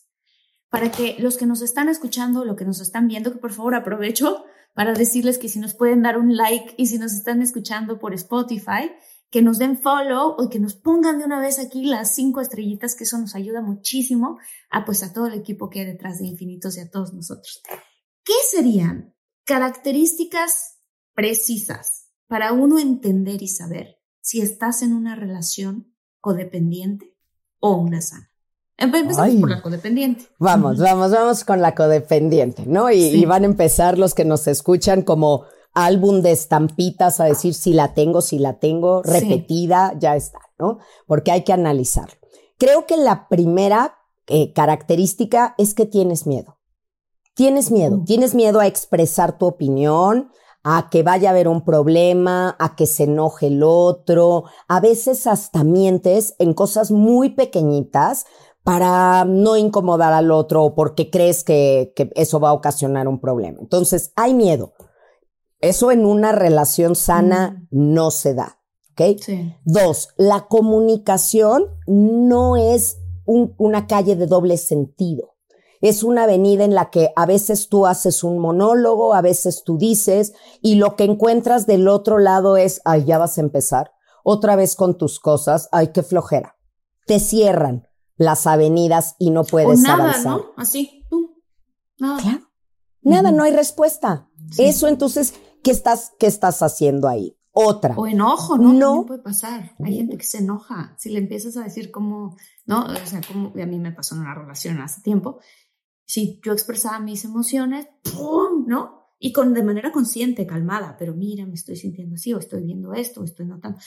para 0.70 0.90
que 0.90 1.16
los 1.18 1.36
que 1.36 1.46
nos 1.46 1.62
están 1.62 1.88
escuchando, 1.88 2.44
lo 2.44 2.56
que 2.56 2.64
nos 2.64 2.80
están 2.80 3.08
viendo, 3.08 3.32
que 3.32 3.38
por 3.38 3.52
favor 3.52 3.74
aprovecho 3.74 4.44
para 4.72 4.94
decirles 4.94 5.38
que 5.38 5.48
si 5.48 5.58
nos 5.58 5.74
pueden 5.74 6.02
dar 6.02 6.16
un 6.16 6.36
like 6.36 6.74
y 6.78 6.86
si 6.86 6.98
nos 6.98 7.12
están 7.12 7.42
escuchando 7.42 7.98
por 7.98 8.14
Spotify, 8.14 8.92
que 9.30 9.42
nos 9.42 9.58
den 9.58 9.78
follow 9.78 10.36
o 10.38 10.48
que 10.48 10.60
nos 10.60 10.74
pongan 10.74 11.18
de 11.18 11.24
una 11.24 11.40
vez 11.40 11.58
aquí 11.58 11.84
las 11.84 12.14
cinco 12.14 12.40
estrellitas, 12.40 12.94
que 12.94 13.04
eso 13.04 13.18
nos 13.18 13.34
ayuda 13.34 13.60
muchísimo 13.60 14.38
a 14.70 14.84
pues 14.84 15.02
a 15.02 15.12
todo 15.12 15.26
el 15.26 15.34
equipo 15.34 15.68
que 15.70 15.80
hay 15.80 15.86
detrás 15.86 16.18
de 16.18 16.26
Infinitos 16.26 16.76
y 16.76 16.80
a 16.80 16.90
todos 16.90 17.12
nosotros. 17.12 17.62
¿Qué 18.24 18.34
serían 18.48 19.14
características 19.44 20.78
precisas 21.14 22.08
para 22.28 22.52
uno 22.52 22.78
entender 22.78 23.42
y 23.42 23.48
saber 23.48 23.98
si 24.20 24.40
estás 24.40 24.82
en 24.82 24.92
una 24.92 25.16
relación 25.16 25.94
codependiente 26.20 27.16
o 27.58 27.76
una 27.76 28.00
sana? 28.00 28.29
Empezamos 28.80 29.40
por 29.40 29.50
la 29.50 29.62
codependiente. 29.62 30.26
Vamos, 30.38 30.78
vamos, 30.78 31.12
vamos 31.12 31.44
con 31.44 31.60
la 31.60 31.74
codependiente, 31.74 32.64
¿no? 32.66 32.90
y 32.90 33.24
van 33.26 33.42
a 33.42 33.46
empezar 33.46 33.98
los 33.98 34.14
que 34.14 34.24
nos 34.24 34.46
escuchan 34.46 35.02
como 35.02 35.44
álbum 35.74 36.22
de 36.22 36.32
estampitas 36.32 37.20
a 37.20 37.24
decir 37.24 37.54
si 37.54 37.72
la 37.72 37.94
tengo, 37.94 38.20
si 38.20 38.38
la 38.38 38.58
tengo, 38.58 39.02
repetida, 39.02 39.94
ya 39.98 40.16
está, 40.16 40.40
¿no? 40.58 40.78
Porque 41.06 41.30
hay 41.30 41.44
que 41.44 41.52
analizarlo. 41.52 42.16
Creo 42.58 42.86
que 42.86 42.96
la 42.96 43.28
primera 43.28 43.98
eh, 44.26 44.52
característica 44.52 45.54
es 45.58 45.74
que 45.74 45.86
tienes 45.86 46.26
miedo. 46.26 46.58
Tienes 47.34 47.70
miedo, 47.70 47.98
mm. 47.98 48.04
tienes 48.04 48.34
miedo 48.34 48.60
a 48.60 48.66
expresar 48.66 49.38
tu 49.38 49.46
opinión, 49.46 50.30
a 50.62 50.88
que 50.90 51.02
vaya 51.02 51.30
a 51.30 51.32
haber 51.32 51.48
un 51.48 51.64
problema, 51.64 52.54
a 52.58 52.76
que 52.76 52.86
se 52.86 53.04
enoje 53.04 53.46
el 53.46 53.62
otro, 53.62 54.44
a 54.68 54.80
veces 54.80 55.26
hasta 55.26 55.64
mientes 55.64 56.34
en 56.38 56.52
cosas 56.52 56.90
muy 56.90 57.30
pequeñitas 57.30 58.26
para 58.70 59.24
no 59.24 59.56
incomodar 59.56 60.12
al 60.12 60.30
otro 60.30 60.62
o 60.62 60.74
porque 60.76 61.10
crees 61.10 61.42
que, 61.42 61.92
que 61.96 62.08
eso 62.14 62.38
va 62.38 62.50
a 62.50 62.52
ocasionar 62.52 63.08
un 63.08 63.20
problema. 63.20 63.58
Entonces, 63.60 64.12
hay 64.14 64.32
miedo. 64.32 64.74
Eso 65.60 65.90
en 65.90 66.06
una 66.06 66.30
relación 66.30 66.94
sana 66.94 67.66
no 67.72 68.12
se 68.12 68.32
da. 68.34 68.60
¿Ok? 68.92 69.18
Sí. 69.20 69.52
Dos, 69.64 70.10
la 70.16 70.46
comunicación 70.46 71.64
no 71.88 72.56
es 72.56 72.98
un- 73.26 73.56
una 73.58 73.88
calle 73.88 74.14
de 74.14 74.28
doble 74.28 74.56
sentido. 74.56 75.34
Es 75.80 76.04
una 76.04 76.22
avenida 76.22 76.62
en 76.62 76.76
la 76.76 76.90
que 76.90 77.10
a 77.16 77.26
veces 77.26 77.70
tú 77.70 77.86
haces 77.88 78.22
un 78.22 78.38
monólogo, 78.38 79.14
a 79.14 79.20
veces 79.20 79.64
tú 79.64 79.78
dices, 79.78 80.32
y 80.62 80.76
lo 80.76 80.94
que 80.94 81.02
encuentras 81.02 81.66
del 81.66 81.88
otro 81.88 82.18
lado 82.18 82.56
es, 82.56 82.82
ay, 82.84 83.04
ya 83.04 83.18
vas 83.18 83.36
a 83.36 83.40
empezar, 83.40 83.90
otra 84.22 84.54
vez 84.54 84.76
con 84.76 84.96
tus 84.96 85.18
cosas, 85.18 85.68
ay, 85.72 85.88
qué 85.88 86.04
flojera. 86.04 86.54
Te 87.06 87.18
cierran 87.18 87.88
las 88.20 88.46
avenidas 88.46 89.16
y 89.18 89.30
no 89.30 89.40
O 89.40 89.44
puedes 89.44 89.80
nada, 89.80 90.10
avanzar. 90.10 90.32
¿no? 90.32 90.52
Así, 90.58 91.06
pum. 91.08 91.28
Nada. 91.98 92.20
Claro. 92.20 92.50
Nada, 93.00 93.32
no 93.32 93.44
hay 93.44 93.52
respuesta. 93.52 94.28
Sí. 94.50 94.64
Eso 94.66 94.88
entonces, 94.88 95.32
¿qué 95.64 95.70
estás, 95.70 96.12
qué 96.18 96.26
estás 96.26 96.62
haciendo 96.62 97.08
ahí? 97.08 97.34
Otra. 97.50 97.94
O 97.96 98.06
enojo, 98.06 98.58
¿no? 98.58 98.74
No. 98.74 99.06
Puede 99.06 99.22
pasar. 99.22 99.74
Hay 99.82 99.96
gente 99.96 100.18
que 100.18 100.24
se 100.24 100.38
enoja. 100.38 100.94
Si 100.98 101.08
le 101.08 101.18
empiezas 101.18 101.56
a 101.56 101.64
decir 101.64 101.90
cómo, 101.90 102.36
¿no? 102.66 102.84
O 102.84 103.06
sea, 103.06 103.22
como 103.26 103.54
a 103.58 103.66
mí 103.66 103.78
me 103.78 103.92
pasó 103.92 104.14
en 104.14 104.20
una 104.20 104.34
relación 104.34 104.82
hace 104.82 105.00
tiempo. 105.00 105.40
Si 106.04 106.42
yo 106.44 106.52
expresaba 106.52 107.00
mis 107.00 107.24
emociones, 107.24 107.88
¡pum! 108.02 108.66
¿no? 108.66 109.14
Y 109.18 109.32
con, 109.32 109.54
de 109.54 109.62
manera 109.62 109.92
consciente, 109.92 110.46
calmada, 110.46 110.96
pero 110.98 111.14
mira, 111.14 111.46
me 111.46 111.54
estoy 111.54 111.76
sintiendo 111.76 112.16
así, 112.16 112.34
o 112.34 112.38
estoy 112.38 112.64
viendo 112.64 112.92
esto, 112.92 113.22
o 113.22 113.24
estoy 113.24 113.46
notando. 113.46 113.78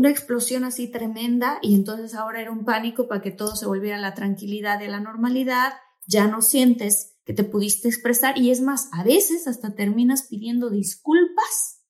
Una 0.00 0.08
explosión 0.08 0.64
así 0.64 0.88
tremenda, 0.88 1.58
y 1.60 1.74
entonces 1.74 2.14
ahora 2.14 2.40
era 2.40 2.50
un 2.50 2.64
pánico 2.64 3.06
para 3.06 3.20
que 3.20 3.32
todo 3.32 3.54
se 3.54 3.66
volviera 3.66 3.98
a 3.98 4.00
la 4.00 4.14
tranquilidad 4.14 4.80
y 4.80 4.86
a 4.86 4.88
la 4.88 4.98
normalidad. 4.98 5.74
Ya 6.06 6.26
no 6.26 6.40
sientes 6.40 7.18
que 7.26 7.34
te 7.34 7.44
pudiste 7.44 7.88
expresar, 7.88 8.38
y 8.38 8.50
es 8.50 8.62
más, 8.62 8.88
a 8.92 9.04
veces 9.04 9.46
hasta 9.46 9.74
terminas 9.74 10.22
pidiendo 10.22 10.70
disculpas 10.70 11.82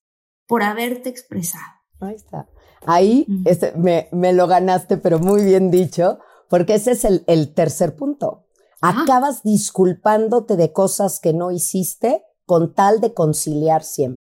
por 0.45 0.61
haberte 0.61 1.07
expresado. 1.07 1.63
Ahí 2.01 2.15
está. 2.15 2.49
Ahí 2.85 3.25
este, 3.45 3.71
me, 3.77 4.09
me 4.11 4.33
lo 4.33 4.45
ganaste, 4.45 4.97
pero 4.97 5.17
muy 5.17 5.45
bien 5.45 5.71
dicho, 5.71 6.19
porque 6.49 6.75
ese 6.75 6.91
es 6.91 7.05
el, 7.05 7.23
el 7.27 7.53
tercer 7.53 7.95
punto. 7.95 8.45
Ah. 8.81 9.03
Acabas 9.03 9.41
disculpándote 9.41 10.57
de 10.57 10.73
cosas 10.73 11.21
que 11.21 11.31
no 11.31 11.49
hiciste 11.49 12.25
con 12.45 12.73
tal 12.73 12.99
de 12.99 13.13
conciliar 13.13 13.85
siempre. 13.85 14.21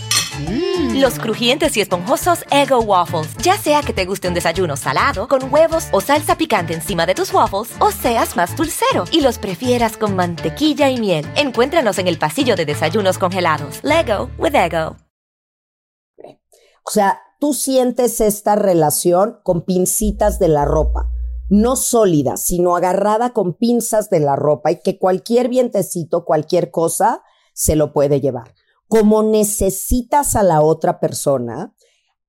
Los 0.93 1.19
crujientes 1.19 1.75
y 1.75 1.81
esponjosos 1.81 2.45
Ego 2.51 2.79
Waffles. 2.79 3.35
Ya 3.37 3.57
sea 3.57 3.81
que 3.81 3.93
te 3.93 4.05
guste 4.05 4.27
un 4.27 4.33
desayuno 4.33 4.77
salado, 4.77 5.27
con 5.27 5.51
huevos 5.51 5.87
o 5.91 5.99
salsa 5.99 6.37
picante 6.37 6.73
encima 6.73 7.05
de 7.05 7.15
tus 7.15 7.33
waffles, 7.33 7.71
o 7.79 7.91
seas 7.91 8.35
más 8.35 8.55
dulcero 8.55 9.05
y 9.11 9.21
los 9.21 9.37
prefieras 9.37 9.97
con 9.97 10.15
mantequilla 10.15 10.89
y 10.89 10.99
miel. 10.99 11.27
Encuéntranos 11.35 11.97
en 11.99 12.07
el 12.07 12.17
pasillo 12.17 12.55
de 12.55 12.65
desayunos 12.65 13.17
congelados. 13.17 13.79
Lego 13.83 14.29
with 14.37 14.55
Ego. 14.55 14.95
O 16.83 16.91
sea, 16.91 17.21
tú 17.39 17.53
sientes 17.53 18.21
esta 18.21 18.55
relación 18.55 19.39
con 19.43 19.61
pincitas 19.65 20.39
de 20.39 20.47
la 20.47 20.65
ropa, 20.65 21.11
no 21.49 21.75
sólida, 21.75 22.37
sino 22.37 22.75
agarrada 22.75 23.33
con 23.33 23.53
pinzas 23.53 24.09
de 24.09 24.19
la 24.19 24.35
ropa 24.35 24.71
y 24.71 24.79
que 24.79 24.97
cualquier 24.97 25.49
vientecito, 25.49 26.25
cualquier 26.25 26.71
cosa, 26.71 27.23
se 27.53 27.75
lo 27.75 27.93
puede 27.93 28.21
llevar. 28.21 28.53
Como 28.91 29.23
necesitas 29.23 30.35
a 30.35 30.43
la 30.43 30.59
otra 30.59 30.99
persona, 30.99 31.73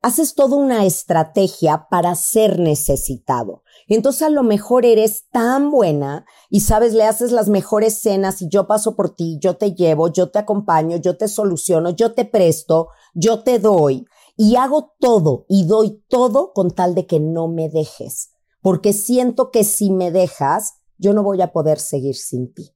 haces 0.01 0.37
toda 0.37 0.57
una 0.57 0.87
estrategia 0.87 1.89
para 1.91 2.15
ser 2.15 2.61
necesitado. 2.61 3.65
Entonces 3.89 4.23
a 4.23 4.31
lo 4.31 4.45
mejor 4.45 4.87
eres 4.87 5.29
tan 5.33 5.73
buena 5.73 6.25
y 6.51 6.61
sabes, 6.61 6.95
le 6.95 7.03
haces 7.03 7.33
las 7.33 7.49
mejores 7.49 8.01
cenas 8.01 8.43
y 8.43 8.49
yo 8.49 8.69
paso 8.69 8.95
por 8.95 9.13
ti, 9.17 9.41
yo 9.41 9.57
te 9.57 9.75
llevo, 9.75 10.07
yo 10.07 10.31
te 10.31 10.39
acompaño, 10.39 10.99
yo 10.99 11.17
te 11.17 11.27
soluciono, 11.27 11.91
yo 11.91 12.15
te 12.15 12.25
presto, 12.25 12.91
yo 13.13 13.43
te 13.43 13.59
doy 13.59 14.07
y 14.37 14.55
hago 14.55 14.93
todo 15.01 15.47
y 15.49 15.67
doy 15.67 16.01
todo 16.09 16.53
con 16.53 16.71
tal 16.71 16.95
de 16.95 17.09
que 17.09 17.19
no 17.19 17.49
me 17.49 17.71
dejes, 17.71 18.31
porque 18.61 18.93
siento 18.93 19.51
que 19.51 19.65
si 19.65 19.91
me 19.91 20.13
dejas, 20.13 20.75
yo 20.97 21.13
no 21.13 21.25
voy 21.25 21.43
a 21.43 21.51
poder 21.51 21.81
seguir 21.81 22.15
sin 22.15 22.55
ti. 22.55 22.71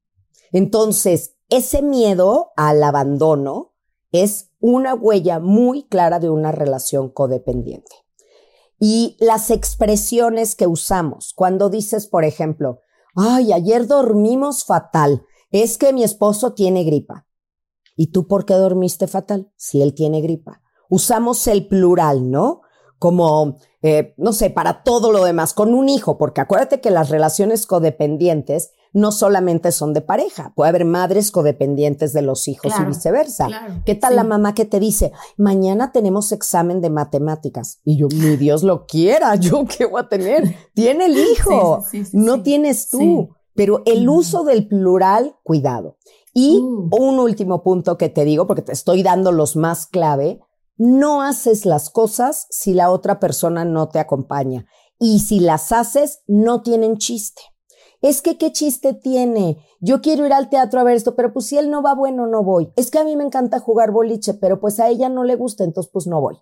Entonces, 0.50 1.36
ese 1.50 1.82
miedo 1.82 2.50
al 2.56 2.82
abandono 2.82 3.75
es 4.22 4.50
una 4.60 4.94
huella 4.94 5.40
muy 5.40 5.84
clara 5.84 6.18
de 6.18 6.30
una 6.30 6.52
relación 6.52 7.08
codependiente. 7.08 7.94
Y 8.78 9.16
las 9.20 9.50
expresiones 9.50 10.54
que 10.54 10.66
usamos, 10.66 11.32
cuando 11.34 11.70
dices, 11.70 12.06
por 12.06 12.24
ejemplo, 12.24 12.80
ay, 13.14 13.52
ayer 13.52 13.86
dormimos 13.86 14.64
fatal, 14.64 15.24
es 15.50 15.78
que 15.78 15.92
mi 15.92 16.04
esposo 16.04 16.52
tiene 16.52 16.84
gripa. 16.84 17.26
¿Y 17.96 18.08
tú 18.08 18.26
por 18.26 18.44
qué 18.44 18.54
dormiste 18.54 19.06
fatal 19.06 19.50
si 19.56 19.80
él 19.80 19.94
tiene 19.94 20.20
gripa? 20.20 20.60
Usamos 20.90 21.46
el 21.46 21.66
plural, 21.66 22.30
¿no? 22.30 22.60
Como, 22.98 23.56
eh, 23.82 24.14
no 24.18 24.32
sé, 24.32 24.50
para 24.50 24.82
todo 24.82 25.12
lo 25.12 25.24
demás, 25.24 25.54
con 25.54 25.74
un 25.74 25.88
hijo, 25.88 26.18
porque 26.18 26.42
acuérdate 26.42 26.80
que 26.80 26.90
las 26.90 27.08
relaciones 27.08 27.66
codependientes 27.66 28.72
no 28.92 29.12
solamente 29.12 29.72
son 29.72 29.92
de 29.92 30.00
pareja, 30.00 30.52
puede 30.54 30.70
haber 30.70 30.84
madres 30.84 31.30
codependientes 31.30 32.12
de 32.12 32.22
los 32.22 32.48
hijos 32.48 32.72
Claro, 32.72 32.84
y 32.90 32.94
viceversa. 32.94 33.46
claro, 33.46 33.82
¿Qué 33.84 33.94
tal 33.94 34.10
sí. 34.12 34.16
la 34.16 34.24
mamá 34.24 34.54
que 34.54 34.64
te 34.64 34.80
dice, 34.80 35.12
mañana 35.36 35.92
tenemos 35.92 36.32
examen 36.32 36.80
de 36.80 36.90
matemáticas? 36.90 37.80
Y 37.84 37.96
yo, 37.96 38.08
mi 38.08 38.36
Dios 38.36 38.62
lo 38.62 38.86
quiera, 38.86 39.34
yo 39.36 39.64
qué 39.66 39.84
voy 39.86 40.00
a 40.02 40.08
tener. 40.08 40.54
Tiene 40.74 41.06
el 41.06 41.16
hijo, 41.18 41.82
Sí, 41.90 42.04
sí, 42.04 42.16
no 42.16 42.42
tienes 42.42 42.88
tú. 42.90 43.30
Pero 43.54 43.82
el 43.86 44.06
uso 44.08 44.44
del 44.44 44.68
plural, 44.68 45.36
cuidado. 45.42 45.96
Y 46.34 46.58
Uh. 46.62 46.88
un 46.92 47.18
último 47.18 47.62
punto 47.62 47.96
que 47.96 48.10
te 48.10 48.24
digo, 48.26 48.46
porque 48.46 48.60
te 48.62 48.72
estoy 48.72 49.02
dando 49.02 49.32
los 49.32 49.56
más 49.56 49.86
clave, 49.86 50.40
no 50.76 51.22
haces 51.22 51.64
las 51.64 51.88
cosas 51.88 52.46
si 52.50 52.74
la 52.74 52.90
otra 52.90 53.18
persona 53.18 53.64
no 53.64 53.88
te 53.88 53.98
acompaña. 53.98 54.66
Y 54.98 55.20
si 55.20 55.40
las 55.40 55.72
haces, 55.72 56.20
no 56.26 56.60
tienen 56.60 56.98
chiste. 56.98 57.40
Es 58.02 58.22
que 58.22 58.36
qué 58.38 58.52
chiste 58.52 58.92
tiene. 58.94 59.58
Yo 59.80 60.00
quiero 60.00 60.26
ir 60.26 60.32
al 60.32 60.48
teatro 60.50 60.80
a 60.80 60.84
ver 60.84 60.96
esto, 60.96 61.14
pero 61.16 61.32
pues 61.32 61.46
si 61.46 61.56
él 61.58 61.70
no 61.70 61.82
va, 61.82 61.94
bueno, 61.94 62.26
no 62.26 62.42
voy. 62.44 62.72
Es 62.76 62.90
que 62.90 62.98
a 62.98 63.04
mí 63.04 63.16
me 63.16 63.24
encanta 63.24 63.58
jugar 63.60 63.90
boliche, 63.90 64.34
pero 64.34 64.60
pues 64.60 64.78
a 64.80 64.88
ella 64.88 65.08
no 65.08 65.24
le 65.24 65.36
gusta, 65.36 65.64
entonces 65.64 65.90
pues 65.92 66.06
no 66.06 66.20
voy. 66.20 66.36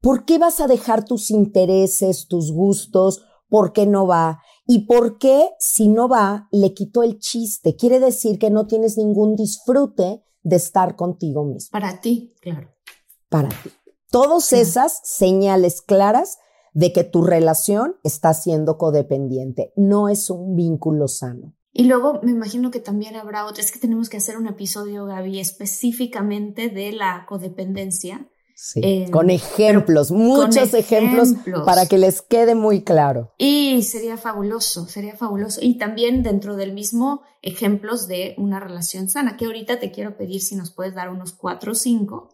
¿Por 0.00 0.24
qué 0.24 0.38
vas 0.38 0.60
a 0.60 0.66
dejar 0.66 1.04
tus 1.04 1.30
intereses, 1.30 2.26
tus 2.28 2.52
gustos? 2.52 3.24
¿Por 3.48 3.72
qué 3.72 3.86
no 3.86 4.06
va? 4.06 4.40
¿Y 4.66 4.86
por 4.86 5.18
qué 5.18 5.50
si 5.58 5.88
no 5.88 6.08
va, 6.08 6.48
le 6.50 6.74
quitó 6.74 7.02
el 7.02 7.18
chiste? 7.18 7.76
Quiere 7.76 8.00
decir 8.00 8.38
que 8.38 8.50
no 8.50 8.66
tienes 8.66 8.96
ningún 8.98 9.36
disfrute 9.36 10.24
de 10.42 10.56
estar 10.56 10.96
contigo 10.96 11.44
mismo 11.44 11.70
Para 11.70 12.00
ti, 12.00 12.34
claro. 12.40 12.68
para 13.28 13.48
ti. 13.48 13.70
Todas 14.10 14.44
Sí. 14.44 14.56
esas 14.56 15.00
señales 15.04 15.80
claras 15.82 16.38
de 16.72 16.92
que 16.92 17.04
tu 17.04 17.22
relación 17.22 17.96
está 18.02 18.34
siendo 18.34 18.78
codependiente. 18.78 19.72
No 19.76 20.08
es 20.08 20.30
un 20.30 20.56
vínculo 20.56 21.08
sano. 21.08 21.54
Y 21.72 21.84
luego 21.84 22.20
me 22.22 22.32
imagino 22.32 22.70
que 22.70 22.80
también 22.80 23.16
habrá 23.16 23.46
otro, 23.46 23.62
es 23.62 23.72
que 23.72 23.78
tenemos 23.78 24.10
que 24.10 24.18
hacer 24.18 24.36
un 24.36 24.46
episodio, 24.46 25.06
Gaby, 25.06 25.40
específicamente 25.40 26.68
de 26.68 26.92
la 26.92 27.24
codependencia. 27.26 28.28
Sí. 28.54 28.80
Eh, 28.84 29.10
con 29.10 29.30
ejemplos, 29.30 30.12
muchos 30.12 30.74
ejemplos, 30.74 31.32
ejemplos. 31.32 31.64
para 31.64 31.86
que 31.86 31.96
les 31.96 32.20
quede 32.20 32.54
muy 32.54 32.84
claro. 32.84 33.32
Y 33.38 33.82
sería 33.82 34.18
fabuloso, 34.18 34.86
sería 34.86 35.16
fabuloso. 35.16 35.60
Y 35.62 35.78
también 35.78 36.22
dentro 36.22 36.54
del 36.54 36.72
mismo 36.72 37.22
ejemplos 37.40 38.06
de 38.06 38.34
una 38.36 38.60
relación 38.60 39.08
sana, 39.08 39.36
que 39.36 39.46
ahorita 39.46 39.80
te 39.80 39.90
quiero 39.90 40.16
pedir 40.16 40.42
si 40.42 40.54
nos 40.54 40.70
puedes 40.70 40.94
dar 40.94 41.08
unos 41.08 41.32
cuatro 41.32 41.72
o 41.72 41.74
cinco, 41.74 42.28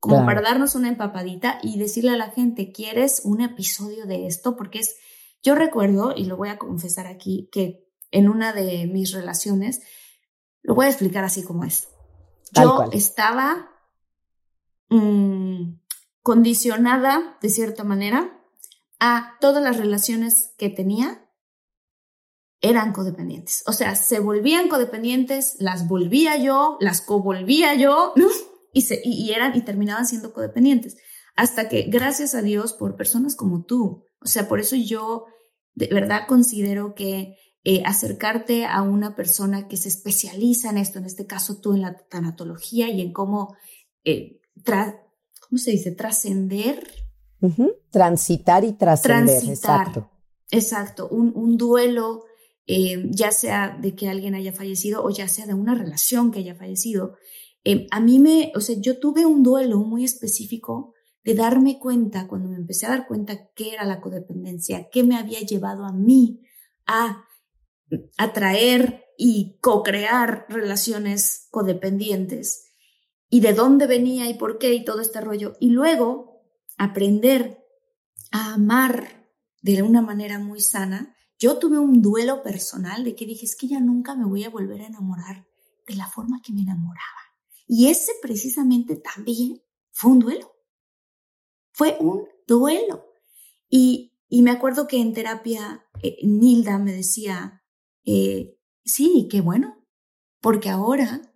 como 0.00 0.16
Claro. 0.16 0.26
para 0.26 0.42
darnos 0.42 0.74
una 0.74 0.88
empapadita 0.88 1.58
y 1.62 1.78
decirle 1.78 2.10
a 2.10 2.16
la 2.16 2.30
gente, 2.30 2.72
¿quieres 2.72 3.22
un 3.24 3.40
episodio 3.40 4.06
de 4.06 4.26
esto? 4.26 4.56
Porque 4.56 4.80
es, 4.80 4.96
yo 5.42 5.54
recuerdo, 5.54 6.14
y 6.16 6.24
lo 6.24 6.36
voy 6.36 6.50
a 6.50 6.58
confesar 6.58 7.06
aquí, 7.06 7.48
que 7.52 7.88
en 8.10 8.28
una 8.28 8.52
de 8.52 8.86
mis 8.86 9.12
relaciones, 9.12 9.82
lo 10.62 10.74
voy 10.74 10.86
a 10.86 10.90
explicar 10.90 11.24
así 11.24 11.42
como 11.42 11.64
es. 11.64 11.88
yo 12.52 12.88
estaba 12.92 13.70
mm, 14.88 15.74
condicionada, 16.22 17.36
de 17.42 17.48
cierta 17.48 17.84
manera, 17.84 18.38
a 19.00 19.36
todas 19.40 19.62
las 19.62 19.76
relaciones 19.76 20.54
que 20.56 20.70
tenía 20.70 21.24
eran 22.60 22.92
codependientes. 22.92 23.62
O 23.66 23.72
sea, 23.72 23.94
se 23.94 24.18
volvían 24.20 24.68
codependientes, 24.68 25.56
las 25.60 25.86
volvía 25.86 26.36
yo, 26.36 26.76
las 26.80 27.00
covolvía 27.00 27.74
yo, 27.74 28.12
¿no? 28.16 28.26
Y, 28.72 28.82
se, 28.82 29.00
y, 29.04 29.30
eran 29.32 29.56
y 29.56 29.62
terminaban 29.62 30.06
siendo 30.06 30.32
codependientes. 30.32 30.96
Hasta 31.36 31.68
que, 31.68 31.82
gracias 31.82 32.34
a 32.34 32.42
Dios, 32.42 32.72
por 32.72 32.96
personas 32.96 33.36
como 33.36 33.64
tú, 33.64 34.04
o 34.20 34.26
sea, 34.26 34.48
por 34.48 34.60
eso 34.60 34.76
yo 34.76 35.26
de 35.74 35.86
verdad 35.86 36.22
considero 36.26 36.94
que 36.94 37.36
eh, 37.64 37.82
acercarte 37.84 38.66
a 38.66 38.82
una 38.82 39.14
persona 39.14 39.68
que 39.68 39.76
se 39.76 39.88
especializa 39.88 40.70
en 40.70 40.78
esto, 40.78 40.98
en 40.98 41.04
este 41.04 41.26
caso 41.26 41.60
tú 41.60 41.74
en 41.74 41.82
la 41.82 41.96
tanatología 42.08 42.88
y 42.88 43.00
en 43.00 43.12
cómo, 43.12 43.56
eh, 44.04 44.40
¿cómo 44.64 45.58
se 45.58 45.70
dice? 45.70 45.92
Trascender. 45.92 46.88
Transitar 47.90 48.64
y 48.64 48.72
trascender. 48.72 49.44
Exacto. 49.44 50.10
Exacto, 50.50 51.08
un, 51.08 51.32
un 51.34 51.56
duelo 51.56 52.24
eh, 52.70 53.06
ya 53.10 53.32
sea 53.32 53.78
de 53.80 53.94
que 53.94 54.10
alguien 54.10 54.34
haya 54.34 54.52
fallecido 54.52 55.02
o 55.02 55.08
ya 55.08 55.26
sea 55.26 55.46
de 55.46 55.54
una 55.54 55.74
relación 55.74 56.30
que 56.30 56.40
haya 56.40 56.54
fallecido. 56.54 57.16
Eh, 57.70 57.86
a 57.90 58.00
mí 58.00 58.18
me, 58.18 58.50
o 58.54 58.62
sea, 58.62 58.76
yo 58.78 58.98
tuve 58.98 59.26
un 59.26 59.42
duelo 59.42 59.80
muy 59.80 60.02
específico 60.02 60.94
de 61.22 61.34
darme 61.34 61.78
cuenta, 61.78 62.26
cuando 62.26 62.48
me 62.48 62.56
empecé 62.56 62.86
a 62.86 62.90
dar 62.90 63.06
cuenta 63.06 63.50
qué 63.54 63.74
era 63.74 63.84
la 63.84 64.00
codependencia, 64.00 64.88
qué 64.90 65.02
me 65.02 65.16
había 65.16 65.40
llevado 65.40 65.84
a 65.84 65.92
mí 65.92 66.40
a 66.86 67.26
atraer 68.16 69.04
y 69.18 69.58
co-crear 69.60 70.46
relaciones 70.48 71.48
codependientes 71.50 72.72
y 73.28 73.40
de 73.40 73.52
dónde 73.52 73.86
venía 73.86 74.30
y 74.30 74.34
por 74.34 74.56
qué 74.56 74.72
y 74.72 74.82
todo 74.82 75.02
este 75.02 75.20
rollo. 75.20 75.52
Y 75.60 75.68
luego 75.68 76.40
aprender 76.78 77.62
a 78.30 78.54
amar 78.54 79.28
de 79.60 79.82
una 79.82 80.00
manera 80.00 80.38
muy 80.38 80.60
sana 80.62 81.14
yo 81.38 81.58
tuve 81.58 81.78
un 81.78 82.00
duelo 82.00 82.42
personal 82.42 83.04
de 83.04 83.14
que 83.14 83.26
dije, 83.26 83.44
es 83.44 83.56
que 83.56 83.68
ya 83.68 83.78
nunca 83.78 84.16
me 84.16 84.24
voy 84.24 84.44
a 84.44 84.50
volver 84.50 84.80
a 84.80 84.86
enamorar 84.86 85.46
de 85.86 85.94
la 85.96 86.08
forma 86.08 86.40
que 86.42 86.54
me 86.54 86.62
enamoraba. 86.62 87.27
Y 87.68 87.88
ese 87.88 88.12
precisamente 88.22 88.96
también 88.96 89.62
fue 89.92 90.10
un 90.12 90.18
duelo. 90.20 90.52
Fue 91.72 91.96
un 92.00 92.26
duelo. 92.46 93.04
Y, 93.68 94.14
y 94.28 94.42
me 94.42 94.50
acuerdo 94.50 94.88
que 94.88 95.00
en 95.00 95.12
terapia 95.12 95.86
eh, 96.02 96.16
Nilda 96.22 96.78
me 96.78 96.92
decía, 96.92 97.62
eh, 98.04 98.58
sí, 98.84 99.28
qué 99.30 99.42
bueno, 99.42 99.86
porque 100.40 100.70
ahora 100.70 101.27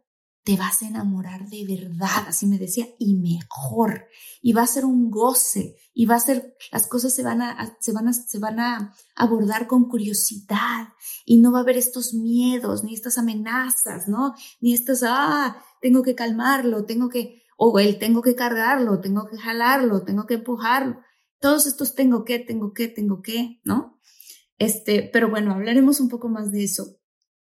te 0.45 0.57
vas 0.57 0.83
a 0.83 0.89
enamorar 0.89 1.49
de 1.49 1.65
verdad, 1.65 2.25
así 2.27 2.47
me 2.47 2.59
decía, 2.59 2.87
y 2.99 3.15
mejor. 3.15 4.09
Y 4.41 4.53
va 4.53 4.63
a 4.63 4.67
ser 4.67 4.85
un 4.85 5.11
goce, 5.11 5.77
y 5.95 6.07
va 6.07 6.17
a 6.17 6.21
ser, 6.21 6.57
las 6.73 6.89
cosas 6.89 7.15
se 7.15 7.23
van 7.23 7.43
a, 7.43 7.77
se 7.81 7.93
van 7.93 8.09
a, 8.09 8.13
se 8.13 8.39
van 8.41 8.59
a 8.59 8.95
abordar 9.15 9.69
con 9.69 9.89
curiosidad, 9.89 10.89
y 11.25 11.39
no 11.39 11.53
va 11.53 11.59
a 11.59 11.63
haber 11.63 11.77
estos 11.77 12.13
miedos, 12.13 12.83
ni 12.83 12.95
estas 12.95 13.19
amenazas, 13.19 14.09
¿no? 14.09 14.35
Ni 14.61 14.75
estas, 14.75 15.05
ah, 15.07 15.63
tengo 15.81 16.03
que 16.03 16.17
calmarlo, 16.17 16.85
tengo 16.87 17.09
que, 17.09 17.43
o 17.57 17.79
él, 17.79 17.99
tengo 18.01 18.21
que 18.21 18.35
cargarlo, 18.35 19.01
tengo 19.01 19.29
que 19.29 19.39
jalarlo, 19.39 20.03
tengo 20.03 20.27
que 20.27 20.35
empujarlo. 20.35 21.01
Todos 21.39 21.67
estos 21.67 21.95
tengo 21.95 22.25
que, 22.25 22.41
tengo 22.41 22.73
que, 22.73 22.89
tengo 22.89 23.23
que, 23.23 23.61
¿no? 23.65 24.01
Este, 24.59 25.09
pero 25.13 25.31
bueno, 25.31 25.53
hablaremos 25.53 26.01
un 26.01 26.09
poco 26.09 26.29
más 26.29 26.51
de 26.51 26.65
eso 26.65 27.02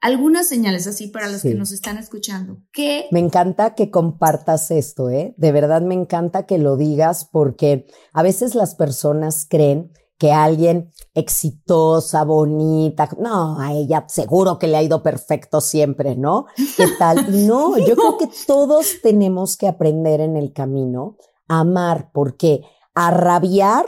algunas 0.05 0.47
señales 0.47 0.87
así 0.87 1.07
para 1.07 1.31
los 1.31 1.41
que 1.41 1.55
nos 1.55 1.73
están 1.73 1.97
escuchando. 1.97 2.59
¿Qué? 2.73 3.07
Me 3.11 3.21
encanta 3.21 3.75
que 3.75 3.91
compartas 3.91 4.71
esto, 4.71 5.09
¿eh? 5.09 5.35
De 5.39 5.51
verdad 5.51 5.81
me 5.81 5.95
encanta 5.95 6.45
que 6.45 6.59
lo 6.59 6.77
digas 6.77 7.25
porque 7.25 7.87
a 8.13 8.23
veces 8.23 8.55
las 8.55 8.75
personas 8.75 9.47
creen 9.49 9.93
que 10.19 10.31
alguien 10.31 10.93
exitosa, 11.15 12.23
bonita, 12.23 13.09
no, 13.19 13.59
a 13.59 13.73
ella 13.73 14.05
seguro 14.07 14.59
que 14.59 14.67
le 14.67 14.77
ha 14.77 14.83
ido 14.83 15.03
perfecto 15.03 15.63
siempre, 15.63 16.17
¿no? 16.17 16.45
¿Qué 16.77 16.87
tal? 16.99 17.47
No, 17.47 17.79
yo 17.89 17.97
creo 17.97 18.19
que 18.19 18.29
todos 18.47 18.97
tenemos 19.03 19.57
que 19.57 19.69
aprender 19.69 20.21
en 20.21 20.37
el 20.37 20.53
camino 20.53 21.17
a 21.49 21.61
amar, 21.61 22.11
porque 22.13 22.61
a 22.95 23.11
rabiar 23.11 23.87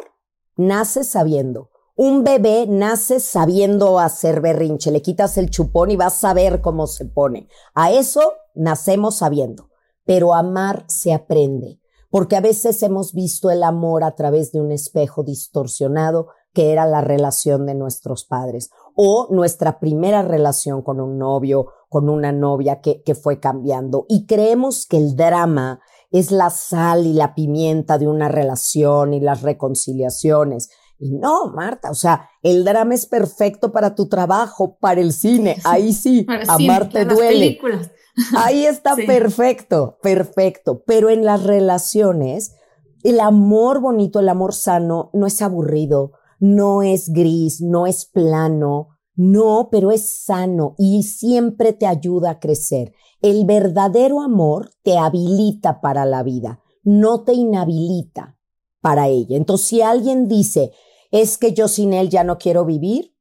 nace 0.57 1.05
sabiendo 1.05 1.69
un 1.97 2.25
bebé 2.25 2.67
nace 2.69 3.21
sabiendo 3.21 3.99
hacer 3.99 4.43
berrinche, 4.43 4.91
le 4.91 5.01
quitas 5.01 5.39
el 5.39 5.51
chupón 5.51 5.91
y 5.91 5.97
vas 5.97 6.23
a 6.25 6.35
ver 6.35 6.61
cómo 6.61 6.87
se 6.87 7.07
pone. 7.07 7.49
A 7.75 7.91
eso 7.91 8.35
nacemos 8.55 9.17
sabiendo, 9.17 9.71
pero 10.05 10.35
amar 10.35 10.85
se 10.89 11.15
aprende, 11.15 11.81
porque 12.11 12.37
a 12.37 12.43
veces 12.43 12.83
hemos 12.83 13.15
visto 13.15 13.51
el 13.51 13.63
amor 13.63 14.05
a 14.05 14.15
través 14.15 14.53
de 14.53 14.61
un 14.61 14.73
espejo 14.73 15.25
distorsionado 15.25 16.29
que 16.53 16.73
era 16.73 16.87
la 16.87 17.01
relación 17.01 17.67
de 17.67 17.75
nuestros 17.75 18.25
padres 18.25 18.71
o 18.95 19.29
nuestra 19.31 19.79
primera 19.79 20.23
relación 20.23 20.83
con 20.83 21.01
un 21.01 21.19
novio, 21.19 21.67
con 21.89 22.09
una 22.09 22.33
novia 22.33 22.81
que, 22.81 23.03
que 23.03 23.15
fue 23.15 23.41
cambiando. 23.41 24.07
Y 24.09 24.27
creemos 24.27 24.87
que 24.87 24.97
el 24.97 25.17
drama 25.17 25.81
es 26.11 26.31
la 26.31 26.51
sal 26.51 27.07
y 27.07 27.13
la 27.13 27.35
pimienta 27.35 27.99
de 27.99 28.07
una 28.07 28.29
relación 28.29 29.13
y 29.13 29.21
las 29.21 29.43
reconciliaciones. 29.43 30.71
Y 30.99 31.11
no, 31.13 31.53
Marta, 31.53 31.91
o 31.91 31.95
sea, 31.95 32.31
el 32.43 32.65
drama 32.65 32.95
es 32.95 33.07
perfecto 33.07 33.73
para 33.73 33.95
tu 33.95 34.09
trabajo, 34.09 34.77
para 34.79 35.01
el 35.01 35.13
cine, 35.13 35.57
ahí 35.65 35.93
sí, 35.93 36.27
amarte 36.49 37.05
duele. 37.05 37.59
Ahí 38.35 38.65
está 38.65 38.97
perfecto, 38.97 39.99
perfecto. 40.03 40.83
Pero 40.87 41.11
en 41.11 41.27
las 41.27 41.43
relaciones, 41.43 42.55
el 43.03 43.21
amor 43.21 43.81
bonito, 43.81 44.21
el 44.21 44.31
amor 44.31 44.55
sano, 44.55 45.11
no 45.13 45.27
es 45.27 45.43
aburrido, 45.43 46.13
no 46.41 46.83
es 46.83 47.11
gris, 47.13 47.61
no 47.61 47.87
es 47.87 48.07
plano, 48.07 48.97
no, 49.15 49.69
pero 49.71 49.91
es 49.91 50.25
sano 50.25 50.75
y 50.79 51.03
siempre 51.03 51.73
te 51.73 51.87
ayuda 51.87 52.31
a 52.31 52.41
crecer. 52.41 52.95
El 53.23 53.45
verdadero 53.45 54.23
amor 54.23 54.71
te 54.83 54.99
habilita 54.99 55.81
para 55.81 56.05
la 56.05 56.23
vida, 56.23 56.61
no 56.85 57.23
te 57.23 57.33
inhabilita 57.33 58.39
para 58.81 59.09
ella. 59.09 59.37
Entonces, 59.37 59.67
si 59.67 59.83
alguien 59.83 60.29
dice, 60.29 60.73
es 61.23 61.39
que 61.39 61.53
yo 61.55 61.67
sin 61.69 61.93
él 61.93 62.11
ya 62.11 62.25
no 62.25 62.39
quiero 62.39 62.65
vivir, 62.65 63.15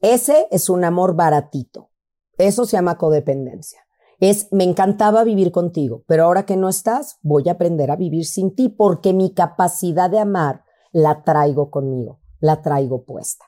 ese 0.00 0.48
es 0.50 0.68
un 0.68 0.84
amor 0.84 1.14
baratito. 1.14 1.90
Eso 2.38 2.64
se 2.64 2.76
llama 2.76 2.96
codependencia. 2.96 3.80
Es, 4.20 4.48
me 4.52 4.64
encantaba 4.64 5.22
vivir 5.24 5.52
contigo, 5.52 6.02
pero 6.06 6.24
ahora 6.24 6.46
que 6.46 6.56
no 6.56 6.68
estás, 6.68 7.18
voy 7.22 7.48
a 7.48 7.52
aprender 7.52 7.90
a 7.90 7.96
vivir 7.96 8.24
sin 8.24 8.54
ti 8.54 8.68
porque 8.68 9.12
mi 9.12 9.34
capacidad 9.34 10.08
de 10.08 10.20
amar 10.20 10.64
la 10.92 11.24
traigo 11.24 11.70
conmigo, 11.70 12.20
la 12.40 12.62
traigo 12.62 13.04
puesta. 13.04 13.44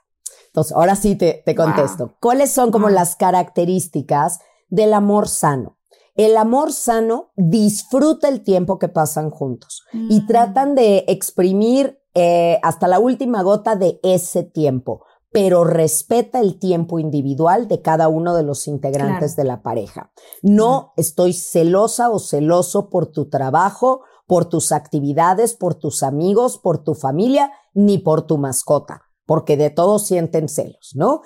Entonces, 0.46 0.74
ahora 0.76 0.96
sí 0.96 1.16
te, 1.16 1.42
te 1.44 1.55
contesto. 1.55 2.14
¿Cuáles 2.20 2.50
son 2.50 2.70
como 2.70 2.90
las 2.90 3.16
características 3.16 4.40
del 4.68 4.92
amor 4.92 5.28
sano? 5.28 5.78
El 6.14 6.36
amor 6.36 6.72
sano 6.72 7.32
disfruta 7.36 8.28
el 8.28 8.42
tiempo 8.42 8.78
que 8.78 8.88
pasan 8.88 9.30
juntos 9.30 9.82
y 9.92 10.20
mm. 10.20 10.26
tratan 10.26 10.74
de 10.74 11.05
exprimir 11.09 12.03
eh, 12.14 12.58
hasta 12.62 12.88
la 12.88 12.98
última 12.98 13.42
gota 13.42 13.76
de 13.76 13.98
ese 14.02 14.44
tiempo, 14.44 15.04
pero 15.32 15.64
respeta 15.64 16.38
el 16.38 16.60
tiempo 16.60 17.00
individual 17.00 17.66
de 17.66 17.82
cada 17.82 18.06
uno 18.06 18.36
de 18.36 18.44
los 18.44 18.68
integrantes 18.68 19.34
de 19.34 19.42
la 19.42 19.62
pareja. 19.62 20.12
No 20.42 20.92
estoy 20.96 21.32
celosa 21.32 22.10
o 22.10 22.20
celoso 22.20 22.88
por 22.88 23.08
tu 23.10 23.28
trabajo, 23.28 24.02
por 24.28 24.44
tus 24.44 24.70
actividades, 24.70 25.54
por 25.54 25.74
tus 25.74 26.04
amigos, 26.04 26.58
por 26.58 26.84
tu 26.84 26.94
familia, 26.94 27.50
ni 27.74 27.98
por 27.98 28.22
tu 28.22 28.38
mascota, 28.38 29.02
porque 29.26 29.56
de 29.56 29.70
todos 29.70 30.06
sienten 30.06 30.48
celos, 30.48 30.92
¿no? 30.94 31.22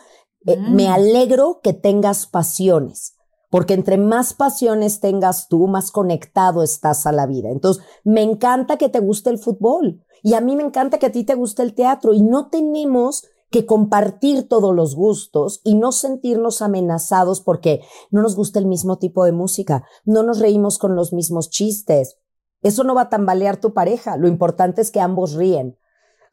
Eh, 0.47 0.57
me 0.57 0.89
mm. 0.89 0.93
alegro 0.93 1.61
que 1.63 1.75
tengas 1.75 2.27
pasiones, 2.27 3.15
porque 3.51 3.75
entre 3.75 3.99
más 3.99 4.33
pasiones 4.33 5.01
tengas 5.01 5.49
tú, 5.49 5.67
más 5.67 5.91
conectado 5.91 6.63
estás 6.63 7.07
a 7.07 7.13
la 7.13 7.27
vida. 7.27 7.51
Entonces, 7.51 7.85
me 8.05 8.23
encanta 8.23 8.79
que 8.79 8.89
te 8.89 9.01
guste 9.01 9.29
el 9.29 9.39
fútbol, 9.39 10.03
y 10.23 10.35
a 10.35 10.41
mí 10.41 10.57
me 10.57 10.63
encanta 10.63 10.99
que 10.99 11.07
a 11.07 11.13
ti 11.13 11.25
te 11.25 11.35
guste 11.35 11.63
el 11.63 11.75
teatro 11.75 12.15
y 12.15 12.23
no 12.23 12.49
tenemos 12.49 13.25
que 13.51 13.65
compartir 13.65 14.49
todos 14.49 14.75
los 14.75 14.95
gustos 14.95 15.61
y 15.65 15.75
no 15.75 15.93
sentirnos 15.93 16.61
amenazados 16.61 17.41
porque 17.41 17.81
no 18.11 18.23
nos 18.23 18.37
gusta 18.37 18.59
el 18.59 18.67
mismo 18.67 18.99
tipo 18.99 19.25
de 19.25 19.33
música, 19.33 19.85
no 20.05 20.23
nos 20.23 20.39
reímos 20.39 20.79
con 20.79 20.97
los 20.97 21.13
mismos 21.13 21.49
chistes. 21.49 22.19
Eso 22.61 22.85
no 22.85 22.95
va 22.95 23.03
a 23.03 23.09
tambalear 23.09 23.59
tu 23.59 23.73
pareja. 23.73 24.17
Lo 24.17 24.29
importante 24.29 24.83
es 24.83 24.91
que 24.91 25.01
ambos 25.01 25.35
ríen. 25.35 25.79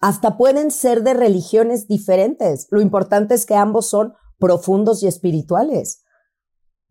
Hasta 0.02 0.38
pueden 0.38 0.72
ser 0.72 1.04
de 1.04 1.14
religiones 1.14 1.88
diferentes. 1.88 2.68
Lo 2.72 2.82
importante 2.82 3.36
es 3.36 3.46
que 3.46 3.56
ambos 3.56 3.86
son 3.86 4.14
profundos 4.38 5.04
y 5.04 5.08
espirituales. 5.08 6.04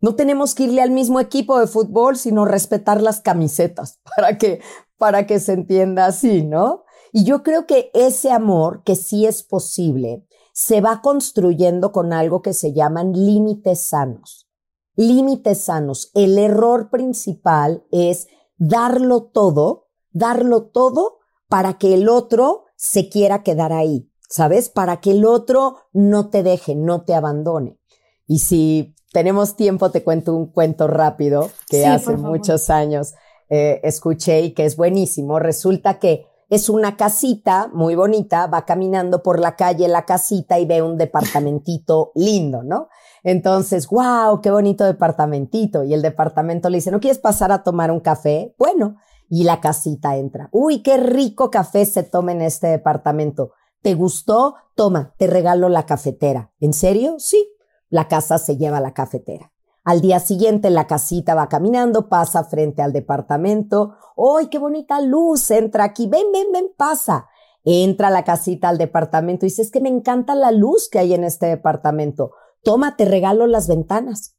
No 0.01 0.15
tenemos 0.15 0.55
que 0.55 0.63
irle 0.63 0.81
al 0.81 0.91
mismo 0.91 1.19
equipo 1.19 1.59
de 1.59 1.67
fútbol, 1.67 2.17
sino 2.17 2.45
respetar 2.45 3.01
las 3.01 3.21
camisetas 3.21 3.99
para 4.15 4.37
que, 4.37 4.61
para 4.97 5.27
que 5.27 5.39
se 5.39 5.53
entienda 5.53 6.05
así, 6.05 6.43
¿no? 6.43 6.84
Y 7.17 7.23
yo 7.23 7.43
creo 7.43 7.65
que 7.65 7.91
ese 7.93 8.29
amor, 8.29 8.83
que 8.83 8.97
sí 8.97 9.25
es 9.25 9.41
posible, 9.41 10.27
se 10.51 10.81
va 10.81 11.01
construyendo 11.01 11.93
con 11.93 12.11
algo 12.11 12.41
que 12.41 12.51
se 12.53 12.73
llaman 12.73 13.13
límites 13.13 13.87
sanos. 13.87 14.49
límites 14.97 15.61
sanos. 15.61 16.11
El 16.13 16.37
error 16.37 16.89
principal 16.89 17.85
es 17.89 18.27
darlo 18.57 19.23
todo, 19.23 19.87
darlo 20.11 20.63
todo 20.65 21.19
para 21.47 21.77
que 21.77 21.93
el 21.93 22.09
otro 22.09 22.65
se 22.75 23.07
quiera 23.07 23.43
quedar 23.43 23.71
ahí, 23.71 24.09
¿sabes? 24.27 24.67
Para 24.67 24.99
que 24.99 25.11
el 25.11 25.23
otro 25.23 25.77
no 25.93 26.29
te 26.29 26.43
deje, 26.43 26.75
no 26.75 27.05
te 27.05 27.13
abandone. 27.13 27.79
Y 28.27 28.39
si 28.39 28.93
tenemos 29.13 29.55
tiempo, 29.55 29.89
te 29.89 30.03
cuento 30.03 30.35
un 30.35 30.47
cuento 30.47 30.87
rápido 30.87 31.49
que 31.69 31.85
hace 31.85 32.17
muchos 32.17 32.69
años 32.69 33.13
eh, 33.47 33.79
escuché 33.83 34.41
y 34.41 34.53
que 34.53 34.65
es 34.65 34.75
buenísimo. 34.75 35.39
Resulta 35.39 35.97
que 35.97 36.27
es 36.49 36.69
una 36.69 36.95
casita 36.95 37.69
muy 37.73 37.95
bonita, 37.95 38.47
va 38.47 38.65
caminando 38.65 39.23
por 39.23 39.39
la 39.39 39.55
calle 39.55 39.87
la 39.87 40.05
casita 40.05 40.59
y 40.59 40.65
ve 40.65 40.81
un 40.81 40.97
departamentito 40.97 42.11
lindo, 42.15 42.63
¿no? 42.63 42.89
Entonces, 43.23 43.87
wow, 43.87 44.41
qué 44.41 44.51
bonito 44.51 44.83
departamentito. 44.85 45.83
Y 45.83 45.93
el 45.93 46.01
departamento 46.01 46.69
le 46.69 46.77
dice, 46.77 46.91
¿no 46.91 46.99
quieres 46.99 47.19
pasar 47.19 47.51
a 47.51 47.63
tomar 47.63 47.91
un 47.91 47.99
café? 47.99 48.53
Bueno, 48.59 48.97
y 49.29 49.43
la 49.43 49.59
casita 49.59 50.15
entra. 50.15 50.49
Uy, 50.51 50.83
qué 50.83 50.97
rico 50.97 51.49
café 51.49 51.85
se 51.85 52.03
toma 52.03 52.33
en 52.33 52.43
este 52.43 52.67
departamento. 52.67 53.51
¿Te 53.81 53.95
gustó? 53.95 54.55
Toma, 54.75 55.13
te 55.17 55.27
regalo 55.27 55.69
la 55.69 55.85
cafetera. 55.85 56.51
¿En 56.59 56.73
serio? 56.73 57.15
Sí. 57.17 57.51
La 57.89 58.07
casa 58.07 58.37
se 58.37 58.57
lleva 58.57 58.79
la 58.79 58.93
cafetera. 58.93 59.51
Al 59.85 60.01
día 60.01 60.19
siguiente 60.19 60.71
la 60.71 60.87
casita 60.87 61.35
va 61.35 61.47
caminando, 61.47 62.09
pasa 62.09 62.43
frente 62.43 62.81
al 62.81 62.91
departamento. 62.91 63.93
¡Ay, 64.17 64.47
qué 64.47 64.57
bonita 64.57 64.99
luz! 64.99 65.51
Entra 65.51 65.83
aquí. 65.83 66.07
Ven, 66.07 66.25
ven, 66.33 66.51
ven, 66.51 66.71
pasa. 66.75 67.27
Entra 67.63 68.09
la 68.09 68.23
casita 68.23 68.69
al 68.69 68.79
departamento 68.79 69.45
y 69.45 69.49
dice, 69.49 69.61
es 69.61 69.69
que 69.69 69.81
me 69.81 69.89
encanta 69.89 70.33
la 70.33 70.51
luz 70.51 70.89
que 70.89 70.97
hay 70.97 71.13
en 71.13 71.23
este 71.23 71.45
departamento. 71.45 72.31
Toma, 72.63 72.97
te 72.97 73.05
regalo 73.05 73.45
las 73.45 73.67
ventanas. 73.67 74.35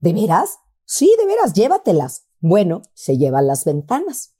¿De 0.00 0.14
veras? 0.14 0.60
Sí, 0.86 1.14
de 1.18 1.26
veras, 1.26 1.52
llévatelas. 1.52 2.26
Bueno, 2.40 2.80
se 2.94 3.18
llevan 3.18 3.46
las 3.46 3.66
ventanas. 3.66 4.34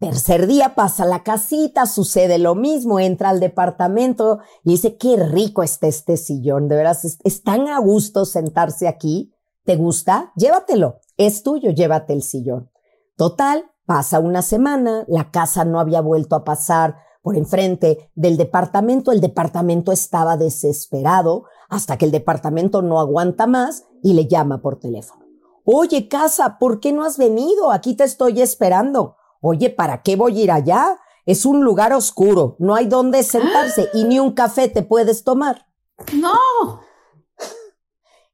Tercer 0.00 0.48
día 0.48 0.74
pasa 0.74 1.04
la 1.04 1.22
casita, 1.22 1.86
sucede 1.86 2.38
lo 2.38 2.56
mismo, 2.56 2.98
entra 2.98 3.30
al 3.30 3.38
departamento 3.38 4.40
y 4.64 4.70
dice, 4.70 4.96
qué 4.96 5.16
rico 5.16 5.62
está 5.62 5.86
este 5.86 6.16
sillón, 6.16 6.68
de 6.68 6.76
veras, 6.76 7.18
es 7.22 7.42
tan 7.42 7.68
a 7.68 7.78
gusto 7.78 8.24
sentarse 8.24 8.88
aquí. 8.88 9.34
¿Te 9.68 9.76
gusta? 9.76 10.32
Llévatelo. 10.34 11.00
Es 11.18 11.42
tuyo, 11.42 11.72
llévate 11.72 12.14
el 12.14 12.22
sillón. 12.22 12.70
Total, 13.18 13.70
pasa 13.84 14.18
una 14.18 14.40
semana, 14.40 15.04
la 15.08 15.30
casa 15.30 15.66
no 15.66 15.78
había 15.78 16.00
vuelto 16.00 16.36
a 16.36 16.42
pasar 16.42 16.96
por 17.20 17.36
enfrente 17.36 18.10
del 18.14 18.38
departamento, 18.38 19.12
el 19.12 19.20
departamento 19.20 19.92
estaba 19.92 20.38
desesperado 20.38 21.44
hasta 21.68 21.98
que 21.98 22.06
el 22.06 22.12
departamento 22.12 22.80
no 22.80 22.98
aguanta 22.98 23.46
más 23.46 23.84
y 24.02 24.14
le 24.14 24.26
llama 24.26 24.62
por 24.62 24.80
teléfono. 24.80 25.26
Oye, 25.64 26.08
casa, 26.08 26.56
¿por 26.58 26.80
qué 26.80 26.92
no 26.92 27.04
has 27.04 27.18
venido? 27.18 27.70
Aquí 27.70 27.92
te 27.92 28.04
estoy 28.04 28.40
esperando. 28.40 29.16
Oye, 29.42 29.68
¿para 29.68 30.00
qué 30.00 30.16
voy 30.16 30.40
a 30.40 30.44
ir 30.44 30.50
allá? 30.50 30.98
Es 31.26 31.44
un 31.44 31.62
lugar 31.62 31.92
oscuro, 31.92 32.56
no 32.58 32.74
hay 32.74 32.86
dónde 32.86 33.22
sentarse 33.22 33.90
y 33.92 34.04
ni 34.04 34.18
un 34.18 34.32
café 34.32 34.68
te 34.68 34.82
puedes 34.82 35.24
tomar. 35.24 35.66
No. 36.14 36.87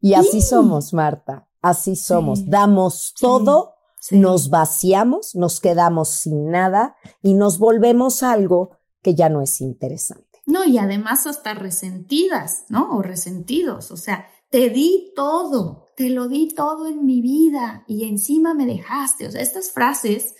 Y 0.04 0.12
así 0.12 0.42
somos, 0.42 0.92
Marta, 0.92 1.48
así 1.62 1.96
somos. 1.96 2.50
Damos 2.50 3.14
todo, 3.18 3.72
nos 4.10 4.50
vaciamos, 4.50 5.34
nos 5.34 5.60
quedamos 5.62 6.10
sin 6.10 6.50
nada 6.50 6.94
y 7.22 7.32
nos 7.32 7.58
volvemos 7.58 8.22
algo 8.22 8.76
que 9.00 9.14
ya 9.14 9.30
no 9.30 9.40
es 9.40 9.62
interesante. 9.62 10.42
No, 10.44 10.62
y 10.66 10.76
además 10.76 11.26
hasta 11.26 11.54
resentidas, 11.54 12.66
¿no? 12.68 12.98
O 12.98 13.00
resentidos. 13.00 13.90
O 13.92 13.96
sea, 13.96 14.26
te 14.50 14.68
di 14.68 15.14
todo, 15.16 15.86
te 15.96 16.10
lo 16.10 16.28
di 16.28 16.48
todo 16.48 16.86
en 16.86 17.06
mi 17.06 17.22
vida 17.22 17.84
y 17.88 18.04
encima 18.04 18.52
me 18.52 18.66
dejaste. 18.66 19.26
O 19.26 19.30
sea, 19.30 19.40
estas 19.40 19.70
frases 19.70 20.34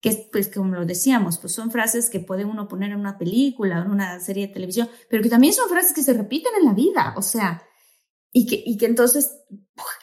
que 0.00 0.26
pues 0.32 0.48
como 0.48 0.74
lo 0.74 0.86
decíamos, 0.86 1.36
pues 1.36 1.52
son 1.52 1.70
frases 1.70 2.08
que 2.08 2.20
puede 2.20 2.46
uno 2.46 2.66
poner 2.66 2.92
en 2.92 3.00
una 3.00 3.18
película, 3.18 3.82
en 3.82 3.90
una 3.90 4.20
serie 4.20 4.46
de 4.46 4.54
televisión, 4.54 4.88
pero 5.10 5.22
que 5.22 5.28
también 5.28 5.52
son 5.52 5.68
frases 5.68 5.92
que 5.92 6.02
se 6.02 6.14
repiten 6.14 6.52
en 6.58 6.64
la 6.64 6.72
vida. 6.72 7.12
O 7.18 7.22
sea, 7.22 7.62
y 8.32 8.46
que, 8.46 8.62
y 8.64 8.76
que 8.76 8.86
entonces, 8.86 9.42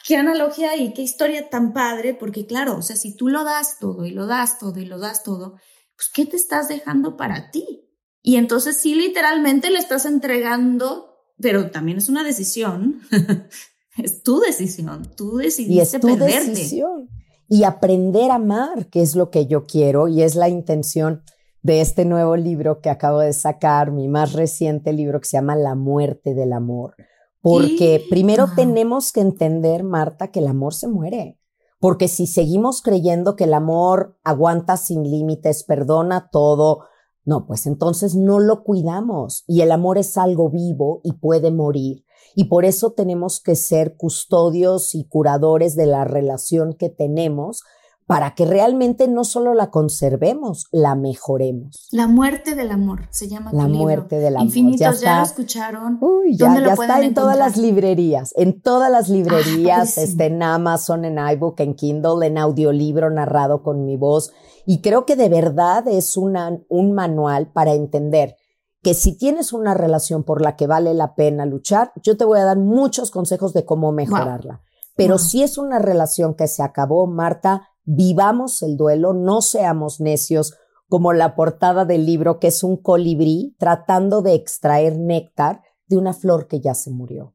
qué 0.06 0.16
analogía 0.16 0.76
y 0.76 0.92
qué 0.92 1.02
historia 1.02 1.48
tan 1.50 1.72
padre, 1.72 2.14
porque 2.14 2.46
claro, 2.46 2.76
o 2.76 2.82
sea, 2.82 2.96
si 2.96 3.16
tú 3.16 3.28
lo 3.28 3.44
das 3.44 3.78
todo 3.78 4.04
y 4.04 4.10
lo 4.10 4.26
das 4.26 4.58
todo 4.58 4.80
y 4.80 4.86
lo 4.86 4.98
das 4.98 5.22
todo, 5.22 5.56
pues 5.96 6.08
¿qué 6.12 6.26
te 6.26 6.36
estás 6.36 6.68
dejando 6.68 7.16
para 7.16 7.50
ti? 7.50 7.88
Y 8.22 8.36
entonces 8.36 8.78
sí, 8.78 8.94
literalmente 8.94 9.70
le 9.70 9.78
estás 9.78 10.06
entregando, 10.06 11.14
pero 11.38 11.70
también 11.70 11.98
es 11.98 12.08
una 12.08 12.24
decisión, 12.24 13.02
es 13.98 14.22
tu 14.22 14.40
decisión, 14.40 15.10
tú 15.16 15.36
decidiste 15.36 15.98
y 15.98 16.00
tu 16.00 16.16
Decisión. 16.16 17.08
Y 17.46 17.64
aprender 17.64 18.30
a 18.30 18.36
amar, 18.36 18.88
que 18.88 19.02
es 19.02 19.14
lo 19.14 19.30
que 19.30 19.46
yo 19.46 19.66
quiero 19.66 20.08
y 20.08 20.22
es 20.22 20.34
la 20.34 20.48
intención 20.48 21.22
de 21.62 21.82
este 21.82 22.04
nuevo 22.04 22.36
libro 22.36 22.80
que 22.80 22.88
acabo 22.88 23.20
de 23.20 23.34
sacar, 23.34 23.92
mi 23.92 24.08
más 24.08 24.32
reciente 24.32 24.92
libro 24.92 25.20
que 25.20 25.28
se 25.28 25.36
llama 25.36 25.54
La 25.54 25.74
muerte 25.74 26.34
del 26.34 26.54
amor 26.54 26.96
porque 27.44 28.02
primero 28.08 28.46
tenemos 28.56 29.12
que 29.12 29.20
entender, 29.20 29.84
Marta, 29.84 30.28
que 30.28 30.40
el 30.40 30.46
amor 30.46 30.72
se 30.72 30.88
muere. 30.88 31.38
Porque 31.78 32.08
si 32.08 32.26
seguimos 32.26 32.80
creyendo 32.80 33.36
que 33.36 33.44
el 33.44 33.52
amor 33.52 34.18
aguanta 34.24 34.78
sin 34.78 35.02
límites, 35.02 35.62
perdona 35.62 36.30
todo, 36.32 36.84
no, 37.26 37.46
pues 37.46 37.66
entonces 37.66 38.14
no 38.14 38.40
lo 38.40 38.64
cuidamos. 38.64 39.44
Y 39.46 39.60
el 39.60 39.72
amor 39.72 39.98
es 39.98 40.16
algo 40.16 40.48
vivo 40.48 41.02
y 41.04 41.12
puede 41.12 41.50
morir. 41.50 42.06
Y 42.34 42.44
por 42.44 42.64
eso 42.64 42.92
tenemos 42.92 43.40
que 43.40 43.56
ser 43.56 43.98
custodios 43.98 44.94
y 44.94 45.04
curadores 45.04 45.76
de 45.76 45.84
la 45.84 46.06
relación 46.06 46.72
que 46.72 46.88
tenemos 46.88 47.62
para 48.06 48.34
que 48.34 48.44
realmente 48.44 49.08
no 49.08 49.24
solo 49.24 49.54
la 49.54 49.70
conservemos, 49.70 50.66
la 50.70 50.94
mejoremos. 50.94 51.88
La 51.90 52.06
muerte 52.06 52.54
del 52.54 52.70
amor 52.70 53.08
se 53.10 53.28
llama. 53.28 53.50
La 53.52 53.66
muerte 53.66 54.18
del 54.18 54.36
amor. 54.36 54.46
Infinitos, 54.46 55.00
ya, 55.00 55.18
lo 55.18 55.24
escucharon. 55.24 55.98
Uy, 56.02 56.36
ya, 56.36 56.54
ya 56.60 56.74
está 56.74 57.00
en 57.00 57.14
todas 57.14 57.38
las 57.38 57.56
librerías, 57.56 58.34
en 58.36 58.60
todas 58.60 58.90
las 58.90 59.08
librerías, 59.08 59.96
este, 59.96 60.26
en 60.26 60.42
Amazon, 60.42 61.04
en 61.06 61.18
iBook, 61.18 61.58
en 61.60 61.74
Kindle, 61.74 62.26
en 62.26 62.36
audiolibro 62.36 63.08
narrado 63.08 63.62
con 63.62 63.86
mi 63.86 63.96
voz. 63.96 64.32
Y 64.66 64.82
creo 64.82 65.06
que 65.06 65.16
de 65.16 65.30
verdad 65.30 65.88
es 65.88 66.16
una, 66.16 66.58
un 66.68 66.92
manual 66.92 67.50
para 67.52 67.72
entender 67.72 68.36
que 68.82 68.92
si 68.92 69.16
tienes 69.16 69.54
una 69.54 69.72
relación 69.72 70.24
por 70.24 70.42
la 70.42 70.56
que 70.56 70.66
vale 70.66 70.92
la 70.92 71.14
pena 71.14 71.46
luchar, 71.46 71.92
yo 72.02 72.18
te 72.18 72.26
voy 72.26 72.38
a 72.38 72.44
dar 72.44 72.58
muchos 72.58 73.10
consejos 73.10 73.54
de 73.54 73.64
cómo 73.64 73.92
mejorarla. 73.92 74.60
Pero 74.94 75.18
si 75.18 75.42
es 75.42 75.58
una 75.58 75.78
relación 75.78 76.34
que 76.34 76.46
se 76.46 76.62
acabó, 76.62 77.06
Marta, 77.06 77.70
vivamos 77.84 78.62
el 78.62 78.76
duelo, 78.76 79.12
no 79.12 79.42
seamos 79.42 80.00
necios, 80.00 80.54
como 80.88 81.12
la 81.12 81.34
portada 81.34 81.84
del 81.84 82.06
libro, 82.06 82.38
que 82.38 82.48
es 82.48 82.62
un 82.62 82.76
colibrí 82.76 83.56
tratando 83.58 84.22
de 84.22 84.34
extraer 84.34 84.98
néctar 84.98 85.62
de 85.88 85.96
una 85.96 86.12
flor 86.12 86.46
que 86.46 86.60
ya 86.60 86.74
se 86.74 86.90
murió. 86.90 87.34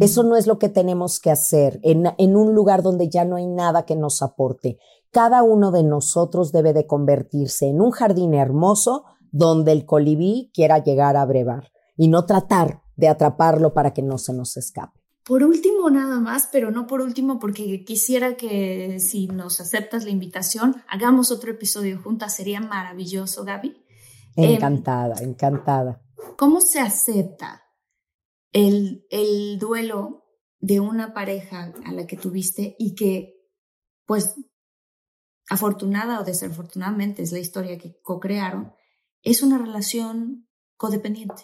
Eso 0.00 0.22
no 0.24 0.36
es 0.36 0.46
lo 0.46 0.58
que 0.58 0.68
tenemos 0.68 1.20
que 1.20 1.30
hacer 1.30 1.78
en, 1.82 2.12
en, 2.18 2.36
un 2.36 2.54
lugar 2.54 2.82
donde 2.82 3.08
ya 3.08 3.24
no 3.24 3.36
hay 3.36 3.46
nada 3.46 3.84
que 3.84 3.94
nos 3.94 4.22
aporte. 4.22 4.78
Cada 5.10 5.42
uno 5.42 5.70
de 5.70 5.84
nosotros 5.84 6.50
debe 6.50 6.72
de 6.72 6.86
convertirse 6.86 7.68
en 7.68 7.80
un 7.80 7.92
jardín 7.92 8.34
hermoso 8.34 9.04
donde 9.30 9.72
el 9.72 9.86
colibrí 9.86 10.50
quiera 10.52 10.82
llegar 10.82 11.16
a 11.16 11.24
brevar 11.24 11.70
y 11.96 12.08
no 12.08 12.26
tratar 12.26 12.82
de 12.96 13.08
atraparlo 13.08 13.72
para 13.72 13.92
que 13.94 14.02
no 14.02 14.18
se 14.18 14.32
nos 14.32 14.56
escape. 14.56 14.97
Por 15.28 15.44
último, 15.44 15.90
nada 15.90 16.20
más, 16.20 16.48
pero 16.50 16.70
no 16.70 16.86
por 16.86 17.02
último, 17.02 17.38
porque 17.38 17.84
quisiera 17.84 18.38
que 18.38 18.98
si 18.98 19.26
nos 19.26 19.60
aceptas 19.60 20.04
la 20.04 20.10
invitación, 20.10 20.82
hagamos 20.88 21.30
otro 21.30 21.50
episodio 21.50 22.00
juntas. 22.02 22.34
Sería 22.34 22.60
maravilloso, 22.60 23.44
Gaby. 23.44 23.76
Encantada, 24.36 25.22
encantada. 25.22 26.00
¿Cómo 26.38 26.62
se 26.62 26.80
acepta 26.80 27.62
el, 28.52 29.06
el 29.10 29.58
duelo 29.58 30.24
de 30.60 30.80
una 30.80 31.12
pareja 31.12 31.74
a 31.84 31.92
la 31.92 32.06
que 32.06 32.16
tuviste 32.16 32.74
y 32.78 32.94
que, 32.94 33.34
pues, 34.06 34.34
afortunada 35.50 36.20
o 36.20 36.24
desafortunadamente 36.24 37.22
es 37.22 37.32
la 37.32 37.38
historia 37.38 37.76
que 37.76 38.00
co-crearon, 38.00 38.72
es 39.22 39.42
una 39.42 39.58
relación 39.58 40.48
codependiente? 40.78 41.42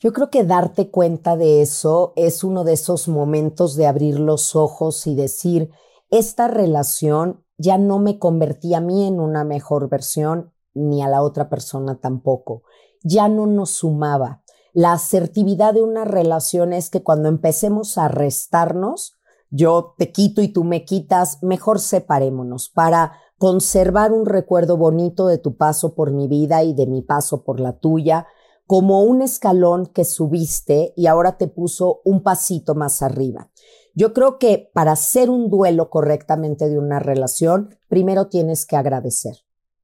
Yo 0.00 0.14
creo 0.14 0.30
que 0.30 0.44
darte 0.44 0.90
cuenta 0.90 1.36
de 1.36 1.60
eso 1.60 2.14
es 2.16 2.42
uno 2.42 2.64
de 2.64 2.72
esos 2.72 3.06
momentos 3.06 3.76
de 3.76 3.86
abrir 3.86 4.18
los 4.18 4.56
ojos 4.56 5.06
y 5.06 5.14
decir, 5.14 5.70
esta 6.08 6.48
relación 6.48 7.44
ya 7.58 7.76
no 7.76 7.98
me 7.98 8.18
convertí 8.18 8.72
a 8.72 8.80
mí 8.80 9.06
en 9.06 9.20
una 9.20 9.44
mejor 9.44 9.90
versión, 9.90 10.52
ni 10.72 11.02
a 11.02 11.08
la 11.08 11.22
otra 11.22 11.50
persona 11.50 12.00
tampoco. 12.00 12.62
Ya 13.02 13.28
no 13.28 13.46
nos 13.46 13.72
sumaba. 13.72 14.42
La 14.72 14.92
asertividad 14.92 15.74
de 15.74 15.82
una 15.82 16.06
relación 16.06 16.72
es 16.72 16.88
que 16.88 17.02
cuando 17.02 17.28
empecemos 17.28 17.98
a 17.98 18.08
restarnos, 18.08 19.18
yo 19.50 19.94
te 19.98 20.12
quito 20.12 20.40
y 20.40 20.48
tú 20.48 20.64
me 20.64 20.86
quitas, 20.86 21.42
mejor 21.42 21.78
separémonos 21.78 22.70
para 22.70 23.12
conservar 23.36 24.12
un 24.12 24.24
recuerdo 24.24 24.78
bonito 24.78 25.26
de 25.26 25.36
tu 25.36 25.56
paso 25.56 25.94
por 25.94 26.10
mi 26.10 26.26
vida 26.26 26.62
y 26.62 26.72
de 26.72 26.86
mi 26.86 27.02
paso 27.02 27.42
por 27.44 27.60
la 27.60 27.78
tuya, 27.78 28.26
como 28.70 29.02
un 29.02 29.20
escalón 29.20 29.86
que 29.86 30.04
subiste 30.04 30.92
y 30.94 31.08
ahora 31.08 31.36
te 31.38 31.48
puso 31.48 32.02
un 32.04 32.22
pasito 32.22 32.76
más 32.76 33.02
arriba. 33.02 33.50
Yo 33.96 34.12
creo 34.12 34.38
que 34.38 34.70
para 34.72 34.92
hacer 34.92 35.28
un 35.28 35.50
duelo 35.50 35.90
correctamente 35.90 36.68
de 36.68 36.78
una 36.78 37.00
relación, 37.00 37.76
primero 37.88 38.28
tienes 38.28 38.66
que 38.66 38.76
agradecer. 38.76 39.38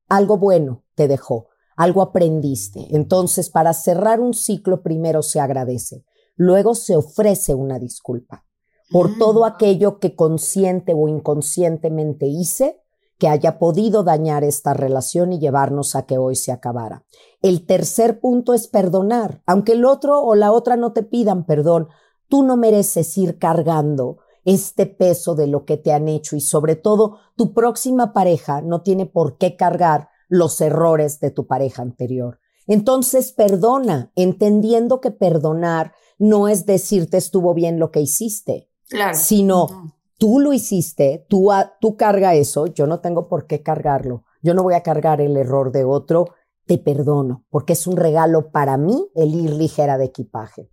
Algo 0.09 0.39
bueno 0.39 0.85
te 0.95 1.09
dejó, 1.09 1.49
algo 1.75 2.01
aprendiste. 2.01 2.87
Entonces, 2.95 3.51
para 3.51 3.73
cerrar 3.73 4.21
un 4.21 4.35
ciclo, 4.35 4.85
primero 4.85 5.21
se 5.23 5.41
agradece. 5.41 6.05
Luego 6.37 6.77
se 6.77 6.95
ofrece 6.95 7.57
una 7.57 7.81
disculpa 7.81 8.45
por 8.93 9.17
mm. 9.17 9.19
todo 9.19 9.47
aquello 9.47 9.99
que 9.99 10.15
consciente 10.15 10.93
o 10.95 11.09
inconscientemente 11.09 12.27
hice 12.29 12.85
que 13.19 13.29
haya 13.29 13.59
podido 13.59 14.03
dañar 14.03 14.45
esta 14.45 14.75
relación 14.75 15.33
y 15.33 15.39
llevarnos 15.39 15.97
a 15.97 16.07
que 16.07 16.19
hoy 16.19 16.37
se 16.37 16.53
acabara. 16.53 17.05
El 17.43 17.67
tercer 17.67 18.21
punto 18.21 18.53
es 18.55 18.69
perdonar. 18.69 19.43
Aunque 19.47 19.73
el 19.73 19.85
otro 19.85 20.21
o 20.21 20.35
la 20.35 20.53
otra 20.53 20.77
no 20.77 20.93
te 20.93 21.03
pidan 21.03 21.45
perdón, 21.47 21.89
tú 22.29 22.43
no 22.43 22.57
mereces 22.57 23.17
ir 23.17 23.39
cargando 23.39 24.19
este 24.45 24.87
peso 24.87 25.35
de 25.35 25.47
lo 25.47 25.65
que 25.65 25.77
te 25.77 25.93
han 25.93 26.09
hecho 26.09 26.37
y 26.37 26.41
sobre 26.41 26.77
todo 26.77 27.19
tu 27.37 27.53
próxima 27.53 28.13
pareja 28.13 28.61
no 28.61 28.83
tiene 28.83 29.07
por 29.07 29.39
qué 29.39 29.57
cargar 29.57 30.09
los 30.29 30.61
errores 30.61 31.19
de 31.21 31.31
tu 31.31 31.47
pareja 31.47 31.83
anterior. 31.83 32.39
Entonces 32.67 33.33
perdona, 33.33 34.13
entendiendo 34.15 35.01
que 35.01 35.11
perdonar 35.11 35.93
no 36.19 36.49
es 36.49 36.67
decirte 36.67 37.17
estuvo 37.17 37.55
bien 37.55 37.79
lo 37.79 37.91
que 37.91 38.01
hiciste, 38.01 38.71
claro. 38.89 39.17
sino 39.17 39.96
tú 40.19 40.41
lo 40.41 40.53
hiciste, 40.53 41.27
tú, 41.29 41.51
tú 41.81 41.97
carga 41.97 42.35
eso, 42.35 42.67
yo 42.67 42.87
no 42.87 43.01
tengo 43.01 43.29
por 43.29 43.47
qué 43.47 43.63
cargarlo, 43.63 44.25
yo 44.43 44.55
no 44.55 44.63
voy 44.63 44.75
a 44.75 44.83
cargar 44.83 45.21
el 45.21 45.37
error 45.37 45.73
de 45.73 45.85
otro, 45.85 46.27
te 46.67 46.79
perdono, 46.79 47.45
porque 47.51 47.75
es 47.75 47.87
un 47.87 47.97
regalo 47.97 48.51
para 48.51 48.77
mí 48.77 49.09
el 49.15 49.35
ir 49.35 49.51
ligera 49.51 49.99
de 49.99 50.07
equipaje. 50.07 50.69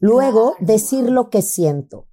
Luego, 0.00 0.54
decir 0.60 1.10
lo 1.10 1.30
que 1.30 1.42
siento. 1.42 2.08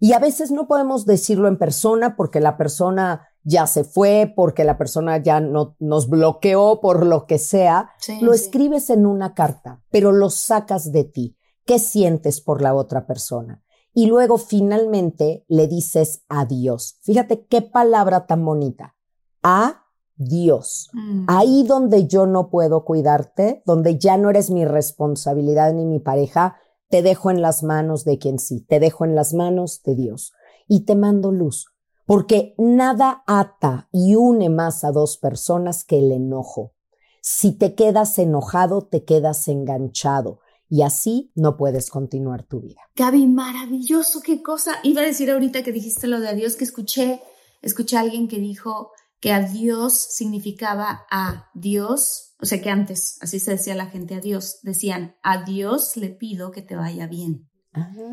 Y 0.00 0.12
a 0.12 0.18
veces 0.18 0.50
no 0.50 0.68
podemos 0.68 1.06
decirlo 1.06 1.48
en 1.48 1.58
persona 1.58 2.16
porque 2.16 2.40
la 2.40 2.56
persona 2.56 3.28
ya 3.42 3.66
se 3.66 3.84
fue, 3.84 4.32
porque 4.34 4.64
la 4.64 4.78
persona 4.78 5.18
ya 5.18 5.40
no, 5.40 5.76
nos 5.78 6.08
bloqueó 6.08 6.80
por 6.80 7.04
lo 7.04 7.26
que 7.26 7.38
sea. 7.38 7.90
lo 8.20 8.32
escribes 8.32 8.90
en 8.90 9.06
una 9.06 9.34
carta, 9.34 9.82
pero 9.90 10.12
lo 10.12 10.30
sacas 10.30 10.92
de 10.92 11.04
ti. 11.04 11.36
¿Qué 11.64 11.78
sientes 11.78 12.40
por 12.40 12.62
la 12.62 12.74
otra 12.74 13.06
persona? 13.06 13.62
Y 13.94 14.06
luego 14.06 14.38
finalmente 14.38 15.44
le 15.48 15.66
dices 15.66 16.22
adiós. 16.28 16.98
Fíjate 17.02 17.46
qué 17.46 17.62
palabra 17.62 18.26
tan 18.26 18.44
bonita. 18.44 18.94
Adiós. 19.42 20.90
Mm. 20.92 21.24
Ahí 21.28 21.64
donde 21.64 22.06
yo 22.06 22.26
no 22.26 22.50
puedo 22.50 22.84
cuidarte, 22.84 23.62
donde 23.66 23.98
ya 23.98 24.16
no 24.16 24.30
eres 24.30 24.50
mi 24.50 24.64
responsabilidad 24.64 25.72
ni 25.72 25.84
mi 25.84 25.98
pareja, 25.98 26.56
te 26.88 27.02
dejo 27.02 27.30
en 27.30 27.42
las 27.42 27.62
manos 27.62 28.04
de 28.04 28.18
quien 28.18 28.38
sí, 28.38 28.60
te 28.60 28.80
dejo 28.80 29.04
en 29.04 29.14
las 29.14 29.34
manos 29.34 29.82
de 29.82 29.94
Dios 29.94 30.32
y 30.66 30.84
te 30.84 30.94
mando 30.94 31.32
luz, 31.32 31.66
porque 32.06 32.54
nada 32.56 33.22
ata 33.26 33.88
y 33.92 34.14
une 34.14 34.48
más 34.48 34.84
a 34.84 34.92
dos 34.92 35.18
personas 35.18 35.84
que 35.84 35.98
el 35.98 36.12
enojo. 36.12 36.72
Si 37.20 37.52
te 37.52 37.74
quedas 37.74 38.18
enojado, 38.18 38.82
te 38.82 39.04
quedas 39.04 39.48
enganchado 39.48 40.40
y 40.68 40.82
así 40.82 41.32
no 41.34 41.56
puedes 41.56 41.90
continuar 41.90 42.42
tu 42.44 42.60
vida. 42.60 42.80
Gaby, 42.96 43.26
maravilloso, 43.26 44.20
qué 44.20 44.42
cosa. 44.42 44.76
Iba 44.82 45.02
a 45.02 45.06
decir 45.06 45.30
ahorita 45.30 45.62
que 45.62 45.72
dijiste 45.72 46.06
lo 46.06 46.20
de 46.20 46.28
adiós, 46.28 46.56
que 46.56 46.64
escuché, 46.64 47.20
escuché 47.62 47.96
a 47.96 48.00
alguien 48.00 48.28
que 48.28 48.38
dijo 48.38 48.90
que 49.20 49.32
adiós 49.32 49.94
significaba 49.94 51.06
a 51.10 51.50
Dios, 51.54 52.34
o 52.40 52.46
sea 52.46 52.60
que 52.60 52.70
antes, 52.70 53.18
así 53.20 53.40
se 53.40 53.52
decía 53.52 53.74
la 53.74 53.86
gente 53.86 54.14
a 54.14 54.20
Dios, 54.20 54.60
decían 54.62 55.16
a 55.22 55.42
Dios 55.42 55.96
le 55.96 56.10
pido 56.10 56.50
que 56.50 56.62
te 56.62 56.76
vaya 56.76 57.06
bien. 57.06 57.48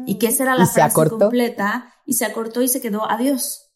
y 0.05 0.17
que 0.17 0.27
esa 0.27 0.43
era 0.43 0.55
la 0.55 0.67
frase 0.67 0.93
completa 1.09 1.93
y 2.05 2.13
se 2.13 2.25
acortó 2.25 2.61
y 2.61 2.67
se 2.67 2.81
quedó 2.81 3.09
adiós. 3.09 3.71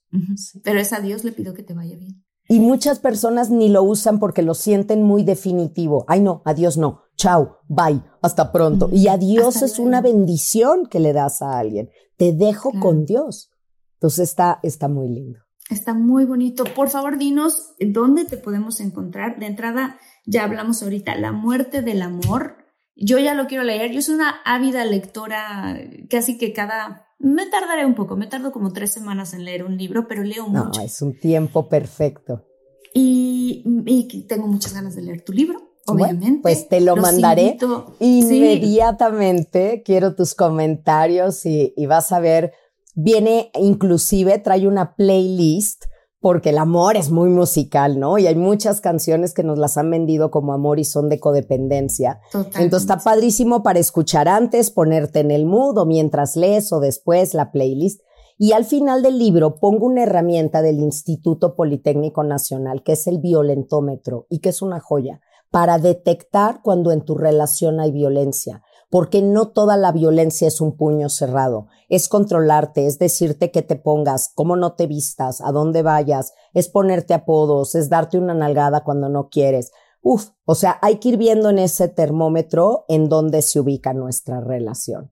Pero 0.64 0.80
es 0.80 0.92
a 0.94 1.00
Dios 1.00 1.24
le 1.24 1.32
pido 1.32 1.54
que 1.54 1.64
te 1.64 1.74
vaya 1.74 1.96
bien. 1.96 2.24
Y 2.48 2.60
muchas 2.60 2.98
personas 2.98 3.52
ni 3.52 3.70
lo 3.70 3.84
usan 3.84 4.20
porque 4.20 4.42
lo 4.42 4.56
sienten 4.56 5.04
muy 5.04 5.24
definitivo. 5.24 6.04
Ay, 6.08 6.22
no, 6.22 6.42
adiós 6.46 6.78
no. 6.78 7.04
Chao, 7.20 7.60
bye, 7.68 8.02
hasta 8.22 8.50
pronto. 8.50 8.90
Y 8.94 9.10
adiós 9.10 9.62
es 9.62 9.78
una 9.78 10.00
bendición 10.00 10.86
que 10.86 11.02
le 11.02 11.12
das 11.12 11.42
a 11.42 11.60
alguien. 11.60 11.90
Te 12.16 12.32
dejo 12.32 12.72
con 12.80 13.06
Dios. 13.06 13.52
Entonces 13.96 14.30
está, 14.30 14.62
está 14.64 14.88
muy 14.88 15.10
lindo. 15.10 15.40
Está 15.70 15.94
muy 15.94 16.24
bonito. 16.24 16.64
Por 16.64 16.90
favor, 16.90 17.18
dinos 17.18 17.74
dónde 17.78 18.24
te 18.24 18.38
podemos 18.38 18.80
encontrar. 18.80 19.38
De 19.38 19.48
entrada, 19.48 20.00
ya 20.26 20.46
hablamos 20.46 20.82
ahorita, 20.82 21.16
La 21.16 21.34
muerte 21.34 21.82
del 21.82 22.04
amor. 22.04 22.56
Yo 22.96 23.20
ya 23.20 23.34
lo 23.34 23.48
quiero 23.48 23.66
leer. 23.66 23.92
Yo 23.92 24.02
soy 24.02 24.16
una 24.16 24.36
ávida 24.46 24.86
lectora, 24.86 25.78
casi 26.10 26.38
que 26.38 26.54
cada... 26.54 27.06
Me 27.20 27.48
tardaré 27.48 27.86
un 27.86 27.96
poco, 27.96 28.16
me 28.16 28.28
tardo 28.28 28.54
como 28.54 28.72
tres 28.72 28.94
semanas 28.94 29.34
en 29.34 29.44
leer 29.44 29.66
un 29.66 29.78
libro, 29.78 30.08
pero 30.08 30.24
leo 30.24 30.48
mucho. 30.48 30.80
No, 30.80 30.86
es 30.86 31.02
un 31.02 31.20
tiempo 31.20 31.68
perfecto. 31.68 32.46
Y, 32.94 33.62
y 33.86 34.24
tengo 34.24 34.48
muchas 34.48 34.74
ganas 34.74 34.96
de 34.96 35.02
leer 35.02 35.22
tu 35.26 35.34
libro. 35.34 35.69
Obviamente. 35.88 36.42
pues 36.42 36.68
te 36.68 36.82
lo 36.82 36.96
mandaré 36.96 37.58
inmediatamente. 38.00 39.82
Quiero 39.84 40.16
tus 40.16 40.36
comentarios 40.36 41.46
y, 41.46 41.74
y, 41.76 41.86
vas 41.88 42.12
a 42.12 42.20
ver 42.20 42.54
Viene 43.02 43.50
inclusive, 43.54 44.40
trae 44.40 44.68
una 44.68 44.96
playlist 44.96 45.86
porque 46.20 46.50
el 46.50 46.58
amor 46.58 46.98
es 46.98 47.12
muy 47.12 47.30
musical, 47.30 47.98
¿no? 47.98 48.18
Y 48.18 48.28
hay 48.28 48.36
muchas 48.36 48.82
canciones 48.82 49.34
que 49.34 49.42
nos 49.42 49.58
las 49.58 49.78
han 49.78 49.90
vendido 49.90 50.32
como 50.32 50.52
amor 50.52 50.80
y 50.80 50.84
son 50.84 51.08
de 51.08 51.18
codependencia. 51.18 52.20
Entonces 52.34 52.82
está 52.82 52.98
padrísimo 52.98 53.64
para 53.64 53.80
escuchar 53.80 54.28
antes, 54.28 54.70
ponerte 54.70 55.22
en 55.22 55.32
el 55.32 55.46
mood 55.46 55.78
o 55.78 55.86
mientras 55.86 56.36
lees 56.36 56.74
o 56.74 56.82
después 56.82 57.34
la 57.34 57.54
playlist. 57.54 58.02
Y 58.38 58.52
al 58.52 58.66
final 58.66 59.02
del 59.02 59.18
libro 59.18 59.56
pongo 59.56 59.86
una 59.86 60.04
herramienta 60.04 60.62
del 60.62 60.80
Instituto 60.80 61.56
Politécnico 61.56 62.26
Nacional, 62.26 62.84
que 62.84 62.94
es 62.94 63.08
el 63.08 63.20
violentómetro 63.20 64.28
y 64.30 64.40
que 64.40 64.50
es 64.50 64.62
una 64.62 64.82
joya 64.82 65.22
para 65.52 65.80
detectar 65.80 66.62
cuando 66.62 66.92
en 66.92 67.02
tu 67.02 67.16
relación 67.16 67.80
hay 67.80 67.92
violencia 67.92 68.64
porque 68.90 69.22
no 69.22 69.50
toda 69.50 69.78
la 69.78 69.92
violencia 69.92 70.48
es 70.48 70.62
un 70.62 70.76
puño 70.76 71.10
cerrado, 71.10 71.68
es 71.90 72.10
controlarte, 72.10 72.88
es 72.88 72.98
decirte 72.98 73.52
que 73.52 73.62
te 73.62 73.76
pongas, 73.76 74.32
cómo 74.34 74.56
no 74.56 74.74
te 74.74 74.88
vistas, 74.88 75.42
a 75.42 75.52
dónde 75.52 75.84
vayas, 75.84 76.34
es 76.54 76.70
ponerte 76.70 77.14
apodos, 77.14 77.76
es 77.76 77.90
darte 77.90 78.18
una 78.18 78.34
nalgada 78.34 78.84
cuando 78.84 79.10
no 79.10 79.30
quieres. 79.30 79.72
Uf, 80.02 80.30
o 80.46 80.56
sea, 80.56 80.80
hay 80.82 80.98
que 80.98 81.10
ir 81.10 81.18
viendo 81.18 81.50
en 81.50 81.60
ese 81.60 81.88
termómetro 81.88 82.86
en 82.88 83.10
dónde 83.10 83.42
se 83.42 83.60
ubica 83.60 83.94
nuestra 83.94 84.42
relación. 84.42 85.12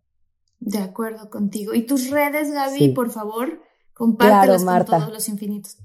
De 0.59 0.79
acuerdo 0.79 1.29
contigo. 1.29 1.75
¿Y 1.75 1.85
tus 1.85 2.09
redes, 2.09 2.51
Gaby, 2.51 2.89
por 2.93 3.11
favor? 3.11 3.61
Compártelas 3.93 4.63
con 4.63 4.85
todos 4.85 5.13
los 5.13 5.29
infinitos. 5.29 5.77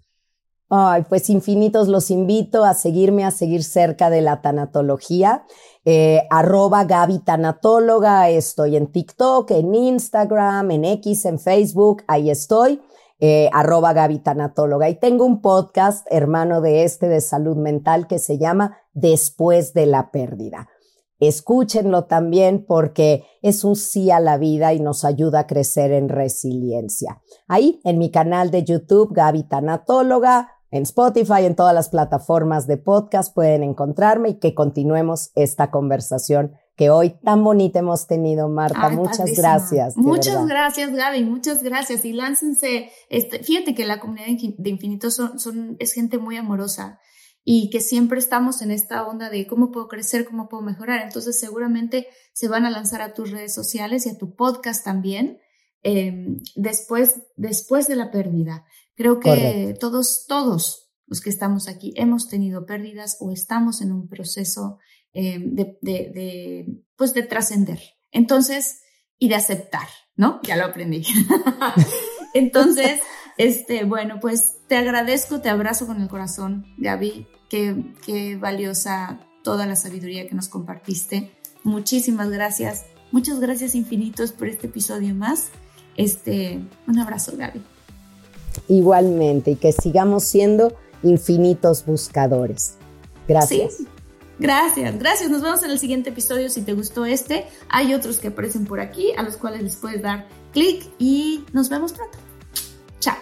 Ay, 0.74 1.04
pues 1.06 1.28
infinitos 1.28 1.88
los 1.88 2.10
invito 2.10 2.64
a 2.64 2.72
seguirme, 2.72 3.26
a 3.26 3.30
seguir 3.30 3.62
cerca 3.62 4.08
de 4.08 4.22
la 4.22 4.40
tanatología. 4.40 5.44
Eh, 5.84 6.22
arroba 6.30 6.84
Gaby 6.84 7.18
Tanatóloga, 7.18 8.30
estoy 8.30 8.76
en 8.76 8.86
TikTok, 8.86 9.50
en 9.50 9.74
Instagram, 9.74 10.70
en 10.70 10.86
X, 10.86 11.26
en 11.26 11.38
Facebook, 11.38 12.04
ahí 12.08 12.30
estoy. 12.30 12.80
Eh, 13.20 13.50
arroba 13.52 13.92
Gaby 13.92 14.20
Tanatóloga. 14.20 14.88
Y 14.88 14.94
tengo 14.94 15.26
un 15.26 15.42
podcast, 15.42 16.06
hermano 16.10 16.62
de 16.62 16.84
este, 16.84 17.06
de 17.06 17.20
salud 17.20 17.58
mental, 17.58 18.06
que 18.06 18.18
se 18.18 18.38
llama 18.38 18.78
Después 18.94 19.74
de 19.74 19.84
la 19.84 20.10
pérdida. 20.10 20.70
Escúchenlo 21.20 22.06
también 22.06 22.64
porque 22.66 23.26
es 23.42 23.62
un 23.62 23.76
sí 23.76 24.10
a 24.10 24.20
la 24.20 24.38
vida 24.38 24.72
y 24.72 24.80
nos 24.80 25.04
ayuda 25.04 25.40
a 25.40 25.46
crecer 25.46 25.92
en 25.92 26.08
resiliencia. 26.08 27.20
Ahí, 27.46 27.78
en 27.84 27.98
mi 27.98 28.10
canal 28.10 28.50
de 28.50 28.64
YouTube, 28.64 29.12
Gaby 29.12 29.42
Tanatóloga, 29.44 30.48
en 30.72 30.84
Spotify, 30.84 31.44
en 31.44 31.54
todas 31.54 31.74
las 31.74 31.90
plataformas 31.90 32.66
de 32.66 32.78
podcast 32.78 33.34
pueden 33.34 33.62
encontrarme 33.62 34.30
y 34.30 34.34
que 34.38 34.54
continuemos 34.54 35.30
esta 35.34 35.70
conversación 35.70 36.56
que 36.76 36.88
hoy 36.88 37.10
tan 37.22 37.44
bonita 37.44 37.80
hemos 37.80 38.06
tenido, 38.06 38.48
Marta. 38.48 38.88
muchas 38.88 39.36
gracias. 39.36 39.98
Muchas 39.98 40.46
gracias, 40.46 40.90
Gaby. 40.90 41.24
Muchas 41.24 41.62
gracias. 41.62 42.06
Y 42.06 42.14
láncense. 42.14 42.90
Este, 43.10 43.40
fíjate 43.40 43.74
que 43.74 43.84
la 43.84 44.00
comunidad 44.00 44.26
de 44.26 44.70
Infinito 44.70 45.10
son, 45.10 45.38
son, 45.38 45.76
es 45.78 45.92
gente 45.92 46.16
muy 46.16 46.38
amorosa 46.38 46.98
y 47.44 47.68
que 47.68 47.80
siempre 47.80 48.18
estamos 48.18 48.62
en 48.62 48.70
esta 48.70 49.06
onda 49.06 49.28
de 49.28 49.46
cómo 49.46 49.72
puedo 49.72 49.88
crecer, 49.88 50.24
cómo 50.24 50.48
puedo 50.48 50.62
mejorar. 50.62 51.02
Entonces, 51.02 51.38
seguramente 51.38 52.06
se 52.32 52.48
van 52.48 52.64
a 52.64 52.70
lanzar 52.70 53.02
a 53.02 53.12
tus 53.12 53.30
redes 53.30 53.52
sociales 53.54 54.06
y 54.06 54.08
a 54.08 54.16
tu 54.16 54.34
podcast 54.34 54.82
también. 54.82 55.38
Em, 55.82 56.38
después, 56.56 57.20
después 57.36 57.88
de 57.88 57.96
la 57.96 58.10
pérdida. 58.10 58.64
Creo 58.95 59.20
que 59.20 59.74
todos, 59.80 60.26
todos 60.26 60.90
los 61.07 61.20
que 61.20 61.30
estamos 61.30 61.68
aquí 61.68 61.93
hemos 61.97 62.28
tenido 62.28 62.66
pérdidas 62.66 63.16
o 63.20 63.32
estamos 63.32 63.80
en 63.80 63.93
un 63.93 64.09
proceso 64.09 64.78
de, 65.12 65.78
de, 65.82 66.82
pues 66.97 67.14
de 67.14 67.22
trascender. 67.22 67.80
Entonces, 68.11 68.82
y 69.18 69.28
de 69.28 69.36
aceptar, 69.36 69.88
¿no? 70.16 70.40
Ya 70.47 70.57
lo 70.57 70.64
aprendí. 70.64 71.05
Entonces, 72.34 73.01
este, 73.38 73.84
bueno, 73.84 74.18
pues 74.20 74.57
te 74.66 74.76
agradezco, 74.76 75.40
te 75.40 75.49
abrazo 75.49 75.86
con 75.86 76.01
el 76.01 76.09
corazón, 76.09 76.66
Gaby. 76.78 77.28
Qué, 77.49 77.95
qué 78.05 78.36
valiosa 78.36 79.20
toda 79.45 79.66
la 79.66 79.76
sabiduría 79.76 80.26
que 80.26 80.34
nos 80.34 80.49
compartiste. 80.49 81.30
Muchísimas 81.62 82.30
gracias. 82.30 82.86
Muchas 83.12 83.38
gracias 83.38 83.74
infinitos 83.74 84.32
por 84.32 84.49
este 84.49 84.68
episodio 84.68 85.14
más 85.14 85.51
Este, 85.97 86.61
un 86.88 86.99
abrazo, 86.99 87.36
Gaby. 87.36 87.62
Igualmente, 88.68 89.53
y 89.53 89.57
que 89.57 89.72
sigamos 89.72 90.24
siendo 90.24 90.74
infinitos 91.03 91.84
buscadores. 91.84 92.76
Gracias. 93.28 93.78
Gracias, 94.38 94.98
gracias. 94.98 95.30
Nos 95.30 95.42
vemos 95.42 95.62
en 95.62 95.70
el 95.70 95.78
siguiente 95.78 96.11
episodio. 96.11 96.48
Si 96.48 96.62
te 96.62 96.72
gustó 96.72 97.05
este, 97.05 97.46
hay 97.68 97.94
otros 97.94 98.18
que 98.18 98.28
aparecen 98.28 98.64
por 98.64 98.80
aquí 98.80 99.12
a 99.16 99.22
los 99.22 99.36
cuales 99.36 99.62
les 99.62 99.76
puedes 99.76 100.03
dar 100.03 100.26
clic 100.53 100.84
y 100.98 101.44
nos 101.53 101.68
vemos 101.68 101.92
pronto. 101.92 102.18
Chao. 102.98 103.16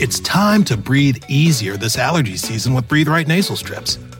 It's 0.00 0.20
time 0.20 0.64
to 0.64 0.76
breathe 0.76 1.18
easier 1.28 1.76
this 1.76 1.96
allergy 1.96 2.36
season 2.36 2.74
with 2.74 2.88
Breathe 2.88 3.08
Right 3.08 3.28
nasal 3.28 3.56
strips. 3.56 3.98